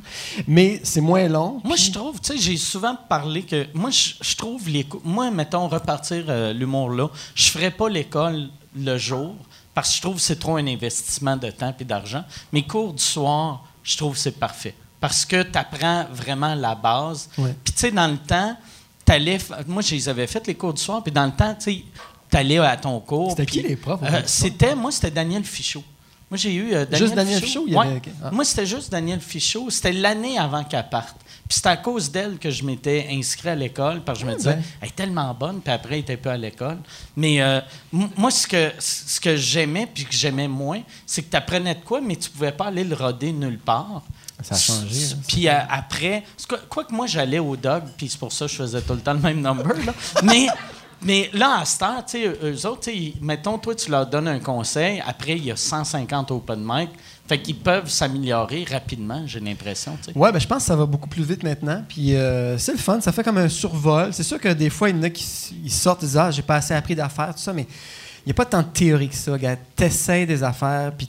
[0.48, 1.60] Mais c'est moins long.
[1.62, 3.68] Moi, Puis- je trouve, tu sais, j'ai souvent parlé que.
[3.74, 4.84] Moi, je, trouve les.
[5.04, 9.36] Moi, mettons, repartir euh, l'humour là, je ferais pas l'école le jour
[9.72, 12.24] parce que je trouve que c'est trop un investissement de temps et d'argent.
[12.52, 16.74] Mes cours du soir, je trouve que c'est parfait parce que tu apprends vraiment la
[16.74, 17.28] base.
[17.38, 17.54] Ouais.
[17.64, 18.56] Puis, tu sais, dans le temps,
[19.04, 21.72] t'allais moi, je les avais fait, les cours du soir, puis dans le temps, tu
[21.72, 21.84] sais,
[22.28, 23.30] t'allais à ton cours.
[23.30, 24.22] C'était qui les profs euh?
[24.26, 25.82] C'était, moi, c'était Daniel Fichot.
[26.30, 27.86] Moi, j'ai eu euh, Daniel Juste Daniel Fichot, il y Ouais.
[27.88, 28.08] avait- ok.
[28.22, 28.30] Ah.
[28.30, 29.68] Moi, c'était juste Daniel Fichot.
[29.70, 31.16] C'était l'année avant qu'elle parte.
[31.48, 34.36] Puis c'est à cause d'elle que je m'étais inscrit à l'école, parce que je me
[34.36, 34.62] disais, ben.
[34.80, 36.78] elle est tellement bonne, puis après, elle était pas à l'école.
[37.16, 41.36] Mais euh, moi, ce que, ce que j'aimais, puis que j'aimais moins, c'est que tu
[41.36, 44.02] apprenais de quoi, mais tu pouvais pas aller le roder nulle part.
[44.42, 46.24] Ça a changé, hein, Puis euh, après,
[46.68, 49.00] quoi, que moi, j'allais au dog, puis c'est pour ça que je faisais tout le
[49.00, 49.74] temps le même number.
[49.84, 49.92] Là.
[50.22, 50.46] Mais,
[51.02, 52.90] mais là, à cette heure, tu sais, eux autres,
[53.22, 56.90] mettons, toi, tu leur donnes un conseil, après, il y a 150 open mic.
[57.26, 59.96] Fait qu'ils peuvent s'améliorer rapidement, j'ai l'impression.
[60.16, 61.84] Ouais, ben, je pense que ça va beaucoup plus vite maintenant.
[61.88, 64.12] Puis euh, c'est le fun, ça fait comme un survol.
[64.12, 65.24] C'est sûr que des fois, il y en a qui
[65.64, 67.68] ils sortent, ils disent Ah, j'ai pas assez appris d'affaires, tout ça, mais
[68.26, 69.38] il n'y a pas tant de théorie que ça.
[69.38, 69.54] Gars.
[69.76, 71.08] T'essayes des affaires, puis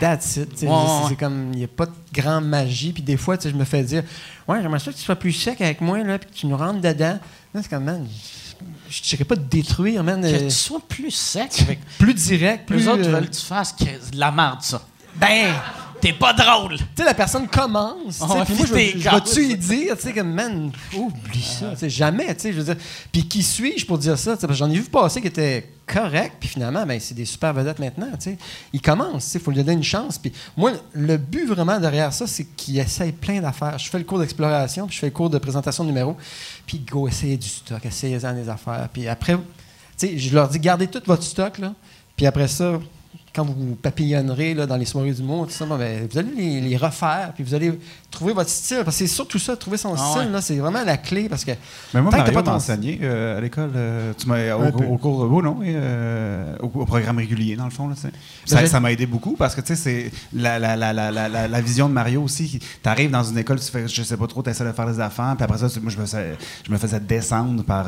[0.00, 0.54] that's it.
[0.56, 0.66] tu.
[0.66, 0.74] Ouais,
[1.08, 2.92] c'est comme, il n'y a pas de grande magie.
[2.92, 4.02] Puis des fois, tu sais, je me fais dire
[4.46, 6.56] Ouais, j'aimerais ça que tu sois plus sec avec moi, là, puis que tu nous
[6.56, 7.18] rentres dedans.
[7.54, 8.06] C'est comme, man,
[8.88, 10.20] je ne dirais pas de détruire, man.
[10.20, 11.80] Que euh, tu sois plus sec avec.
[11.98, 12.76] plus direct, plus.
[12.76, 14.82] Plus autres euh, veulent que tu fasses que- de la merde, ça.
[15.16, 15.52] Ben,
[16.00, 16.76] t'es pas drôle.
[16.76, 18.18] Tu sais, la personne commence.
[18.20, 19.36] tu puis moi, je, vais-tu gosse.
[19.36, 21.70] y dire, tu sais, comme, man, oublie ça.
[21.72, 22.82] tu sais, jamais, tu sais, je veux dire.
[23.12, 24.36] Puis qui suis-je pour dire ça?
[24.36, 27.78] tu J'en ai vu passer qui était correct, puis finalement, ben, c'est des super vedettes
[27.78, 28.38] maintenant, tu sais.
[28.72, 30.18] Ils commencent, il faut lui donner une chance.
[30.18, 33.78] Puis moi, le but vraiment derrière ça, c'est qu'ils essayent plein d'affaires.
[33.78, 36.16] Je fais le cours d'exploration, puis je fais le cours de présentation de numéros,
[36.66, 38.88] puis go, essayez du stock, essayez-en des affaires.
[38.92, 39.36] Puis après,
[40.00, 41.72] je leur dis, gardez tout votre stock, là,
[42.16, 42.78] puis après ça,
[43.34, 47.32] quand vous papillonnerez là, dans les soirées d'humour, tout ça, ben, vous allez les refaire,
[47.34, 47.78] puis vous allez
[48.10, 48.82] trouver votre style.
[48.84, 50.40] Parce que c'est surtout ça, trouver son Ah style, ouais.
[50.40, 51.28] c'est vraiment la clé.
[51.28, 51.52] Parce que
[51.94, 53.70] Mais moi, tant que t'as Mario pas ton- enseigné euh, à l'école.
[53.76, 54.84] euh, tu m'as au, peu.
[54.84, 57.88] au cours de oh, non, et, euh, au, au programme régulier, dans le fond.
[57.88, 60.92] Là, ça m'a aidé beaucoup parce que tu sais, c'est la, la, la,
[61.48, 62.58] la, vision de Mario aussi.
[62.82, 64.86] Tu arrives dans une école, tu fais, je sais pas trop, tu essaies de faire
[64.86, 66.36] des affaires, puis après ça, moi, je me, faisais,
[66.66, 67.86] je me faisais descendre par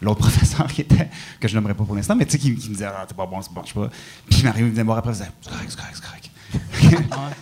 [0.00, 1.08] l'autre professeur qui était,
[1.40, 3.14] que je n'aimerais pas pour l'instant, mais tu sais, qui, qui me disait, ah, t'es
[3.14, 3.88] pas bon, ça marche pas.
[4.30, 6.30] Puis Mario il venait me voir après, il disait, c'est correct, c'est correct, c'est correct.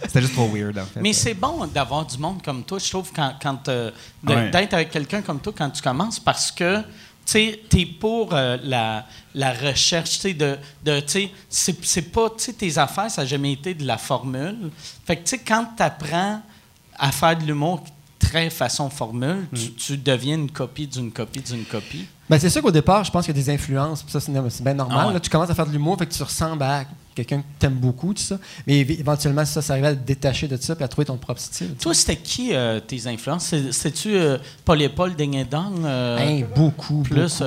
[0.07, 1.01] C'était juste trop weird, en fait.
[1.01, 3.91] Mais c'est bon d'avoir du monde comme toi, je trouve, quand, quand, euh,
[4.27, 4.51] Ouais.
[4.51, 6.83] d'être avec quelqu'un comme toi quand tu commences, parce que
[7.25, 9.05] tu es pour euh, la,
[9.35, 13.23] la recherche, tu sais, de, de tu sais, c'est pas, tu sais, tes affaires, ça
[13.23, 14.71] n'a jamais été de la formule.
[15.05, 16.41] Fait que, tu sais, quand tu apprends
[16.99, 17.85] à faire de l'humour
[18.19, 22.07] très façon formule, tu, tu deviens une copie d'une copie d'une copie.
[22.29, 24.05] Ben, c'est sûr qu'au départ, je pense qu'il y a des influences.
[24.09, 24.99] Ça, c'est c'est bien normal.
[25.01, 25.15] Ah ouais.
[25.15, 25.21] là.
[25.21, 26.85] tu commences à faire de l'humour, fait que tu ressembles à
[27.17, 28.39] quelqu'un que tu aimes beaucoup, tout ça.
[28.67, 31.41] Mais éventuellement, ça, ça arrive à te détacher de ça puis à trouver ton propre
[31.41, 31.75] style.
[31.81, 33.47] Toi, c'était qui euh, tes influences?
[33.47, 37.45] C'est- C'était-tu euh, Paul et Paul Ding et euh, beaucoup, plus, beaucoup.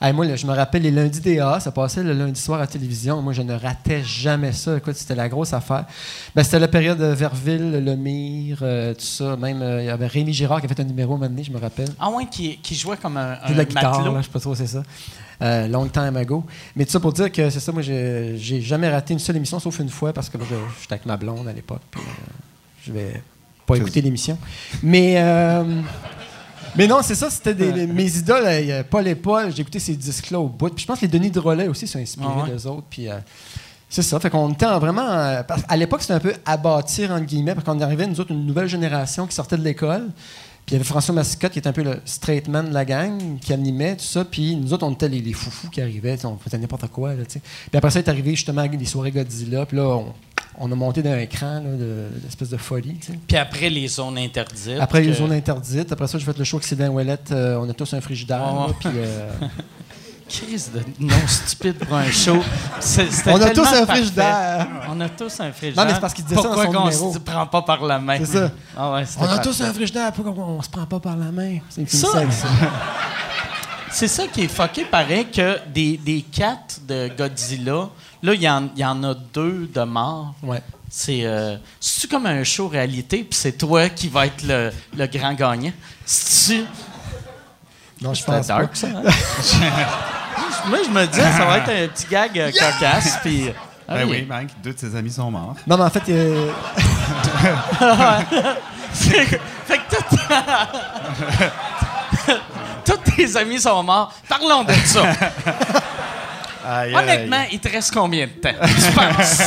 [0.00, 2.62] Hey, moi, là, je me rappelle les lundis DA, ça passait le lundi soir à
[2.62, 3.20] la télévision.
[3.22, 4.76] Moi, je ne ratais jamais ça.
[4.76, 5.84] Écoute, c'était la grosse affaire.
[6.34, 9.36] Ben, c'était la période de Verville, Lemire, tout ça.
[9.36, 11.52] Même, il y avait Rémi Girard qui a fait un numéro un moment donné, je
[11.52, 11.88] me rappelle.
[11.98, 14.30] Ah ouais, qui, qui jouait comme un, Puis de la un guitare, là, je sais
[14.32, 14.82] pas trop c'est ça.
[15.42, 16.44] Euh, long time ago.
[16.76, 19.58] Mais tout ça pour dire que c'est ça, moi, j'ai jamais raté une seule émission,
[19.58, 21.80] sauf une fois, parce que je- j'étais avec ma blonde à l'époque.
[21.90, 22.26] Puis, euh,
[22.84, 23.22] je vais
[23.66, 24.36] pas écouter l'émission.
[24.82, 25.14] Mais.
[25.18, 25.64] euh,
[26.76, 28.42] mais non, c'est ça, c'était des, les- mes idoles.
[28.46, 30.68] euh, Paul et Paul, j'ai écouté ces disques-là au bout.
[30.68, 32.50] Puis je pense que les Denis Drolet aussi sont inspirés Ah ouais.
[32.50, 32.84] d'eux autres.
[32.90, 33.14] Puis euh,
[33.88, 34.20] c'est ça.
[34.20, 35.08] Fait qu'on était en vraiment.
[35.08, 38.30] euh, à l'époque, c'était un peu à bâtir, entre guillemets, parce qu'on arrivait, nous autres,
[38.32, 40.06] une nouvelle génération qui sortait de l'école.
[40.70, 42.84] Puis il y avait François Mascotte qui était un peu le straight man de la
[42.84, 44.24] gang, qui animait tout ça.
[44.24, 46.16] Puis nous autres, on était les, les foufous qui arrivaient.
[46.24, 47.12] On faisait n'importe quoi.
[47.14, 47.40] Là, puis
[47.74, 49.66] après ça, est arrivé justement les soirées Godzilla.
[49.66, 50.12] Puis là, on,
[50.60, 53.00] on a monté d'un de, d'espèce de folie.
[53.26, 54.78] Puis après, les zones interdites.
[54.78, 55.90] Après, les zones interdites.
[55.90, 57.32] Après ça, j'ai fait le show avec Sylvain Ouellette.
[57.32, 58.38] euh, on a tous un frigidaire.
[58.38, 59.28] Là, puis, euh,
[60.30, 62.38] Crise de non stupide pour un show.
[63.26, 64.66] On a tous un frigidaire.
[64.88, 65.84] On a tous un frigidaire.
[65.84, 67.12] Non, mais c'est parce qu'il disait ça dans Pourquoi son qu'on numéro.
[67.14, 68.16] se prend pas par la main?
[68.20, 68.50] C'est ça.
[68.76, 70.12] Ah ouais, on a tous un frigidaire.
[70.12, 71.58] Pourquoi on, on se prend pas par la main?
[71.68, 72.46] C'est Ça- ça.
[73.92, 77.88] C'est ça qui est fucké, pareil, que des, des quatre de Godzilla,
[78.22, 80.32] là, il y, en- y en a deux de morts.
[80.44, 80.62] Ouais.
[80.88, 81.56] C'est euh,
[82.08, 85.72] comme un show réalité, puis c'est toi qui va être le, le grand gagnant?
[86.06, 86.64] C'est-tu...
[88.02, 88.74] Non, je pense dark, pas.
[88.74, 89.02] ça, hein?
[90.68, 93.50] Moi, je me disais, ça va être un petit gag euh, cocasse, puis...
[93.88, 94.18] ah Ben oui.
[94.20, 95.54] oui, Mike, deux de ses amis sont morts.
[95.66, 96.50] Non, mais en fait, euh,
[98.92, 99.36] fait que
[99.66, 100.16] fait que tout-
[102.84, 104.12] tous tes amis sont morts.
[104.28, 105.02] Parlons de ça.
[106.94, 108.50] Honnêtement, il te reste combien de temps?
[108.66, 109.42] Tu penses?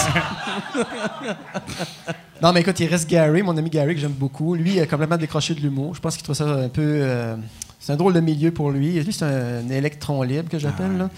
[2.41, 4.55] non, mais écoute, il reste Gary, mon ami Gary, que j'aime beaucoup.
[4.55, 5.95] Lui, il a complètement décroché de l'humour.
[5.95, 6.81] Je pense qu'il trouve ça un peu.
[6.81, 7.35] euh,
[7.83, 8.97] c'est un drôle de milieu pour lui.
[8.97, 10.97] Lui, c'est un, électron libre que j'appelle.
[10.97, 11.09] là.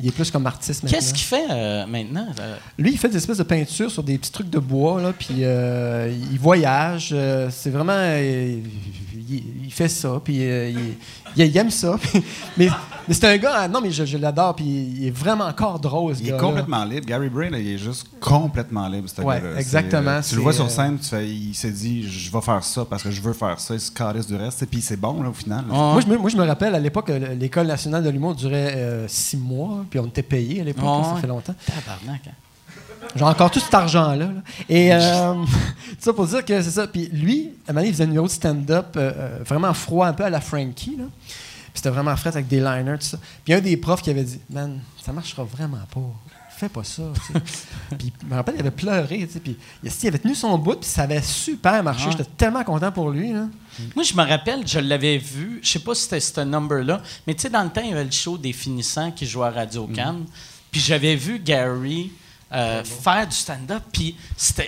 [0.00, 0.98] il est plus comme artiste maintenant.
[0.98, 2.26] Qu'est-ce qu'il fait euh, maintenant?
[2.40, 2.56] euh?
[2.78, 5.40] Lui, il fait des espèces de peintures sur des petits trucs de bois, là, puis
[5.42, 7.14] euh, il voyage.
[7.50, 7.92] c'est vraiment.
[9.28, 10.78] Il, il fait ça, puis euh, il,
[11.36, 11.96] il- il aime ça.
[12.02, 12.22] puis-
[12.56, 12.68] mais
[13.08, 13.68] mais c'est un gars.
[13.68, 16.84] Non, mais je, je l'adore, puis il est vraiment encore drôle, ce Il est complètement
[16.84, 17.06] libre.
[17.06, 19.60] Gary Bray, là, il est juste complètement libre, ce Ouais, gars-là.
[19.60, 22.40] Exactement, euh, tu le vois euh, sur scène, tu fais- il s'est dit, je vais
[22.40, 23.74] faire ça parce que je veux faire ça.
[23.74, 24.62] Il se calisse du reste.
[24.62, 25.64] et Puis c'est bon, là, au final.
[25.68, 25.72] là.
[25.74, 28.72] Moi je, me, moi, je me rappelle, à l'époque, euh, l'École nationale de l'humour durait
[28.76, 31.54] euh, six mois, puis on était payé à l'époque, ça fait longtemps.
[31.66, 32.30] Tabarnak, hein?
[33.14, 34.26] J'ai encore tout cet argent-là.
[34.26, 34.42] là.
[34.68, 35.34] Et euh,
[35.98, 36.86] ça pour dire que c'est ça.
[36.86, 39.72] Puis lui, à un moment donné, il faisait un numéro de stand-up euh, euh, vraiment
[39.74, 40.96] froid, un peu à la Frankie.
[40.96, 41.04] Là.
[41.26, 43.18] Puis c'était vraiment frais avec des liners, tout ça.
[43.44, 46.00] Puis un des profs qui avait dit Man, ça marchera vraiment pas.
[46.56, 47.02] Fais pas ça.
[47.98, 49.28] puis je me rappelle, il avait pleuré.
[49.42, 52.06] Puis il avait tenu son bout, puis ça avait super marché.
[52.08, 52.10] Ah.
[52.12, 53.32] J'étais tellement content pour lui.
[53.32, 53.46] Là.
[53.94, 57.34] Moi, je me rappelle, je l'avais vu, je sais pas si c'était ce number-là, mais
[57.34, 59.50] tu sais, dans le temps, il y avait le show des finissants qui jouait à
[59.50, 60.24] Radio Cannes.
[60.70, 62.10] Puis j'avais vu Gary
[62.52, 64.16] euh, faire du stand-up, puis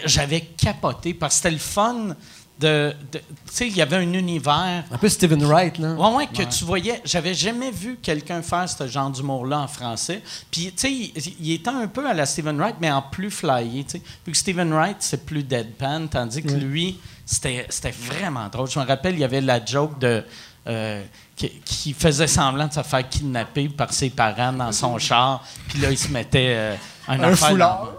[0.05, 2.17] j'avais capoté parce que c'était le fun
[2.59, 2.93] de.
[3.13, 4.85] de- tu sais, il y avait un univers.
[4.91, 5.79] Un peu Steven Wright.
[5.79, 5.95] Là.
[5.95, 7.01] Ouais, ouais, que tu voyais.
[7.05, 10.23] J'avais jamais vu quelqu'un faire ce genre d'humour-là en français.
[10.51, 13.31] Puis, tu sais, il, il était un peu à la Stephen Wright, mais en plus
[13.31, 14.03] flyé, tu sais.
[14.25, 18.69] Puis que Stephen Wright, c'est plus deadpan, tandis que lui, c'était c'était vraiment drôle.
[18.69, 20.25] Je me rappelle, il y avait la joke de.
[20.67, 21.05] euh,
[21.39, 25.79] qui, qui faisait semblant de se faire kidnapper par ses parents dans son char, puis
[25.81, 26.75] là, il se mettait euh,
[27.09, 27.85] un, Un foulard.
[27.85, 27.93] dans-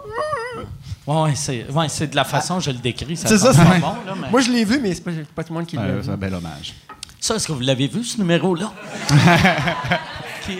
[1.06, 3.16] Ouais, c'est ouais, c'est de la façon dont je le décris.
[3.16, 5.42] Ça C'est ça, c'est bon, là, mais- Moi, je l'ai vu, mais c'est pas, pas
[5.42, 6.00] tout le monde qui l'a vu.
[6.04, 6.74] c'est un bel hommage.
[7.18, 8.70] Ça, est-ce que vous l'avez vu, ce numéro-là?
[10.46, 10.58] Qui-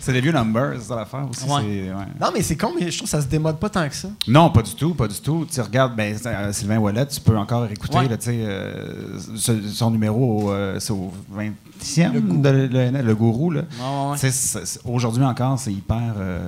[0.00, 1.44] C'est des vieux numbers, c'est ça l'affaire aussi.
[1.44, 1.60] Ouais.
[1.60, 2.06] c'est- ouais.
[2.20, 4.08] Non, mais c'est con, mais je trouve que ça se démode pas tant que ça.
[4.26, 5.46] Non, pas du tout, pas du tout.
[5.52, 8.08] Tu regardes ben, euh, Sylvain Wallet, tu peux encore écouter Ouais.
[8.08, 13.14] là, tu sais, euh, ce- son numéro, au, euh, c'est au 20e, de le, le
[13.14, 13.50] gourou.
[13.50, 13.60] Là.
[13.62, 14.14] Ouais, ouais.
[14.14, 16.46] Tu sais, c'est- c'est- Aujourd'hui encore, c'est hyper euh,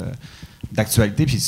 [0.73, 1.39] d'actualité, puis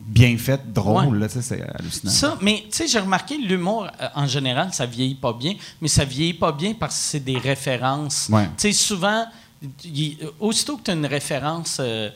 [0.00, 1.18] bien fait, drôle, Ouais.
[1.20, 2.10] là, tu sais, c'est hallucinant.
[2.10, 5.88] Ça, mais tu sais, j'ai remarqué l'humour euh, en général, ça vieillit pas bien, mais
[5.88, 8.28] ça vieillit pas bien parce que c'est des références.
[8.32, 8.46] Ouais.
[8.56, 9.24] Tu sais, souvent,
[9.84, 12.10] il- aussitôt que tu as une référence euh,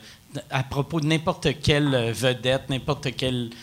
[0.49, 3.49] à propos de n'importe quelle euh, vedette, n'importe quelle.
[3.51, 3.55] tu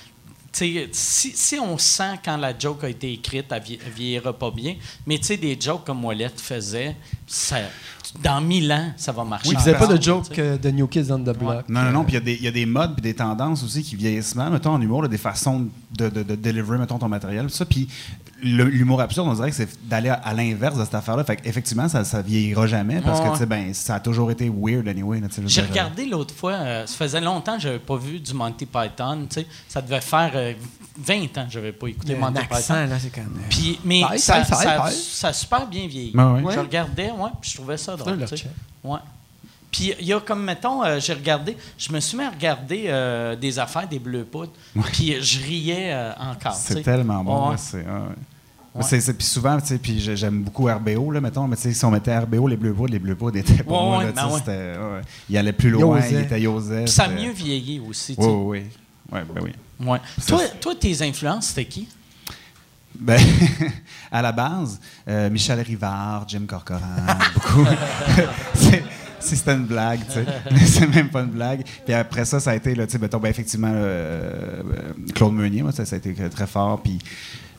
[0.52, 4.50] sais, si, si on sent quand la joke a été écrite, elle, elle vieillira pas
[4.50, 4.76] bien.
[5.06, 7.56] Mais tu sais, des jokes comme Ouellette faisait, ça,
[8.22, 9.48] dans mille ans, ça va marcher.
[9.48, 10.10] Oui, vous n'avez pas de Tu sais.
[10.10, 11.68] joke euh, de New Kids on the Block.
[11.68, 12.04] Non, non, non.
[12.04, 13.96] Puis il y a des- il y, a des modes puis des tendances aussi qui
[13.96, 14.52] vieillissent mal.
[14.52, 17.44] Mettons, en humour, là, des façons de, de, de deliver, mettons, ton matériel.
[17.46, 17.64] tout ça.
[17.64, 17.88] Puis
[18.42, 21.24] l'humour absurde, on dirait que c'est d'aller à, à l'inverse de cette affaire-là.
[21.24, 23.26] Fait effectivement, ça, ça vieillira jamais parce Ouais.
[23.26, 25.20] que, tu sais, ben, ça a toujours été weird anyway.
[25.46, 28.66] J'ai regardé l'autre fois, euh, ça faisait longtemps que je n'avais pas vu du Monty
[28.66, 29.26] Python.
[29.30, 29.46] tu sais.
[29.68, 30.52] Ça devait faire euh,
[30.98, 32.86] 20 ans que je n'avais pas écouté Monty accent, Python.
[32.90, 33.24] là, c'est comme...
[33.36, 36.12] euh, Puis, mais Paille, ça, paille, ça- paille, ça a super bien vieilli.
[36.14, 36.52] Ben ouais.
[36.54, 38.14] Je regardais, ouais, puis je trouvais ça drôle.
[38.18, 38.36] le tu sais.
[38.44, 38.52] check.
[38.84, 38.98] Ouais.
[39.70, 42.84] Puis il y a comme, mettons, euh, j'ai regardé, je me suis mis à regarder
[42.88, 44.52] euh, des affaires des Bleus Poudres,
[44.92, 46.52] puis je riais euh, encore.
[46.54, 47.48] C'est tellement bon.
[47.50, 47.56] Ouais.
[47.56, 47.84] c'est, ouais,
[48.74, 48.80] ouais.
[48.82, 48.86] Ouais.
[48.88, 51.62] C'est- c'est- puis souvent, tu sais, puis j'ai- j'aime beaucoup RBO, là, mettons, mais tu
[51.62, 53.98] sais, si on mettait RBO, les bleus poudres, les bleus poudres étaient pour Ouais, moi,
[53.98, 54.38] ouais, là, ben ouais.
[54.38, 55.00] c'était- ouais, ouais.
[55.30, 56.10] Il allait plus loin, osait.
[56.12, 56.84] il était il osait.
[56.84, 58.14] Puis ça a mieux vieilli aussi.
[58.16, 58.32] tu Oui, sais.
[58.32, 58.62] oui,
[59.12, 59.18] oui.
[59.18, 59.86] Ouais, ben oui.
[59.86, 59.98] Ouais.
[60.26, 61.88] Toi, toi, tes influences, c'était qui?
[62.98, 63.18] Ben,
[64.12, 66.80] à la base, euh, Michel Rivard, Jim Corcoran,
[67.34, 67.66] beaucoup.
[68.54, 68.82] C'est-
[69.18, 70.66] si c'était une blague, tu sais.
[70.66, 71.62] c'est même pas une blague.
[71.84, 75.62] Puis après ça, ça a été, là, tu sais, ben, effectivement, euh, euh, Claude Meunier,
[75.62, 76.82] moi, ça, ça a été très fort.
[76.82, 76.98] Puis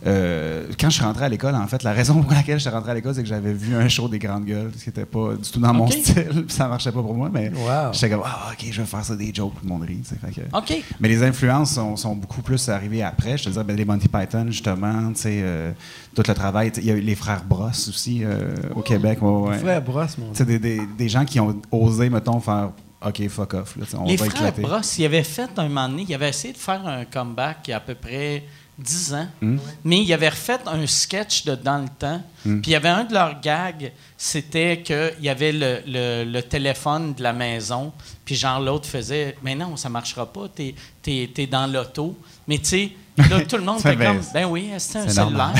[0.06, 2.70] euh, quand je suis rentré à l'école, en fait, la raison pour laquelle je suis
[2.70, 5.06] rentré à l'école, c'est que j'avais vu un show des Grandes Gueules, ce qui n'était
[5.06, 7.94] pas du tout dans mon style, puis ça marchait pas pour moi, mais Wow.
[7.94, 10.02] j'étais comme, ah, OK, je vais faire ça des jokes, tout le monde rit.
[10.04, 13.38] Fait que- mais les influences sont, sont beaucoup plus arrivées après.
[13.38, 15.72] Je te disais, ben, les Monty Python, justement, tu sais, euh,
[16.16, 16.72] tout le travail.
[16.78, 19.20] Il y a eu les frères Brosse aussi euh, au Québec.
[19.22, 19.58] ouais, ouais.
[19.60, 22.72] Frère Brosse, mon Tu sais, des, des, des gens qui ont osé, mettons, faire
[23.06, 23.76] OK, fuck off.
[23.76, 24.62] Là, on Les va frères éclater.
[24.62, 27.72] Bross, ils avaient fait un moment donné, ils avaient essayé de faire un comeback il
[27.72, 28.44] y a à peu près
[28.80, 29.58] 10 ans, Hmm.
[29.84, 32.22] mais ils avaient refait un sketch de dans le temps.
[32.46, 32.60] Hmm.
[32.62, 36.42] Puis il y avait un de leurs gags, c'était qu'il y avait le, le- le
[36.42, 37.92] téléphone de la maison,
[38.26, 40.74] puis genre l'autre faisait Mais non, ça marchera pas, t'es
[41.08, 42.18] es, dans l'auto.
[42.48, 44.22] Mais tu sais, là, tout le monde était comme.
[44.34, 45.54] Ben oui, c'est un C'est cellulaire.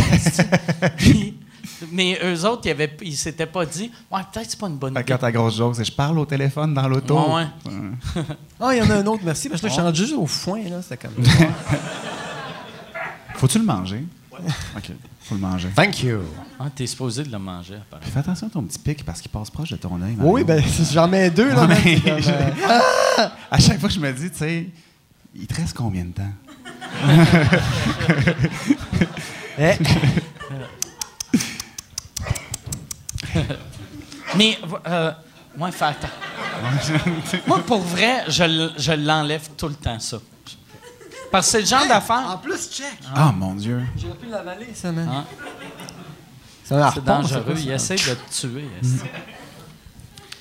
[0.98, 1.36] Puis-
[1.92, 5.04] mais eux autres, ils, ils s'étaient pas dit Ouais, peut-être c'est pas une bonne idée.
[5.04, 7.18] quand ta grosse joke, c'est je parle au téléphone dans l'auto.
[7.36, 7.46] Ouais,
[8.60, 9.50] Ah, il y en a un autre, merci.
[9.50, 10.82] Parce que là, je suis rendu juste au foin, là.
[10.82, 11.14] C'était comme...
[13.44, 14.06] Faut-tu le manger?
[14.32, 15.68] OK, faut le manger.
[15.76, 16.22] Thank you.
[16.58, 18.02] Ah, t'es supposé de le manger, apparemment.
[18.02, 20.16] Puis fais attention à ton petit pic parce qu'il passe proche de ton œil.
[20.18, 20.64] Oui, ben,
[20.94, 21.64] j'en mets deux, là.
[21.64, 21.78] Ouais, man.
[21.84, 24.70] mais comme, euh, À chaque fois, je me dis, tu sais,
[25.36, 26.32] il te reste combien de temps?
[29.60, 29.74] eh,
[34.38, 35.12] Mais, euh,
[35.58, 36.08] moi, fais attends.
[37.46, 40.20] moi, pour vrai, je l'enlève tout le temps, ça.
[41.34, 42.40] Parce que c'est le genre d'affaire.
[42.44, 43.00] plus, check.
[43.16, 43.82] Ah, mon Dieu.
[43.98, 45.10] J'aurais pu l'avaler, ça, man.
[45.12, 45.26] Ah.
[46.64, 47.56] C'est dangereux.
[47.58, 48.70] Il essaie de te tuer.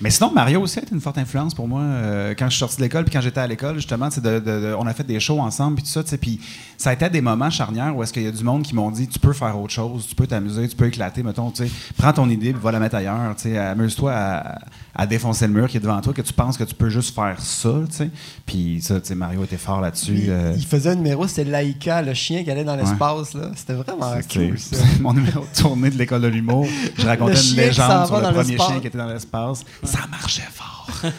[0.02, 2.58] Mais sinon, Mario aussi a été une forte influence pour moi euh, quand je suis
[2.58, 4.92] sorti de l'école, puis quand j'étais à l'école, justement, c'est de, de- de- on a
[4.92, 6.40] fait des shows ensemble, puis tout ça, puis
[6.76, 8.90] ça a été des moments charnières où est-ce qu'il y a du monde qui m'ont
[8.90, 11.72] dit, tu peux faire autre chose, tu peux t'amuser, tu peux éclater, mettons, tu sais,
[11.96, 14.58] prends ton idée, puis va la mettre ailleurs, tu sais, amuse-toi à,
[14.96, 17.14] à défoncer le mur qui est devant toi, que tu penses que tu peux juste
[17.14, 18.10] faire ça, tu sais,
[18.44, 20.14] puis ça, tu sais, Mario était fort là-dessus.
[20.24, 23.34] Il, euh, il faisait un numéro, c'était Laïka, le chien qui allait dans l'espace.
[23.34, 23.50] là.
[23.54, 24.84] C'était vraiment c'est- cool, c'est ça.
[25.00, 26.66] mon numéro de tournée de l'école de l'humour.
[26.98, 29.64] Je racontais Le une légende sur le premier chien qui était dans l'espace.
[29.92, 30.86] Ça marchait fort.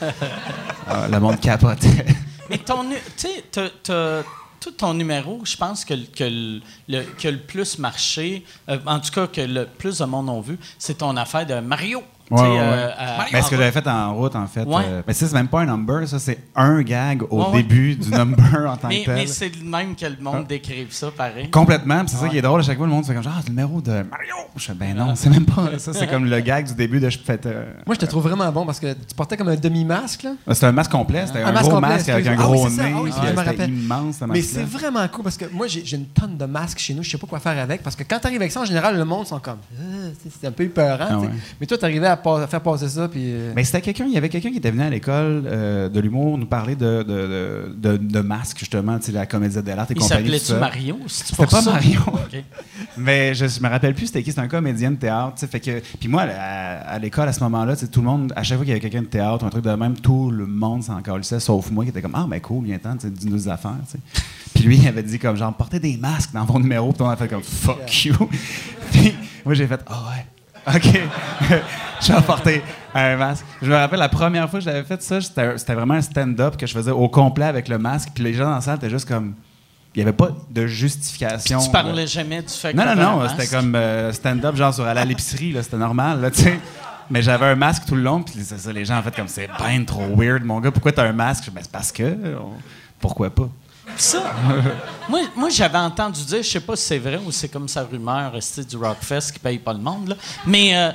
[0.87, 2.05] Ah, le monde capotait.
[2.49, 3.43] Mais ton, tu sais,
[4.59, 6.59] tout ton numéro, je pense que, le- que
[6.89, 10.41] le- que le plus marché, euh, en tout cas que le plus de monde ont
[10.41, 12.03] vu, c'est ton affaire de Mario.
[12.31, 12.89] Ouais, ouais, euh,
[13.31, 14.63] Mais ce que j'avais fait en route, en fait.
[14.63, 14.83] Ouais.
[14.87, 17.63] euh, mais ça, c'est même pas un number, ça, c'est un gag au Ouais, ouais.
[17.63, 19.15] début du number en tant mais que tel.
[19.15, 21.49] mais c'est le même que le monde décrive ça, pareil.
[21.51, 22.61] Complètement, c'est ça qui est drôle.
[22.61, 24.35] À chaque fois, le monde fait comme genre, ah, le numéro de Mario.
[24.55, 25.93] Je fais, ben non, c'est même pas ça.
[25.93, 27.39] C'est comme le gag du début de je fais.
[27.45, 30.23] euh, Moi, je te trouve vraiment bon parce que tu portais comme un demi-masque.
[30.23, 30.31] là.
[30.51, 32.31] C'était un masque complet, c'était Un un, masque gros complet, masque avec un.
[32.33, 32.83] Ah gros oui, c'est ça.
[32.83, 32.93] nez.
[32.95, 36.05] Ah oui, euh, c'était immense, ce Mais c'est vraiment cool parce que moi, j'ai une
[36.07, 37.03] tonne de masques chez nous.
[37.03, 38.97] Je sais pas quoi faire avec parce que quand tu arrives avec ça, en général,
[38.97, 39.57] le monde sont comme.
[39.79, 40.97] Euh, c'est un peu épeurant.
[41.01, 41.25] Ah tu sais.
[41.27, 41.29] ouais.
[41.61, 43.07] Mais toi, tu arrivais à, pas- à faire passer ça.
[43.07, 45.89] Puis, euh, Mais c'était quelqu'un, il y avait quelqu'un qui était venu à l'école euh,
[45.89, 49.55] de l'humour nous parler de, de, de, de, de masques, justement, tu sais, la comédie
[49.61, 50.23] de l'art et Il compagnie.
[50.29, 50.59] tout s'appelait-tu ça.
[50.59, 50.97] Mario?
[51.07, 51.99] C'est C'était pas Mario.
[52.07, 52.43] OK.
[52.97, 55.47] Mais je, je me rappelle plus c'était qui, c'était un comédien de théâtre, tu sais,
[55.47, 58.31] fait que puis moi à, à l'école à ce moment-là, tu sais, tout le monde
[58.35, 60.45] à chaque fois qu'il y avait quelqu'un de théâtre, un truc de même, tout le
[60.45, 63.09] monde s'en calissait sauf moi qui était comme ah ben cool, viens ten tu sais,
[63.13, 63.99] dis-nous des affaires, tu sais.
[64.53, 67.09] Puis lui il avait dit comme genre portez des masques dans vos numéros, puis on
[67.09, 68.13] a fait comme fuck you.
[68.91, 70.25] puis moi j'ai fait ah ouais.
[70.67, 70.99] OK.
[72.01, 72.61] je vais porter
[72.93, 73.45] un masque.
[73.61, 76.65] Je me rappelle la première fois que j'avais fait ça, c'était vraiment un stand-up que
[76.67, 79.07] je faisais au complet avec le masque, puis les gens dans la salle étaient juste
[79.07, 79.33] comme
[79.95, 81.59] il n'y avait pas de justification.
[81.59, 84.85] Tu parlais jamais du fait que Non, non, non, c'était comme euh, stand-up, genre sur
[84.85, 86.59] aller à l'épicerie, là, c'était normal, là, tu sais.
[87.11, 89.49] Mais j'avais un masque tout le long, puis ça, les gens, en fait, comme c'est
[89.59, 91.49] ben trop weird, mon gars, pourquoi t'as un masque?
[91.53, 92.03] Ben, c'est parce que.
[92.03, 92.53] on-
[92.99, 93.49] Pourquoi pas?
[93.97, 94.33] Ça,
[95.09, 97.83] moi, moi j'avais entendu dire, je sais pas si c'est vrai ou c'est comme sa
[97.83, 98.33] rumeur
[98.67, 100.15] du Rockfest qui paye pas le monde, là,
[100.45, 100.91] mais euh,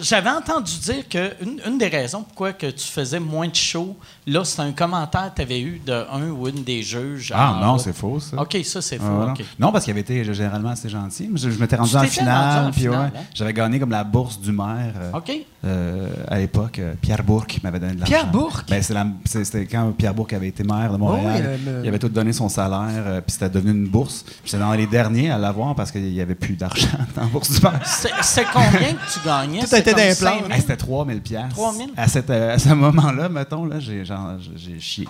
[0.00, 3.96] j'avais entendu dire que une, une des raisons pourquoi que tu faisais moins de shows,
[4.26, 7.32] là, c'est un commentaire que tu avais eu de un ou une des juges.
[7.34, 8.40] Ah en non, c'est faux, ça.
[8.40, 9.42] OK, ça, c'est Ah, faux.
[9.58, 9.72] non.
[9.72, 11.30] Parce qu'il avait été généralement assez gentil.
[11.34, 13.10] Je, je m'étais rendu en finale, puis ouais, hein?
[13.34, 14.94] j'avais gagné comme la bourse du maire.
[15.00, 15.32] euh, OK.
[15.64, 18.12] euh, à l'époque, euh, Pierre Bourque m'avait donné de l'argent.
[18.14, 18.68] Pierre Bourque?
[18.68, 18.82] Ben,
[19.24, 21.58] C'était quand Pierre Bourque avait été maire de Montréal.
[21.66, 24.24] Oh oui, Il avait tout donné son salaire, puis c'était devenu une bourse.
[24.44, 26.86] J'étais dans les derniers à l'avoir parce qu'il n'y avait plus d'argent
[27.16, 27.80] dans la bourse du maire.
[27.84, 29.60] C'est c'est combien que tu gagnais?
[29.92, 30.38] Tout C'est était comme d'implant.
[30.40, 30.52] 5 000?
[30.54, 31.48] Hey, c'était 3000 pièces.
[31.54, 31.90] 3000?
[31.96, 35.08] À, cette, euh, à ce moment-là, mettons, là, j'ai, genre, j'ai chié.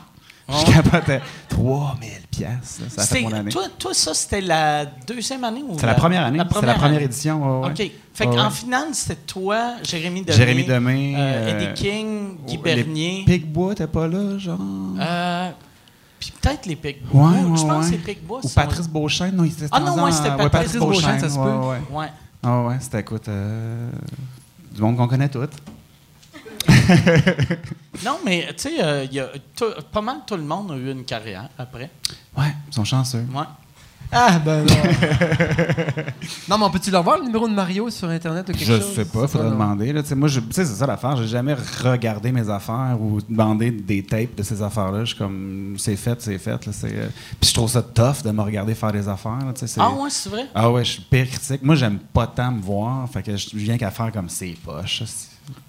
[0.51, 0.55] Oh.
[0.67, 1.21] Je capotais.
[1.51, 2.81] 3000 pièces.
[2.89, 3.51] Ça a fait C'est- mon année.
[3.51, 6.39] Toi, toi, ça, c'était la deuxième année ou C'est la première année.
[6.39, 7.05] C'est la première année?
[7.05, 7.61] édition.
[7.61, 7.73] ouais, ouais.
[7.73, 7.91] OK.
[8.15, 8.51] Fait Ouais, qu'en ouais.
[8.51, 13.25] finale, c'était toi, Jérémy Demé, Jérémy Demé, euh, euh, Eddie King, Guy Bernier.
[13.27, 14.59] Picbois, t'es pas là, genre?
[14.99, 15.51] Euh,
[16.19, 17.29] puis peut-être les Picbois.
[17.31, 17.91] Ouais, Ou Je ouais, pense ouais.
[17.93, 18.41] que c'est Picbois.
[18.43, 21.41] Ou Patrice Beauchesne, non, il était Ah non, ouais, c'était Patrice Beauchesne, ça se peut.
[21.43, 22.07] Ouais, ouais.
[22.43, 23.91] Ah ouais, c'était, écoute, euh,
[24.79, 25.51] du monde qu'on connaît toutes.
[28.05, 29.07] Non, mais tu sais, euh,
[29.93, 31.91] pas mal tout le monde a eu une carrière après.
[32.37, 33.27] Ouais, ils sont chanceux.
[33.35, 33.43] Ouais.
[34.11, 34.75] Ah, ben non.
[36.49, 38.81] non, mais on peut-tu le revoir, le numéro de Mario sur Internet ou quelque Je
[38.81, 38.95] chose?
[38.95, 39.93] sais pas, faudrait demander.
[39.93, 40.03] Là.
[40.03, 41.15] Tu sais, Moi, je- tu sais, c'est ça l'affaire.
[41.17, 45.01] J'ai jamais regardé mes affaires ou demandé des tapes de ces affaires-là.
[45.01, 46.65] Je suis comme, c'est fait, c'est fait.
[46.65, 49.39] là, c'est, euh, Puis je trouve ça tough de me regarder faire des affaires.
[49.45, 50.47] là, c'est- Ah ouais, c'est vrai?
[50.55, 51.63] Ah ouais, je suis pire critique.
[51.63, 53.07] Moi, j'aime pas tant me voir.
[53.11, 55.03] Fait que je viens qu'à faire comme c'est poche.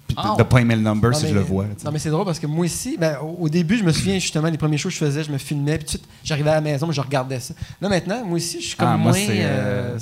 [0.06, 1.64] Puis de, Ah de pas aimer le number Non, si mais- je le vois.
[1.84, 4.48] Non, mais c'est drôle parce que moi aussi, ben, au, début, je me souviens justement,
[4.48, 6.54] les premiers shows que je faisais, je me filmais, puis tout de suite, j'arrivais à
[6.54, 7.54] la maison, mais je regardais ça.
[7.80, 9.20] Là, maintenant, moi aussi, je suis comme Ah, moi, moins.
[9.26, 9.98] c'est, euh, euh,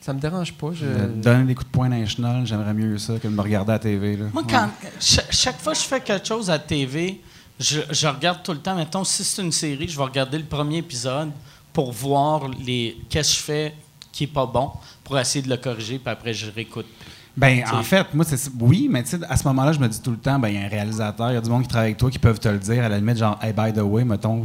[0.00, 0.68] ça me dérange pas.
[0.74, 0.86] Je...
[1.20, 3.78] Donner des coups de poing chenolles, j'aimerais mieux ça que de me regarder à la
[3.78, 4.16] TV.
[4.16, 4.26] Là.
[4.32, 4.68] Moi, quand,
[5.00, 7.20] cha- chaque fois que je fais quelque chose à la TV,
[7.58, 8.74] je, je regarde tout le temps.
[8.76, 11.30] Mettons, si c'est une série, je vais regarder le premier épisode
[11.72, 13.74] pour voir les qu'est-ce que je fais
[14.12, 14.70] qui est pas bon,
[15.04, 16.86] pour essayer de le corriger, puis après, je réécoute.
[17.38, 17.74] Ben, T'sais.
[17.74, 20.10] en fait, moi, c'est oui, mais tu sais, à ce moment-là, je me dis tout
[20.10, 21.88] le temps, ben, il y a un réalisateur, il y a du monde qui travaille
[21.88, 24.04] avec toi qui peuvent te le dire, à la limite, genre, hey, by the way,
[24.04, 24.44] mettons,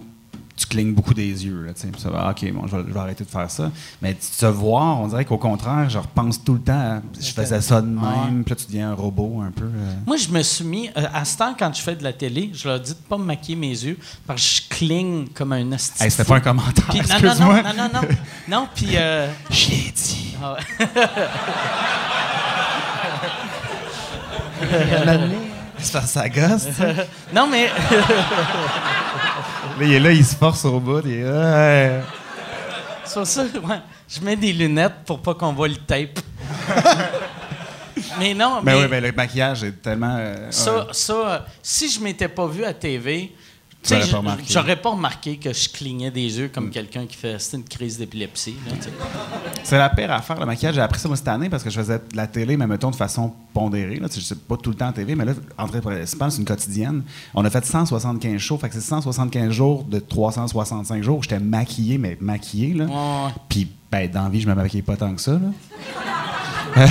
[0.56, 1.88] tu clignes beaucoup des yeux, là, tu sais.
[1.88, 3.72] Puis ça va, ok, bon, je vais, je vais arrêter de faire ça.
[4.04, 7.32] Mais tu te voir, on dirait qu'au contraire, je repense tout le temps, à, je
[7.32, 9.66] faisais ça de même, puis là, tu deviens un robot un peu.
[9.66, 9.94] euh.
[10.06, 12.52] Moi, je me suis mis, euh, à ce temps, quand je fais de la télé,
[12.54, 15.72] je leur dis de pas me maquiller mes yeux, parce que je cligne comme un
[15.72, 16.04] asti.
[16.04, 18.08] Hey, c'était pas un commentaire, non, non, non, non, non, non,
[18.48, 18.90] non, puis...
[18.94, 20.36] euh, Je l'ai dit.
[20.40, 20.86] ah ouais.
[25.80, 26.68] Se faire sa gosse.
[27.34, 27.68] Non, mais
[29.80, 31.02] là, il est là, il se force au bout.
[31.06, 32.02] Il est
[33.06, 33.76] ça, ouais,
[34.08, 36.20] je mets des lunettes pour pas qu'on voit le tape.
[38.20, 40.16] mais non, Ben mais oui, ben le maquillage est tellement.
[40.20, 40.84] euh, ça, ouais.
[40.92, 43.34] ça, euh, si je m'étais pas vu à TV,
[43.84, 44.44] T'aurais pas remarqué.
[44.48, 48.56] j'aurais pas remarqué que je clignais des yeux comme quelqu'un qui fait une crise d'épilepsie.
[49.64, 50.76] C'est la pire affaire, le maquillage.
[50.76, 52.92] J'ai appris ça moi cette année parce que je faisais de la télé, mais mettons
[52.92, 53.98] de façon pondérée.
[53.98, 54.08] Là.
[54.14, 57.04] Je sais pas tout le temps à TV, mais là, entrée principale, c'est une quotidienne.
[57.34, 61.18] On a fait 175 shows, fait que c'est 175 jours de 365 jours.
[61.20, 62.74] où J'étais maquillé, mais maquillé.
[62.74, 62.88] Là.
[63.50, 65.34] Puis, ben, dans la vie, je me maquillais pas tant que ça.
[65.34, 65.52] Là.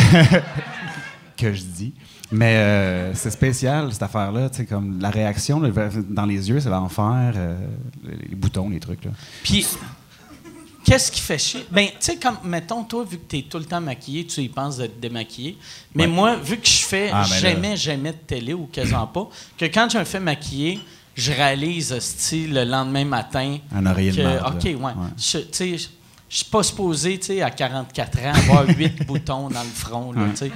[1.36, 1.92] que je dis.
[2.32, 4.48] Mais euh, c'est spécial, cette affaire-là.
[4.50, 5.68] Tu sais, comme la réaction là,
[6.08, 7.32] dans les yeux, c'est l'enfer.
[7.36, 7.56] euh,
[8.04, 9.04] les, boutons, les trucs.
[9.04, 9.10] Là.
[9.42, 9.66] Puis,
[10.84, 11.66] qu'est-ce qui fait chier?
[11.70, 14.40] Ben, tu sais, comme, mettons, toi, vu que tu es tout le temps maquillé, tu
[14.40, 15.58] y penses de te démaquiller.
[15.94, 16.08] Mais Ouais.
[16.10, 17.36] moi, vu que je fais Ah, ben là.
[17.38, 19.28] jamais, jamais de télé ou quasiment pas,
[19.58, 20.80] que quand je me fais maquiller,
[21.14, 23.58] je réalise, style, le lendemain matin.
[23.74, 24.48] Un oreiller de que, marde, là.
[24.54, 24.74] OK, ouais.
[24.74, 24.92] Ouais.
[25.18, 29.50] Je, tu sais, je suis pas supposé, tu sais, à 44 ans, avoir huit boutons
[29.50, 30.30] dans le front, là, Ouais.
[30.30, 30.52] tu sais.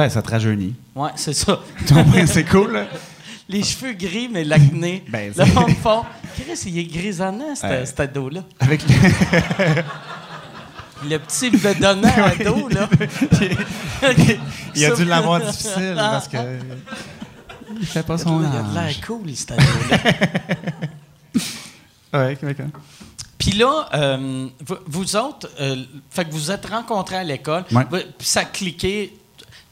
[0.00, 0.74] Ben, ça te rajeunit.
[0.94, 1.60] Ouais, c'est ça.
[2.26, 2.86] c'est cool, là.
[3.50, 5.04] Les cheveux gris, mais l'acné.
[5.10, 6.06] Ben, le monde fond.
[6.36, 8.42] Chris, il est grisonnant, cet, ado-là.
[8.60, 8.80] Avec
[11.06, 12.88] Le petit bedonnant ado, là.
[14.74, 16.38] Il a dû l'avoir difficile parce que.
[17.78, 18.74] Il fait pas son Il a de âge.
[18.74, 19.98] l'air cool, cet ado-là.
[22.14, 22.56] Ouais, ok.
[23.36, 28.26] Puis là, euh, vous, vous autres, euh, fait que vous êtes rencontrés à l'école, puis
[28.26, 29.19] ça a cliqué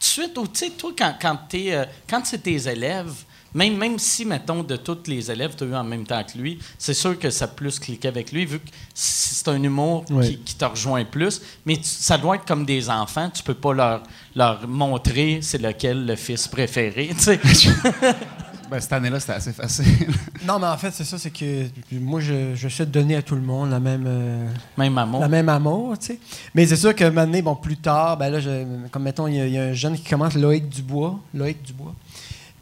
[0.01, 0.37] de suite.
[0.39, 3.13] Ou tu sais, toi, quand, quand, t'es, euh, quand c'est tes élèves,
[3.55, 6.37] même, même si, mettons, de tous les élèves, tu as eu en même temps que
[6.37, 10.05] lui, c'est sûr que ça a plus cliqué avec lui, vu que c'est un humour
[10.23, 11.41] qui, qui te rejoint plus.
[11.65, 14.03] Mais tu- ça doit être comme des enfants, tu peux pas leur,
[14.37, 17.41] leur montrer c'est lequel le fils préféré, tu sais.
[18.71, 19.85] Ben, cette année-là, c'était assez facile.
[20.47, 23.35] Non, mais en fait, c'est ça, c'est que moi, je, j'essaie de donner à tout
[23.35, 25.21] le monde la même, euh, Même amour.
[25.21, 26.19] la même amour, tu sais.
[26.55, 29.41] Mais c'est sûr que maintenant, bon, plus tard, ben là, je- comme mettons, il y,
[29.41, 31.19] a- il y a un jeune qui commence, Loïc Dubois.
[31.35, 31.95] Loïc Dubois.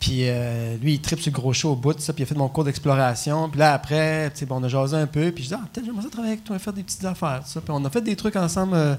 [0.01, 2.27] Puis euh, lui, il tripe sur le gros show au bout, ça, puis il a
[2.29, 3.49] fait mon cours d'exploration.
[3.49, 5.65] Puis là, après, tu sais, bon, on a jasé un peu, puis je dis, ah,
[5.73, 7.61] peut-être j'aimerais ça travailler avec toi, faire des petites affaires, tout ça.
[7.61, 8.95] Puis on a fait des trucs ensemble euh,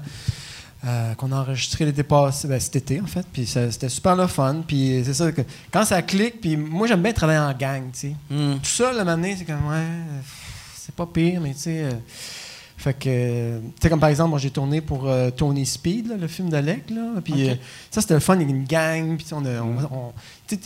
[0.84, 3.26] euh, qu'on a enregistré l'été passé, ben, cet été, en fait.
[3.32, 4.62] Puis c'était super le fun.
[4.66, 5.42] Puis c'est ça, que
[5.72, 8.54] quand ça clique, puis moi, j'aime bien travailler en gang, tu sais Hmm.
[8.58, 9.86] tout ça, le matin, c'est comme, ouais,
[10.76, 11.84] c'est pas pire, mais tu sais.
[11.84, 11.90] euh,
[12.76, 16.16] fait que, tu sais, comme par exemple, moi, j'ai tourné pour euh, Tony Speed, là,
[16.16, 17.20] le film de Lec, là.
[17.24, 17.50] Puis
[17.90, 20.12] ça, c'était le fun, il y a une gang, puis on, a- on, on-
[20.46, 20.60] tu sais,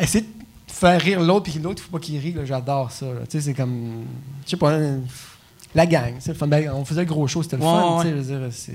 [0.00, 0.28] essayer de
[0.72, 3.04] faire rire l'autre, puis l'autre, il faut pas qu'il rie, j'adore ça.
[3.28, 4.04] Tu sais, c'est comme,
[4.46, 4.78] je sais pas,
[5.74, 6.46] la gang, c'est le fun.
[6.46, 8.22] Ben, on faisait le gros show, c'était le Ouais, fun, ouais.
[8.50, 8.72] tu sais,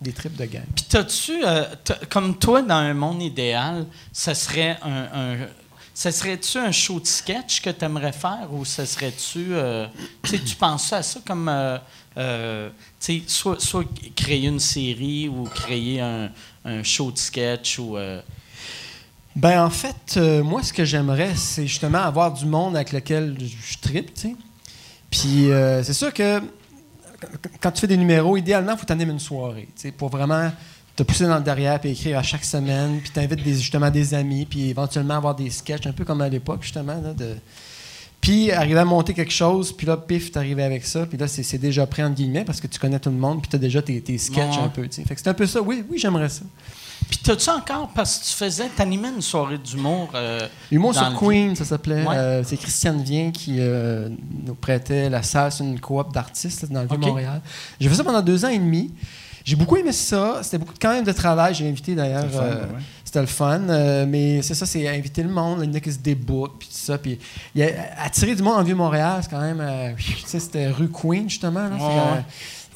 [0.00, 0.64] des trips de gang.
[0.74, 1.64] Puis t'as-tu, euh,
[2.08, 5.46] comme toi, dans un monde idéal, ça serait un, un-
[5.94, 9.86] ça serait-tu un show de sketch que tu aimerais faire ou ça serait-tu, euh,
[10.22, 11.76] tu penses à ça comme, euh,
[12.16, 13.84] euh, tu sais, soit, soit
[14.16, 16.30] créer une série ou créer un,
[16.64, 17.98] un show de sketch ou...
[17.98, 18.22] euh,
[19.36, 23.76] Ben, en fait, moi, ce que j'aimerais, c'est justement avoir du monde avec lequel je
[23.78, 24.36] tripe, tu sais.
[25.10, 25.48] Puis,
[25.84, 26.44] c'est sûr que qu-
[27.60, 30.50] quand tu fais des numéros, idéalement, il faut t'animer une soirée, pour vraiment
[30.96, 34.12] te pousser dans le derrière puis écrire à chaque semaine, puis t'invites des, justement des
[34.14, 37.36] amis, puis éventuellement avoir des sketchs, un peu comme à l'époque, justement, là, de...
[38.20, 41.56] Puis, arriver à monter quelque chose, puis là, pif, t'arrives avec ça, puis là, c'est
[41.56, 43.98] déjà prêt, entre guillemets, parce que tu connais tout le monde, puis t'as déjà tes,
[44.02, 44.62] tes sketchs Ouais.
[44.62, 44.86] un peu.
[44.90, 45.62] Fait que c'est un peu ça.
[45.62, 46.42] Oui, oui, j'aimerais ça.
[47.08, 50.10] Puis t'as-tu encore, parce que tu faisais, t'animais une soirée d'humour...
[50.14, 52.06] euh, Humour sur Queen, ça s'appelait.
[52.06, 52.16] Ouais.
[52.16, 54.08] Euh, c'est Christiane Vien qui euh,
[54.46, 56.88] nous prêtait la salle sur une coop d'artistes dans le.
[56.88, 57.40] Vieux-Montréal.
[57.80, 58.92] J'ai fait ça pendant deux ans et demi.
[59.44, 60.40] J'ai beaucoup aimé ça.
[60.42, 61.54] C'était beaucoup quand même de travail.
[61.54, 62.26] J'ai invité d'ailleurs.
[63.04, 65.60] C'était le fun, euh, mais c'est ça, c'est inviter le monde.
[65.64, 66.96] Il y en a qui se débookent, puis tout ça.
[66.96, 67.18] Puis
[67.56, 67.70] il y a,
[68.04, 69.58] attirer du monde en Vieux-Montréal, c'est quand même.
[69.60, 71.68] euh, tu sais, c'était rue Queen, justement.
[71.68, 72.24] Là, C'est, Ouais, euh, ouais.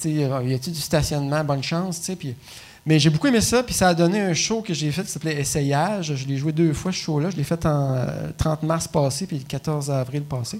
[0.01, 1.45] tu sais, il y a-tu du stationnement?
[1.45, 2.17] Bonne chance, tu sais.
[2.17, 2.35] Puis
[2.87, 5.11] mais j'ai beaucoup aimé ça, puis ça a donné un show que j'ai fait qui
[5.11, 6.15] s'appelait Essayage.
[6.15, 7.31] Je l'ai joué deux fois, ce show-là.
[7.31, 8.07] Je l'ai fait en euh,
[8.37, 10.59] 30 mars passé, puis le 14 avril passé.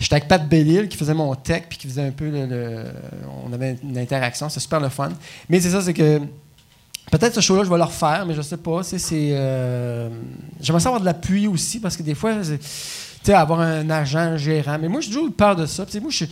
[0.00, 2.84] J'étais avec Pat Bellil qui faisait mon tech, puis qui faisait un peu le.
[3.46, 5.10] on avait une interaction, c'était super le fun.
[5.48, 6.20] Mais c'est ça, c'est que.
[7.10, 8.82] Peut-être ce show-là, je vais le refaire, mais je sais pas.
[8.82, 10.08] C'est, euh,
[10.60, 12.66] J'aimerais ça avoir de l'appui aussi, parce que des fois, c'est- tu
[13.24, 14.78] sais, avoir un agent, un gérant.
[14.80, 15.86] Mais moi, j'ai toujours eu peur de ça.
[16.00, 16.24] Moi, je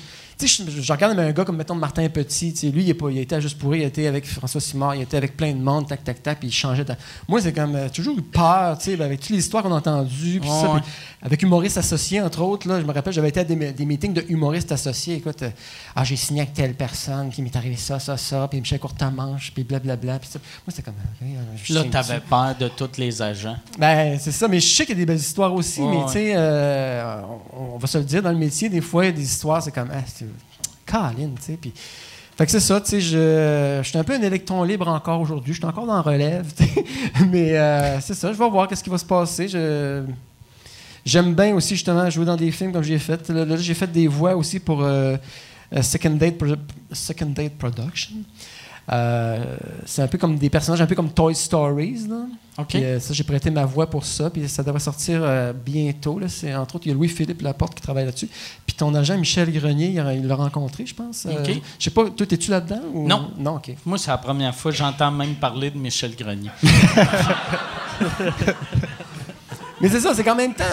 [0.47, 3.10] je, je regarde un gars comme, mettons, Martin Petit, tu sais, lui, il, est pas,
[3.10, 5.59] il à Juste pour rire, il été avec François Simard, il été avec plein de
[5.60, 6.85] monde, tac, tac, tac, puis il changeait.
[7.28, 9.73] Moi, c'est comme, euh, toujours eu peur, tu sais, ben, avec toutes les histoires qu'on
[9.73, 10.81] a entendues, ça, Ouais.
[11.23, 14.12] avec humoristes associés, entre autres, là, je me rappelle, j'avais été à des, des meetings
[14.12, 15.51] de humoristes associés, écoute, euh,
[15.97, 19.52] ah, j'ai signé avec telle personne, qui m'est arrivé ça, ça, ça, puis Michel Courtemanche,
[19.55, 20.39] puis blablabla, puis ça.
[20.66, 21.27] Moi, c'était comme, euh,
[21.62, 23.56] je Là, t'avais peur de tous les agents.
[23.78, 26.12] ben, c'est ça, mais je sais qu'il y a des belles histoires aussi, mais tu
[26.12, 27.20] sais, euh,
[27.56, 29.23] on, on va se le dire, dans le métier, des fois, il y a des
[29.23, 30.27] histoires, c'est comme, ah, c'est.
[30.93, 31.59] Caroline, tu sais.
[31.60, 31.73] Puis,
[32.36, 35.52] fait que c'est ça, tu sais, je, suis un peu un électron libre encore aujourd'hui,
[35.52, 36.47] je suis encore dans relève,
[37.31, 39.48] mais euh, c'est ça, je vais voir qu'est-ce qui va se passer.
[39.48, 40.02] Je,
[41.05, 43.28] j'aime bien aussi, justement, jouer dans des films comme j'ai fait.
[43.28, 45.16] Là, j'ai fait des voix aussi pour euh,
[45.74, 46.39] euh, Second Date
[47.59, 48.16] Production.
[48.90, 52.26] Euh, c'est un peu comme des personnages, un peu comme Toy Stories, là.
[52.59, 52.66] OK.
[52.68, 56.18] Puis, euh, ça, j'ai prêté ma voix pour ça, puis ça devrait sortir euh, bientôt.
[56.18, 56.28] Là.
[56.28, 58.28] C'est, entre autres, il y a Louis-Philippe Laporte qui travaille là-dessus.
[58.66, 61.24] Puis ton agent, Michel Grenier, il, l'a rencontré, je pense.
[61.26, 61.62] Euh, OK.
[61.78, 62.82] je sais pas, toi, es-tu là-dedans?
[62.92, 63.09] Ou...
[63.09, 63.30] Non.
[63.38, 63.74] Non, OK.
[63.86, 66.50] Moi, c'est la première fois que j'entends même parler de Michel Grenier.
[69.82, 70.64] Mais c'est ça, c'est qu'en même temps,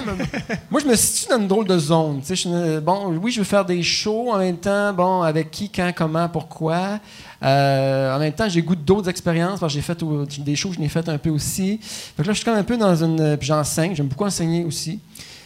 [0.69, 2.21] moi, je me situe dans une drôle de zone.
[2.27, 2.49] je suis
[2.81, 4.93] bon, oui, je veux faire des shows en même temps.
[4.93, 6.99] Bon, avec qui, quand, comment, pourquoi.
[7.43, 9.97] Euh, en même temps, j'ai goût d'autres expériences parce que j'ai fait
[10.43, 11.79] des shows, je n'ai fait un peu aussi.
[11.81, 13.35] Fait que là, je suis comme un peu dans une.
[13.37, 14.99] Puis j'enseigne, j'aime beaucoup enseigner aussi.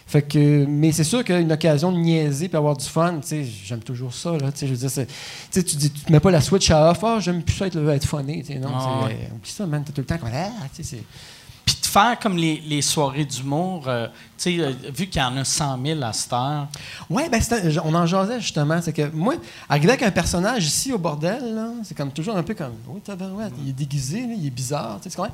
[0.05, 3.19] Fait que, mais c'est sûr qu'une occasion de niaiser puis avoir du fun,
[3.65, 4.31] j'aime toujours ça.
[4.37, 4.89] Là, tu je veux dire,
[5.53, 8.05] dis, tu te mets pas la switch à off, ah, j'aime plus ça être, être
[8.43, 9.29] sais, Non, Ah, c'est- ouais.
[9.33, 10.49] oublie ça, man, tout le temps comme, ah,
[11.93, 14.07] faire comme les, les soirées d'humour, euh,
[14.37, 16.67] tu sais, euh, vu qu'il y en a 100 000 à cette heure,
[17.09, 17.39] Oui, ben
[17.83, 18.81] on en jasait justement.
[18.81, 19.35] C'est que moi,
[19.69, 22.99] arriver avec un personnage ici au bordel, là, c'est comme toujours un peu comme Oui,
[23.01, 25.31] tabarouette, il est déguisé, là, il est bizarre, tu comprends?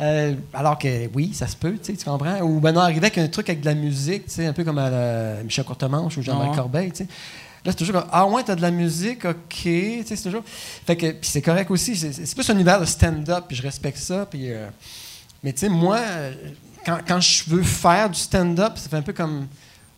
[0.00, 2.40] Euh, alors que oui, ça se peut, tu comprends?
[2.40, 4.64] Ou ben non, arriver avec un truc avec de la musique, tu sais, un peu
[4.64, 6.54] comme à la Michel Courtemanche ou Jean-Marc.
[6.54, 7.08] Corbeil, tu sais.
[7.64, 9.36] Là, c'est toujours comme Ah ouais, t'as de la musique, ok.
[9.50, 10.44] Tu sais, c'est toujours.
[10.46, 11.96] Fait que, puis c'est correct aussi.
[11.96, 14.26] C'est, c'est plus un univers de stand-up, puis je respecte ça.
[14.26, 14.68] Puis, euh,
[15.42, 16.32] mais tu sais, moi, euh,
[16.84, 19.46] quand, quand je veux faire du stand-up, ça fait un peu comme.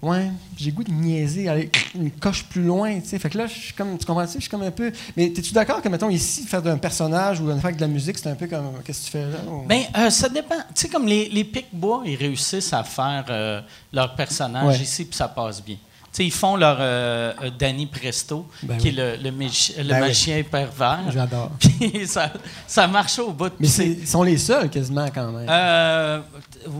[0.02, 3.18] Ouais, j'ai goût de niaiser, aller une coche plus loin, tu sais.
[3.18, 4.36] Fait que là, je suis comme, tu comprends-tu?
[4.36, 4.90] Je suis comme un peu.
[5.14, 8.30] Mais es-tu d'accord que, mettons, ici, faire d'un personnage ou faire de la musique, c'est
[8.30, 8.70] un peu comme.
[8.82, 9.38] Qu'est-ce que tu fais là?
[9.46, 10.54] ou- ben euh, ça dépend.
[10.74, 13.60] Tu sais, comme les, les Pic-Bois, ils réussissent à faire euh,
[13.92, 14.82] leur personnage Ouais.
[14.82, 15.76] ici, puis ça passe bien.
[16.18, 18.98] Ils font leur euh, Danny Presto, Ben qui oui.
[18.98, 20.42] est le, le, magi- le Ben oui.
[20.42, 20.98] pervers.
[21.10, 21.50] J'adore.
[21.58, 22.30] Puis ça,
[22.66, 23.52] ça marche au bout.
[23.58, 25.46] Mais ils sont les seuls quasiment quand même.
[25.48, 26.20] Euh,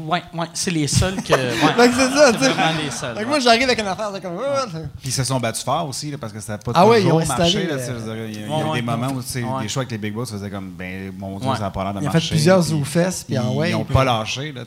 [0.07, 1.32] ouais, ouais, c'est les seuls que.
[1.32, 3.16] Ouais, c'est ça, vraiment les seuls.
[3.16, 3.24] Ouais.
[3.24, 4.39] moi, j'arrive avec une affaire, c'est comme.
[4.73, 6.86] c'est- Puis ils se sont battus fort aussi, là, parce que ça n'a pas Ah
[6.86, 7.43] ouais, ils toujours ont marché.
[7.43, 9.19] installé, là, euh, il y a, il y a ouais, eu ouais, des moments où
[9.20, 9.62] ouais.
[9.62, 11.57] des shows avec les Big Boss faisaient comme, ben, mon Dieu, Ouais.
[11.57, 12.20] ça n'a pas l'air de Il a marcher.
[12.28, 13.70] fait plusieurs zoufesses, puis ils- ouais.
[13.70, 14.62] Ils n'ont pas lâché, là,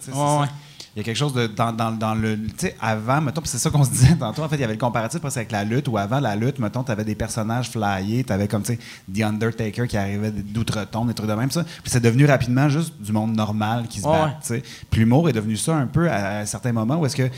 [0.95, 2.37] Il y a quelque chose de, dans, dans, dans le.
[2.37, 4.73] Tu sais, avant, mettons, c'est ça qu'on se disait tantôt, en fait, il y avait
[4.73, 7.69] le comparatif presque avec la lutte, où avant la lutte, mettons, tu avais des personnages
[7.71, 8.79] flyés, tu avais comme, tu sais,
[9.13, 11.63] The Undertaker qui arrivait d'outre-tombe, des trucs de même, ça.
[11.63, 14.63] Puis c'est devenu rapidement juste du monde normal qui se Ouais, bat, tu sais.
[14.91, 17.29] Puis l'humour est devenu ça un peu à, à certains moments où est-ce que.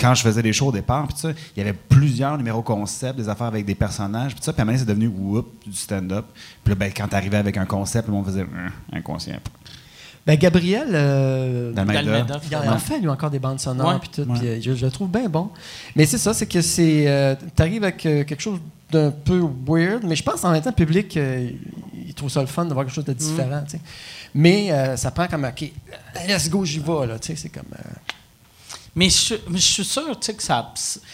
[0.00, 1.16] Quand je faisais des shows au départ, puis
[1.56, 4.62] il y avait plusieurs numéros concepts, des affaires avec des personnages, puis ça, puis à
[4.62, 6.26] un moment c'est devenu whoop, du stand-up.
[6.64, 9.38] Puis là, ben, quand t'arrivais avec un concept, le monde faisait Hum, inconscient.
[10.26, 10.88] Ben, Gabriel.
[10.92, 12.40] euh, D'Almeida.
[12.50, 14.22] Il en fait, lui, encore des bandes sonores, puis tout.
[14.22, 14.38] Ouais.
[14.38, 15.50] puis, euh, je, je le trouve bien bon.
[15.96, 17.04] Mais c'est ça, c'est que c'est.
[17.08, 18.58] euh, T'arrives avec euh, quelque chose
[18.90, 21.50] d'un peu weird, mais je pense en même temps, le public, euh,
[22.06, 23.80] il trouve ça le fun de voir quelque chose de différent, tu sais.
[24.34, 25.70] Mais euh, ça prend comme, OK,
[26.26, 27.64] let's go, j'y vais, là, tu sais, c'est comme.
[27.72, 27.90] euh,
[28.96, 30.72] Mais je, suis- mais je suis sûr tu sais, que ça.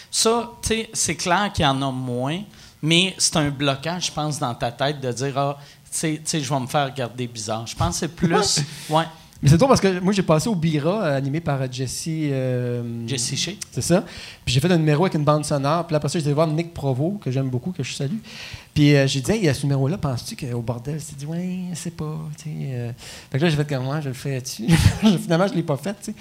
[0.09, 2.39] Ça, tu sais, c'est clair qu'il y en a moins,
[2.81, 5.57] mais c'est un blocage, je pense, dans ta tête de dire Ah,
[5.91, 7.67] tu sais, je vais me faire regarder bizarre.
[7.67, 8.61] Je pense que c'est plus.
[8.89, 9.03] Ouais,
[9.41, 12.05] Mais c'est drôle parce que moi, j'ai passé au Bira, euh, animé par euh, Jesse.
[12.07, 13.53] euh, Jesse Shea.
[13.71, 14.01] C'est ça.
[14.45, 15.85] Puis j'ai fait un numéro avec une bande sonore.
[15.87, 18.17] Puis là, après ça, j'ai voir Nick Provo, que j'aime beaucoup, que je salue.
[18.73, 21.91] Puis euh, j'ai dit, hey, ce numéro-là, penses-tu qu'au bordel, c'est dit, ouais, je sais
[21.91, 22.17] pas.
[22.37, 22.91] tu sais, euh.
[23.31, 24.67] Fait que là, j'ai fait comme moi, je le fais dessus.
[25.23, 26.15] Finalement, je l'ai pas fait, tu sais.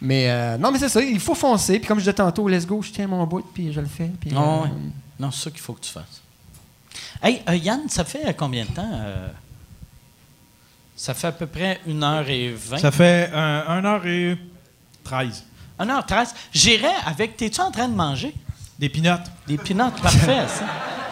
[0.00, 1.78] Mais euh, non, mais c'est ça, il faut foncer.
[1.78, 4.10] Puis comme je disais tantôt, let's go, je tiens mon bout, puis je le fais.
[4.20, 4.70] Puis, Ah euh, ouais.
[5.18, 6.20] Non, c'est ça qu'il faut que tu fasses.
[7.26, 9.28] Hey, euh, Yann, ça fait euh, combien de temps euh,
[10.94, 12.78] Ça fait à peu près 1h20.
[12.78, 14.36] Ça fait 1h13.
[15.80, 16.28] 1h13.
[16.52, 17.36] J'irais avec.
[17.36, 18.32] T'es-tu en train de manger?
[18.78, 19.26] Des pinottes.
[19.46, 20.00] Des pinottes?
[20.00, 20.64] Parfait, ça.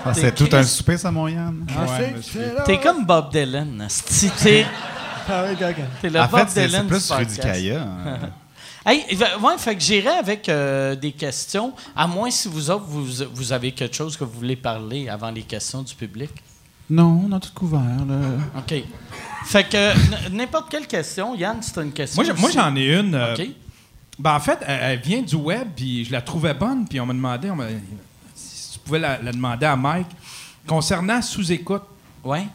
[0.07, 0.57] Ah, T'es c'est tout Chris.
[0.57, 1.67] un souper, ça, mon Yann?
[1.77, 2.55] Ah, Ouais, monsieur.
[2.55, 2.63] là.
[2.65, 3.81] T'es comme Bob Dylan.
[3.81, 4.31] asti.
[4.43, 4.67] T'es
[5.29, 5.57] Ah oui,
[6.03, 7.31] t'es le En Bob fait, c'est Dylan c'est du plus podcast.
[7.31, 7.81] Rudy Kaya.
[7.83, 8.19] hein.
[8.87, 13.07] Hey, ouais, fait que j'irai avec euh, des questions, à moins si vous autres, vous,
[13.33, 16.31] vous avez quelque chose que vous voulez parler avant les questions du public.
[16.91, 18.15] Non, on a tout couvert, là.
[18.59, 18.75] OK.
[19.47, 22.23] Fait que n'importe quelle question, Yann, c'est une question.
[22.39, 23.15] Moi, j'en ai une.
[23.15, 23.47] euh, OK.
[24.19, 27.07] ben, en fait, elle, elle vient du web, puis je la trouvais bonne, puis on
[27.07, 27.57] m'a demandé, on
[28.35, 30.09] si tu pouvais la, la demander à Mike.
[30.67, 31.83] Concernant sous-écoute,
[32.23, 32.47] Ouais.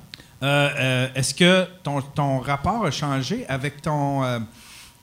[0.43, 4.39] euh, euh, est-ce que ton, ton rapport a changé avec ton, euh,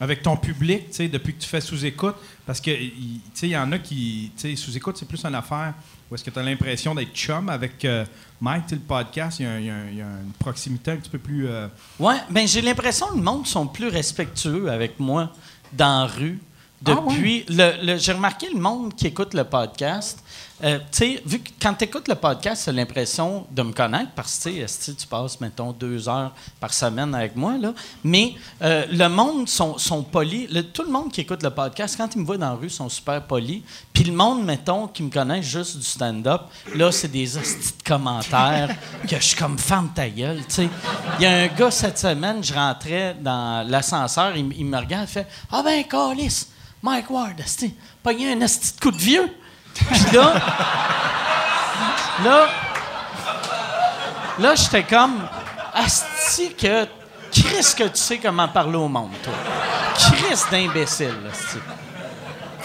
[0.00, 2.16] avec ton public depuis que tu fais sous-écoute?
[2.44, 4.30] Parce que il y en a qui.
[4.36, 5.74] Sous-écoute, c'est plus une affaire
[6.10, 8.04] où est-ce que tu as l'impression d'être chum avec euh,
[8.40, 11.48] Mike, le podcast, il y a une proximité un petit peu plus.
[11.48, 11.66] euh,
[11.98, 15.32] Ouais, ben j'ai l'impression que le monde sont plus respectueux avec moi
[15.72, 16.38] dans la rue.
[16.84, 17.14] Ah ouais?
[17.14, 20.22] Depuis, le, le- j'ai remarqué le monde qui écoute le podcast.
[20.62, 23.72] euh, tu sais, vu que quand tu écoutes le podcast, tu as l'impression de me
[23.72, 27.56] connaître parce que tu passes, mettons, deux heures par semaine avec moi.
[27.58, 27.72] Là?
[28.04, 30.48] Mais euh, le monde sont, sont polis.
[30.50, 32.70] Le- tout le monde qui écoute le podcast, quand ils me voient dans la rue,
[32.70, 33.62] sont super polis.
[33.92, 36.42] Puis le monde, mettons, qui me connaît juste du stand-up,
[36.74, 38.68] là, c'est des hosties de commentaires
[39.08, 40.68] que je suis comme femme ta gueule, tu sais.
[41.18, 45.12] Il y a un gars cette semaine, je rentrais dans l'ascenseur, il, me regarde, il
[45.12, 46.46] fait Ah ben, Calis,
[46.86, 49.28] Mike Ward, esti, pogné un esti de coup de vieux.
[49.74, 50.34] Puis là,
[52.24, 52.48] là,
[54.38, 55.28] là, j'étais comme
[55.74, 56.86] Asti que.
[57.32, 59.32] Chris que tu sais comment parler au monde, toi.
[59.94, 61.58] Chris d'imbécile, asti.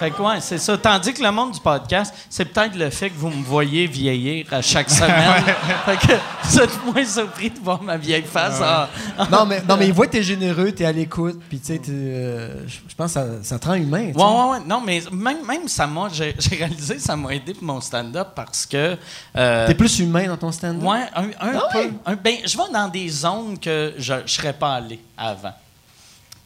[0.02, 0.76] Fait que ouais, c'est ça.
[0.80, 4.48] Tandis que le monde du podcast, c'est peut-être le fait que vous me voyez vieillir
[4.52, 5.44] à chaque semaine.
[5.86, 6.14] fait que
[6.44, 8.60] vous êtes moins surpris de voir ma vieille face.
[8.64, 8.90] Ah,
[9.32, 11.82] non, mais, non, mais il voit que t'es généreux, t'es à l'écoute, puis tu sais,
[11.90, 14.12] euh, je pense que ça, ça te rend humain.
[14.16, 14.60] Ouais, ouais, ouais.
[14.66, 18.66] Non, mais même, même ça m'a, j'ai réalisé, ça m'a aidé pour mon stand-up parce
[18.66, 18.98] que.
[19.38, 20.82] euh, T'es plus humain dans ton stand-up?
[20.82, 21.78] Ouais, un, un Ah peu.
[21.78, 21.92] ouais?
[22.08, 25.54] Un- ben, je vais dans des zones que je ne serais pas allé avant.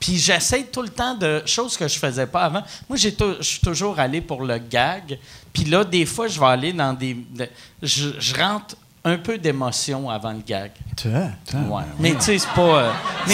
[0.05, 2.61] Puis j'essaie tout le temps de choses que je faisais pas avant.
[2.87, 3.09] Moi, je
[3.41, 5.17] suis toujours allé pour le gag.
[5.51, 7.15] Puis là, des fois, je vais aller dans des.
[7.15, 7.49] de-
[7.81, 10.71] je, je rentre un peu d'émotion avant le gag.
[10.95, 11.59] Toi, toi.
[11.79, 11.83] Ouais.
[11.99, 12.61] Mais tu sais, c'est pas.
[12.61, 12.91] euh,
[13.27, 13.33] mais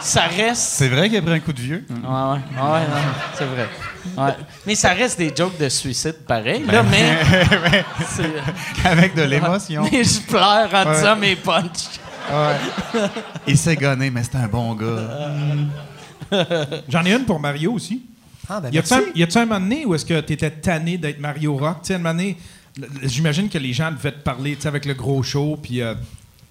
[0.00, 0.60] ça reste.
[0.60, 1.86] C'est vrai qu'il a pris un coup de vieux?
[1.88, 3.02] Ouais, ouais, ouais,
[3.38, 3.68] c'est vrai.
[4.18, 4.34] Ouais.
[4.66, 7.16] Mais ça reste des jokes de suicide pareil, là, mais.
[8.08, 9.88] c'est- Avec de l'émotion.
[9.90, 11.98] Mais je pleure en disant mes punchs.
[12.30, 13.00] Ouais.
[13.46, 15.30] Il s'est gonné, mais c'était un bon gars.
[16.88, 18.02] J'en ai une pour Mario aussi.
[18.48, 19.10] Ah, ben Y a-tu merci.
[19.14, 21.78] un, y a-tu un moment donné où est-ce que tu étais tanné d'être Mario Rock?
[21.82, 22.36] Tu sais, un moment donné,
[23.04, 25.94] j'imagine que les gens devaient te parler, avec le gros show, puis euh,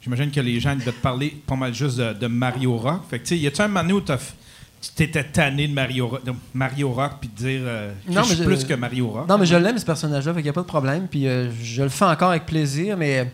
[0.02, 3.02] j'imagine que les gens devaient te parler pas mal juste de, de Mario Rock.
[3.10, 6.08] Fait que, tu sais, y a-tu un moment donné où tu t'étais tanné de Mario,
[6.08, 9.10] Ro- de Mario Rock, puis de dire euh, que Non, je suis plus que Mario
[9.10, 9.28] Rock?
[9.28, 11.08] Non, mais je l'aime, ce personnage-là, fait qu'il n'y a pas de problème.
[11.10, 13.30] Puis euh, je le fais encore avec plaisir, mais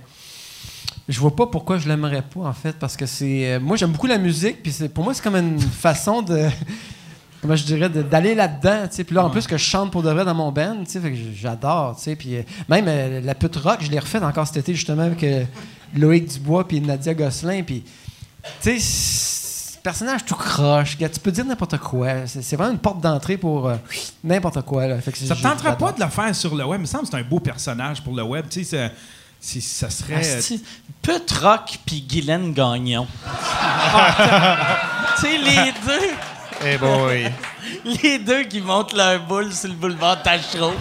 [1.07, 3.53] je vois pas pourquoi je l'aimerais pas, en fait, parce que c'est.
[3.53, 6.47] euh, moi, j'aime beaucoup la musique, puis c'est- pour moi, c'est comme une façon de.
[7.41, 9.03] Comment je dirais, d'aller là-dedans, tu sais.
[9.03, 10.99] Puis là, en plus que je chante pour de vrai dans mon band, tu sais,
[10.99, 12.15] fait que j'adore, tu sais.
[12.15, 15.23] Puis euh, même euh, la pute rock, je l'ai refaite encore cet été, justement, avec
[15.23, 15.43] euh,
[15.95, 17.83] Loïc Dubois puis Nadia Gosselin, puis.
[18.61, 22.25] Tu sais, personnage tout croche, tu peux dire n'importe quoi.
[22.25, 23.75] C'est vraiment une porte d'entrée pour euh,
[24.23, 24.99] n'importe quoi, là.
[25.01, 26.79] Fait que Ça tenterait pas de le faire sur le web?
[26.79, 28.45] Il me semble que c'est un beau personnage pour le web.
[28.49, 28.91] Tu sais,
[29.39, 30.15] ça serait.
[30.37, 30.63] Asti,
[31.05, 33.05] Pute Rock puis Guylaine Gagnon.
[35.17, 36.09] tu sais, les deux,
[36.65, 37.31] Eh boy.
[38.03, 40.73] les deux qui montent leur boule sur le boulevard Tachereau.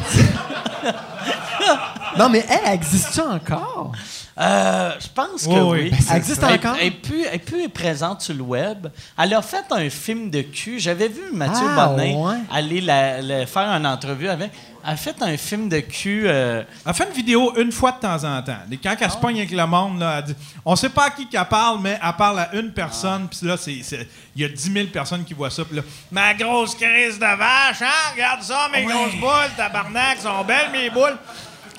[2.18, 3.92] Non, mais elle, elle existe-tu encore?
[4.36, 5.78] Euh, je pense que Oui, oui.
[5.84, 5.90] oui.
[5.90, 6.76] Ben, Elle existe Elle- encore?
[6.80, 8.88] Elle est plus, elle est plus présente sur le web.
[9.16, 10.80] Elle a fait un film de cul.
[10.80, 12.36] J'avais vu Mathieu Ah, Bonnet ouais.
[12.52, 14.50] aller la- la- faire une entrevue avec.
[14.86, 16.24] Elle a fait un film de cul.
[16.26, 18.58] euh, Elle fait une vidéo une fois de temps en temps.
[18.72, 20.34] Et Quand elle se pogne avec le monde, là, elle dit
[20.64, 23.28] On sait pas à qui qu'elle parle, mais elle parle à une personne.
[23.28, 25.64] Puis là, il y a 10 000 personnes qui voient ça.
[25.64, 28.10] Puis là, ma grosse crise de vache, hein?
[28.14, 31.16] Regarde ça, mes grosses boules, tabarnak, sont belles mes boules.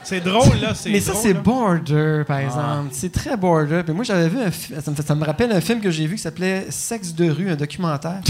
[0.05, 0.73] C'est drôle, là.
[0.85, 2.89] Mais ça, c'est border, par exemple.
[2.91, 3.81] C'est très border.
[3.83, 4.51] Puis moi, j'avais vu un
[4.81, 7.29] ça me, fait- ça me rappelle un film que j'ai vu qui s'appelait Sexe de
[7.29, 8.21] rue, un documentaire.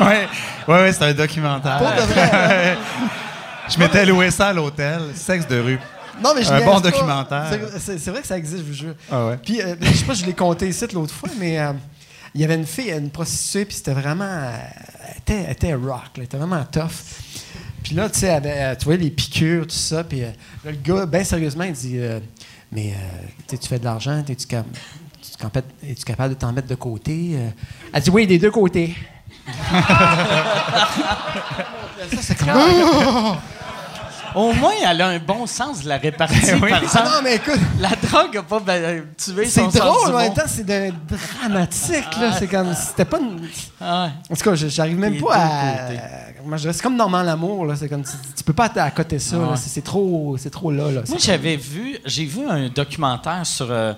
[0.00, 0.28] Ouais,
[0.68, 1.78] ouais, ouais c'est un documentaire.
[1.78, 2.76] Pour de vrai.
[3.68, 5.00] Je m'étais loué ça à l'hôtel.
[5.14, 5.78] Sexe de rue.
[6.22, 6.90] Non, mais je Un bon pas.
[6.90, 7.46] documentaire.
[7.78, 8.94] C'est- vrai que ça existe, je vous jure.
[9.10, 9.38] Ah ouais.
[9.42, 11.72] Puis, euh, je sais pas, je l'ai compté ici l'autre fois, mais euh,
[12.34, 14.24] il y avait une fille, une prostituée, puis c'était vraiment.
[14.24, 14.52] euh,
[15.08, 16.90] elle, était, elle était rock, là, elle était vraiment tough.
[17.82, 20.04] Puis là, tu sais, euh, tu vois, les piqûres, tout ça.
[20.04, 20.28] Puis euh,
[20.64, 22.20] là, le gars, bien sérieusement, il dit euh,
[22.70, 24.66] Mais euh, tu fais de l'argent, es-tu cap-
[25.88, 27.36] es-tu capable, de t'en mettre de côté?
[27.92, 28.94] Elle dit Oui, des deux côtés.
[32.12, 32.48] ça, c'est comme.
[34.34, 36.54] Au moins, elle a un bon sens de la répartie.
[36.54, 36.70] Oui.
[36.70, 37.60] Par Ah exemple, non, mais écoute.
[37.78, 40.42] la drogue n'a pas ben, tué C'est son sens drôle, du mais en même temps,
[40.46, 42.32] c'est dramatique, là.
[42.38, 42.74] C'est comme.
[42.74, 43.46] C'était pas une.
[43.78, 44.08] Ah.
[44.30, 45.88] En tout cas, j'arrive même pas à.
[46.42, 47.76] Comment je c'est comme Normand Lamour, là.
[47.76, 48.02] C'est comme.
[48.04, 49.38] Tu, tu peux pas à côté ça.
[49.38, 49.56] Ouais.
[49.56, 50.36] C'est, c'est trop.
[50.38, 51.02] C'est trop là, là.
[51.06, 53.92] Moi, C'est- j'avais vu, j'ai vu un documentaire sur euh,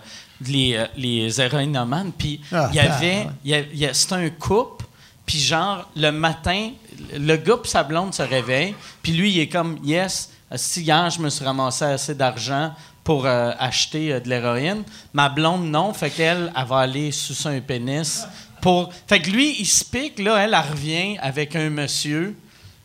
[0.46, 3.28] les, euh, les héroïnomanes, puis Ah, il y ah, avait, ouais.
[3.44, 4.84] il y a- il y a- c'était un couple,
[5.24, 6.70] puis genre, le matin,
[7.16, 11.08] le gars et sa blonde se réveillent, puis lui, il est comme, yes, si hier,
[11.10, 12.72] je me suis ramassé assez d'argent
[13.02, 15.92] pour euh, acheter euh, de l'héroïne, ma blonde, non.
[15.92, 18.26] Fait qu'elle, elle va aller sous un pénis.
[18.64, 18.90] Pour...
[19.06, 22.34] Fait que lui, il se pique, là, elle, elle revient avec un monsieur,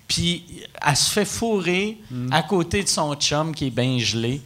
[0.10, 0.43] puis
[0.85, 1.97] elle se fait fourrer
[2.31, 4.41] à côté de son chum qui est bien gelé.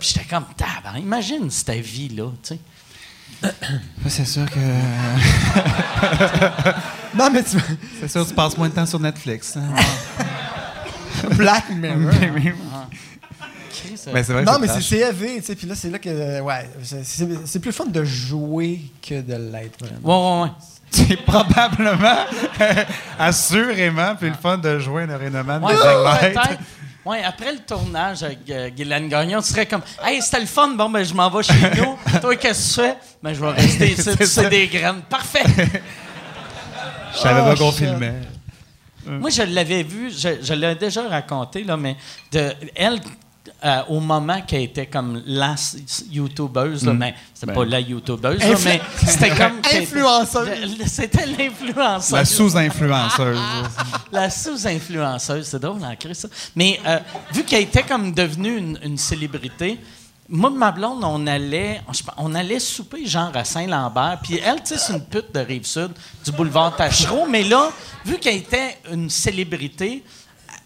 [0.00, 2.58] Puis j'étais comme, tabarnak, imagine cette vie-là, tu sais.
[4.08, 4.58] C'est sûr que.
[7.14, 7.56] Non, mais tu.
[8.00, 9.56] C'est sûr que tu passes moins de temps sur Netflix.
[9.56, 9.74] hein.
[11.36, 12.12] Black Mirror.
[13.96, 15.54] C'est vrai que Non, mais c'est élevé, tu sais.
[15.54, 16.40] Puis là, c'est là que.
[16.40, 20.00] Ouais, c'est- plus fun de jouer que de l'être, vraiment.
[20.02, 20.54] Ouais, ouais, ouais.
[20.90, 22.24] C'est probablement,
[23.18, 26.38] assurément, puis le fun de jouer un arénoman Ouais, des.
[27.04, 30.68] Ouais, après le tournage avec euh, Guylaine Gagnon, tu serais comme Hey, c'était le fun,
[30.68, 31.96] bon, ben je m'en vais chez nous.
[32.20, 32.96] Toi, qu'est-ce que tu fais?
[33.22, 35.00] Ben, je vais rester ici, tu sais des graines.
[35.08, 35.42] Parfait!
[37.14, 38.14] Je savais pas Oh, qu'on filmait.
[39.06, 41.96] Moi, je l'avais vu, je, je l'ai déjà raconté, là, mais
[42.30, 43.00] de, elle,
[43.64, 45.54] euh, au moment qu'elle était comme la
[46.10, 49.60] YouTubeuse, là, mais c'était pas la YouTubeuse, Influ- mais c'était comme.
[49.74, 50.76] Influenceuse.
[50.86, 52.12] C'était l'influenceuse.
[52.12, 53.38] La sous-influenceuse.
[54.12, 56.28] La sous-influenceuse, c'est drôle en crise, ça.
[56.56, 56.98] Mais euh,
[57.32, 59.78] vu qu'elle était comme devenue une, une célébrité,
[60.28, 61.80] moi ma blonde, on allait,
[62.16, 64.18] on allait souper genre à Saint-Lambert.
[64.22, 65.90] Puis elle, tu sais, c'est une pute de Rive-Sud,
[66.24, 67.26] du boulevard Tachereau.
[67.28, 67.70] Mais là,
[68.04, 70.02] vu qu'elle était une célébrité,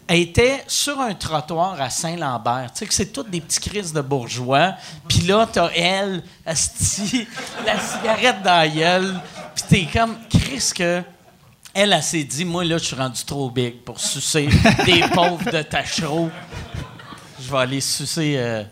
[0.09, 2.71] était sur un trottoir à Saint-Lambert.
[2.73, 4.73] Tu sais que c'est toutes des petits crises de bourgeois.
[5.07, 7.27] Puis là, t'as elle, asti,
[7.65, 9.19] la cigarette dans la gueule.
[9.55, 11.01] Puis t'es comme, Chris, que...
[11.73, 14.47] Elle, elle s'est dit, moi, là, je suis rendu trop big pour sucer
[14.85, 16.29] des pauvres de Tachereau.
[17.41, 18.35] Je vais aller sucer...
[18.37, 18.63] euh,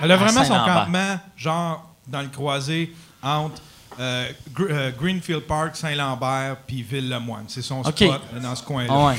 [0.00, 3.60] Elle a vraiment son campement, genre, dans le croisé entre
[4.00, 7.44] euh, Gr- euh, Greenfield Park, Saint-Lambert, puis Ville-le-Moine.
[7.48, 7.96] C'est son OK.
[7.96, 8.92] spot euh, dans ce coin-là.
[8.92, 9.18] Ah ouais.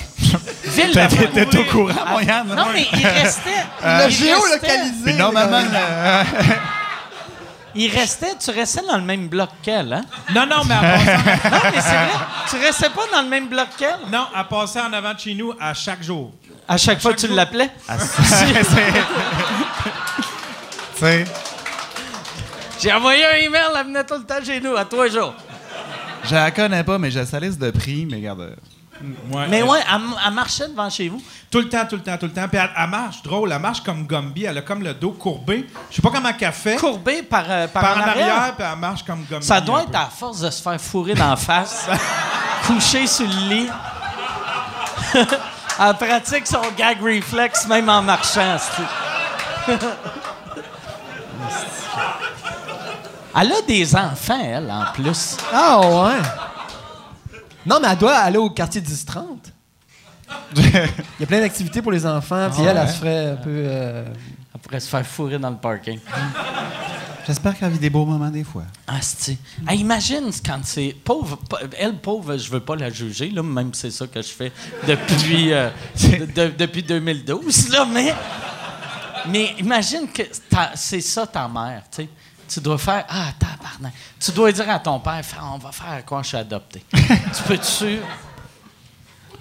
[0.65, 2.47] Ville T'étais au courant, Moyenne?
[2.47, 3.49] Non, mais il restait...
[3.83, 5.13] Le il géolocalisé.
[5.13, 6.55] Normalement, le le-
[7.75, 8.33] Il restait...
[8.43, 10.03] Tu restais dans le même bloc qu'elle, hein?
[10.33, 11.15] Non, non, mais elle passait,
[11.49, 12.09] Non, mais c'est vrai.
[12.49, 13.99] Tu restais pas dans le même bloc qu'elle?
[14.11, 16.31] non, elle passait en avant de chez nous à chaque jour.
[16.67, 17.69] À chaque fois que tu l'appelais?
[17.87, 18.45] tu sais,
[22.85, 25.33] J'ai envoyé un email, elle venait tout le temps chez nous, à trois jours.
[26.23, 28.55] je la connais pas, mais j'ai sa liste de prix, mais regarde.
[29.31, 31.19] Ouais, Mais euh, ouais, elle, elle marchait devant chez vous.
[31.49, 32.47] Tout le temps, tout le temps, tout le temps.
[32.47, 35.67] Puis elle, elle marche drôle, elle marche comme Gumby, elle a comme le dos courbé.
[35.89, 36.75] Je sais pas comment qu'elle fait.
[36.75, 38.35] Courbée par, euh, par, par en en arrière.
[38.35, 39.43] arrière, puis elle marche comme Gumby.
[39.43, 39.97] Ça doit être peu.
[39.97, 41.87] à force de se faire fourrer dans la face,
[42.67, 43.69] coucher sur le lit.
[45.77, 48.57] Elle pratique son gag reflex même en marchant.
[53.37, 55.37] Elle a des enfants, elle, en plus.
[55.53, 56.21] Ah, ouais.
[57.65, 59.23] Non, mais elle doit aller au quartier 10-30.
[60.55, 60.63] Il
[61.19, 63.49] y a plein d'activités pour les enfants, puis elle, elle se ferait un peu.
[63.49, 64.05] euh,
[64.53, 65.99] Elle pourrait se faire fourrer dans le parking.
[67.27, 68.63] J'espère qu'elle vit des beaux moments des fois.
[68.87, 69.37] Ah, c'est.
[69.67, 70.95] Hey, imagine quand c'est.
[71.03, 71.37] Pauvre.
[71.49, 74.27] pa- Elle, pauvre, je veux pas la juger, là, même si c'est ça que je
[74.29, 74.51] fais
[74.87, 75.69] depuis, euh,
[76.03, 78.13] de- de- depuis 2012, là, mais.
[79.27, 80.21] Mais imagine que
[80.75, 82.09] c'est ça ta mère, tu sais.
[82.47, 83.93] Tu dois faire Ah, tabarnak.
[84.19, 85.21] Tu dois dire à ton père
[85.53, 86.83] On va faire quoi, je suis adopté.
[86.91, 87.99] tu peux-tu.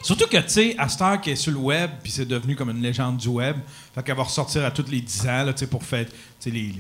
[0.03, 2.55] Surtout que, tu sais, à cette heure qui est sur le web, puis c'est devenu
[2.55, 3.57] comme une légende du web,
[3.95, 6.13] fait qu'elle va ressortir à tous les 10 ans, là, tu sais, pour faire, tu
[6.41, 6.75] sais, les,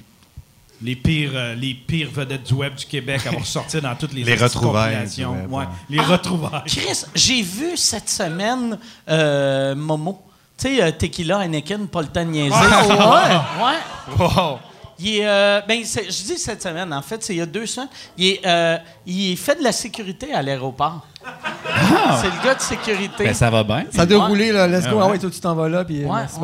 [0.82, 4.12] les, pires, euh, les pires vedettes du web du Québec, elle va ressortir dans toutes
[4.12, 5.32] les Les retrouvailles compilations.
[5.32, 5.68] du web, Ouais, ouais.
[5.88, 6.62] les retrouvailles.
[6.66, 8.78] Chris, j'ai vu cette semaine
[9.08, 10.22] euh, Momo.
[10.58, 12.50] Tu sais, euh, Tequila, Anakin, pas le temps de niaiser.
[12.54, 13.36] ouais.
[13.64, 14.18] ouais.
[14.18, 14.58] Wow!
[14.98, 17.66] Il est, euh, ben, je dis cette semaine, en fait, c'est il y a deux
[17.66, 17.88] semaines.
[18.16, 18.76] Il, est, euh,
[19.06, 21.06] il fait de la sécurité à l'aéroport.
[21.24, 23.24] C'est le gars de sécurité.
[23.24, 23.84] Ben, ça va bien.
[23.92, 24.26] Ça doit Ouais.
[24.26, 24.66] rouler, là.
[24.68, 24.98] Let's go.
[25.02, 26.38] Ah ouais, toi, tu t'en vas là, puis euh, Ouais, merci.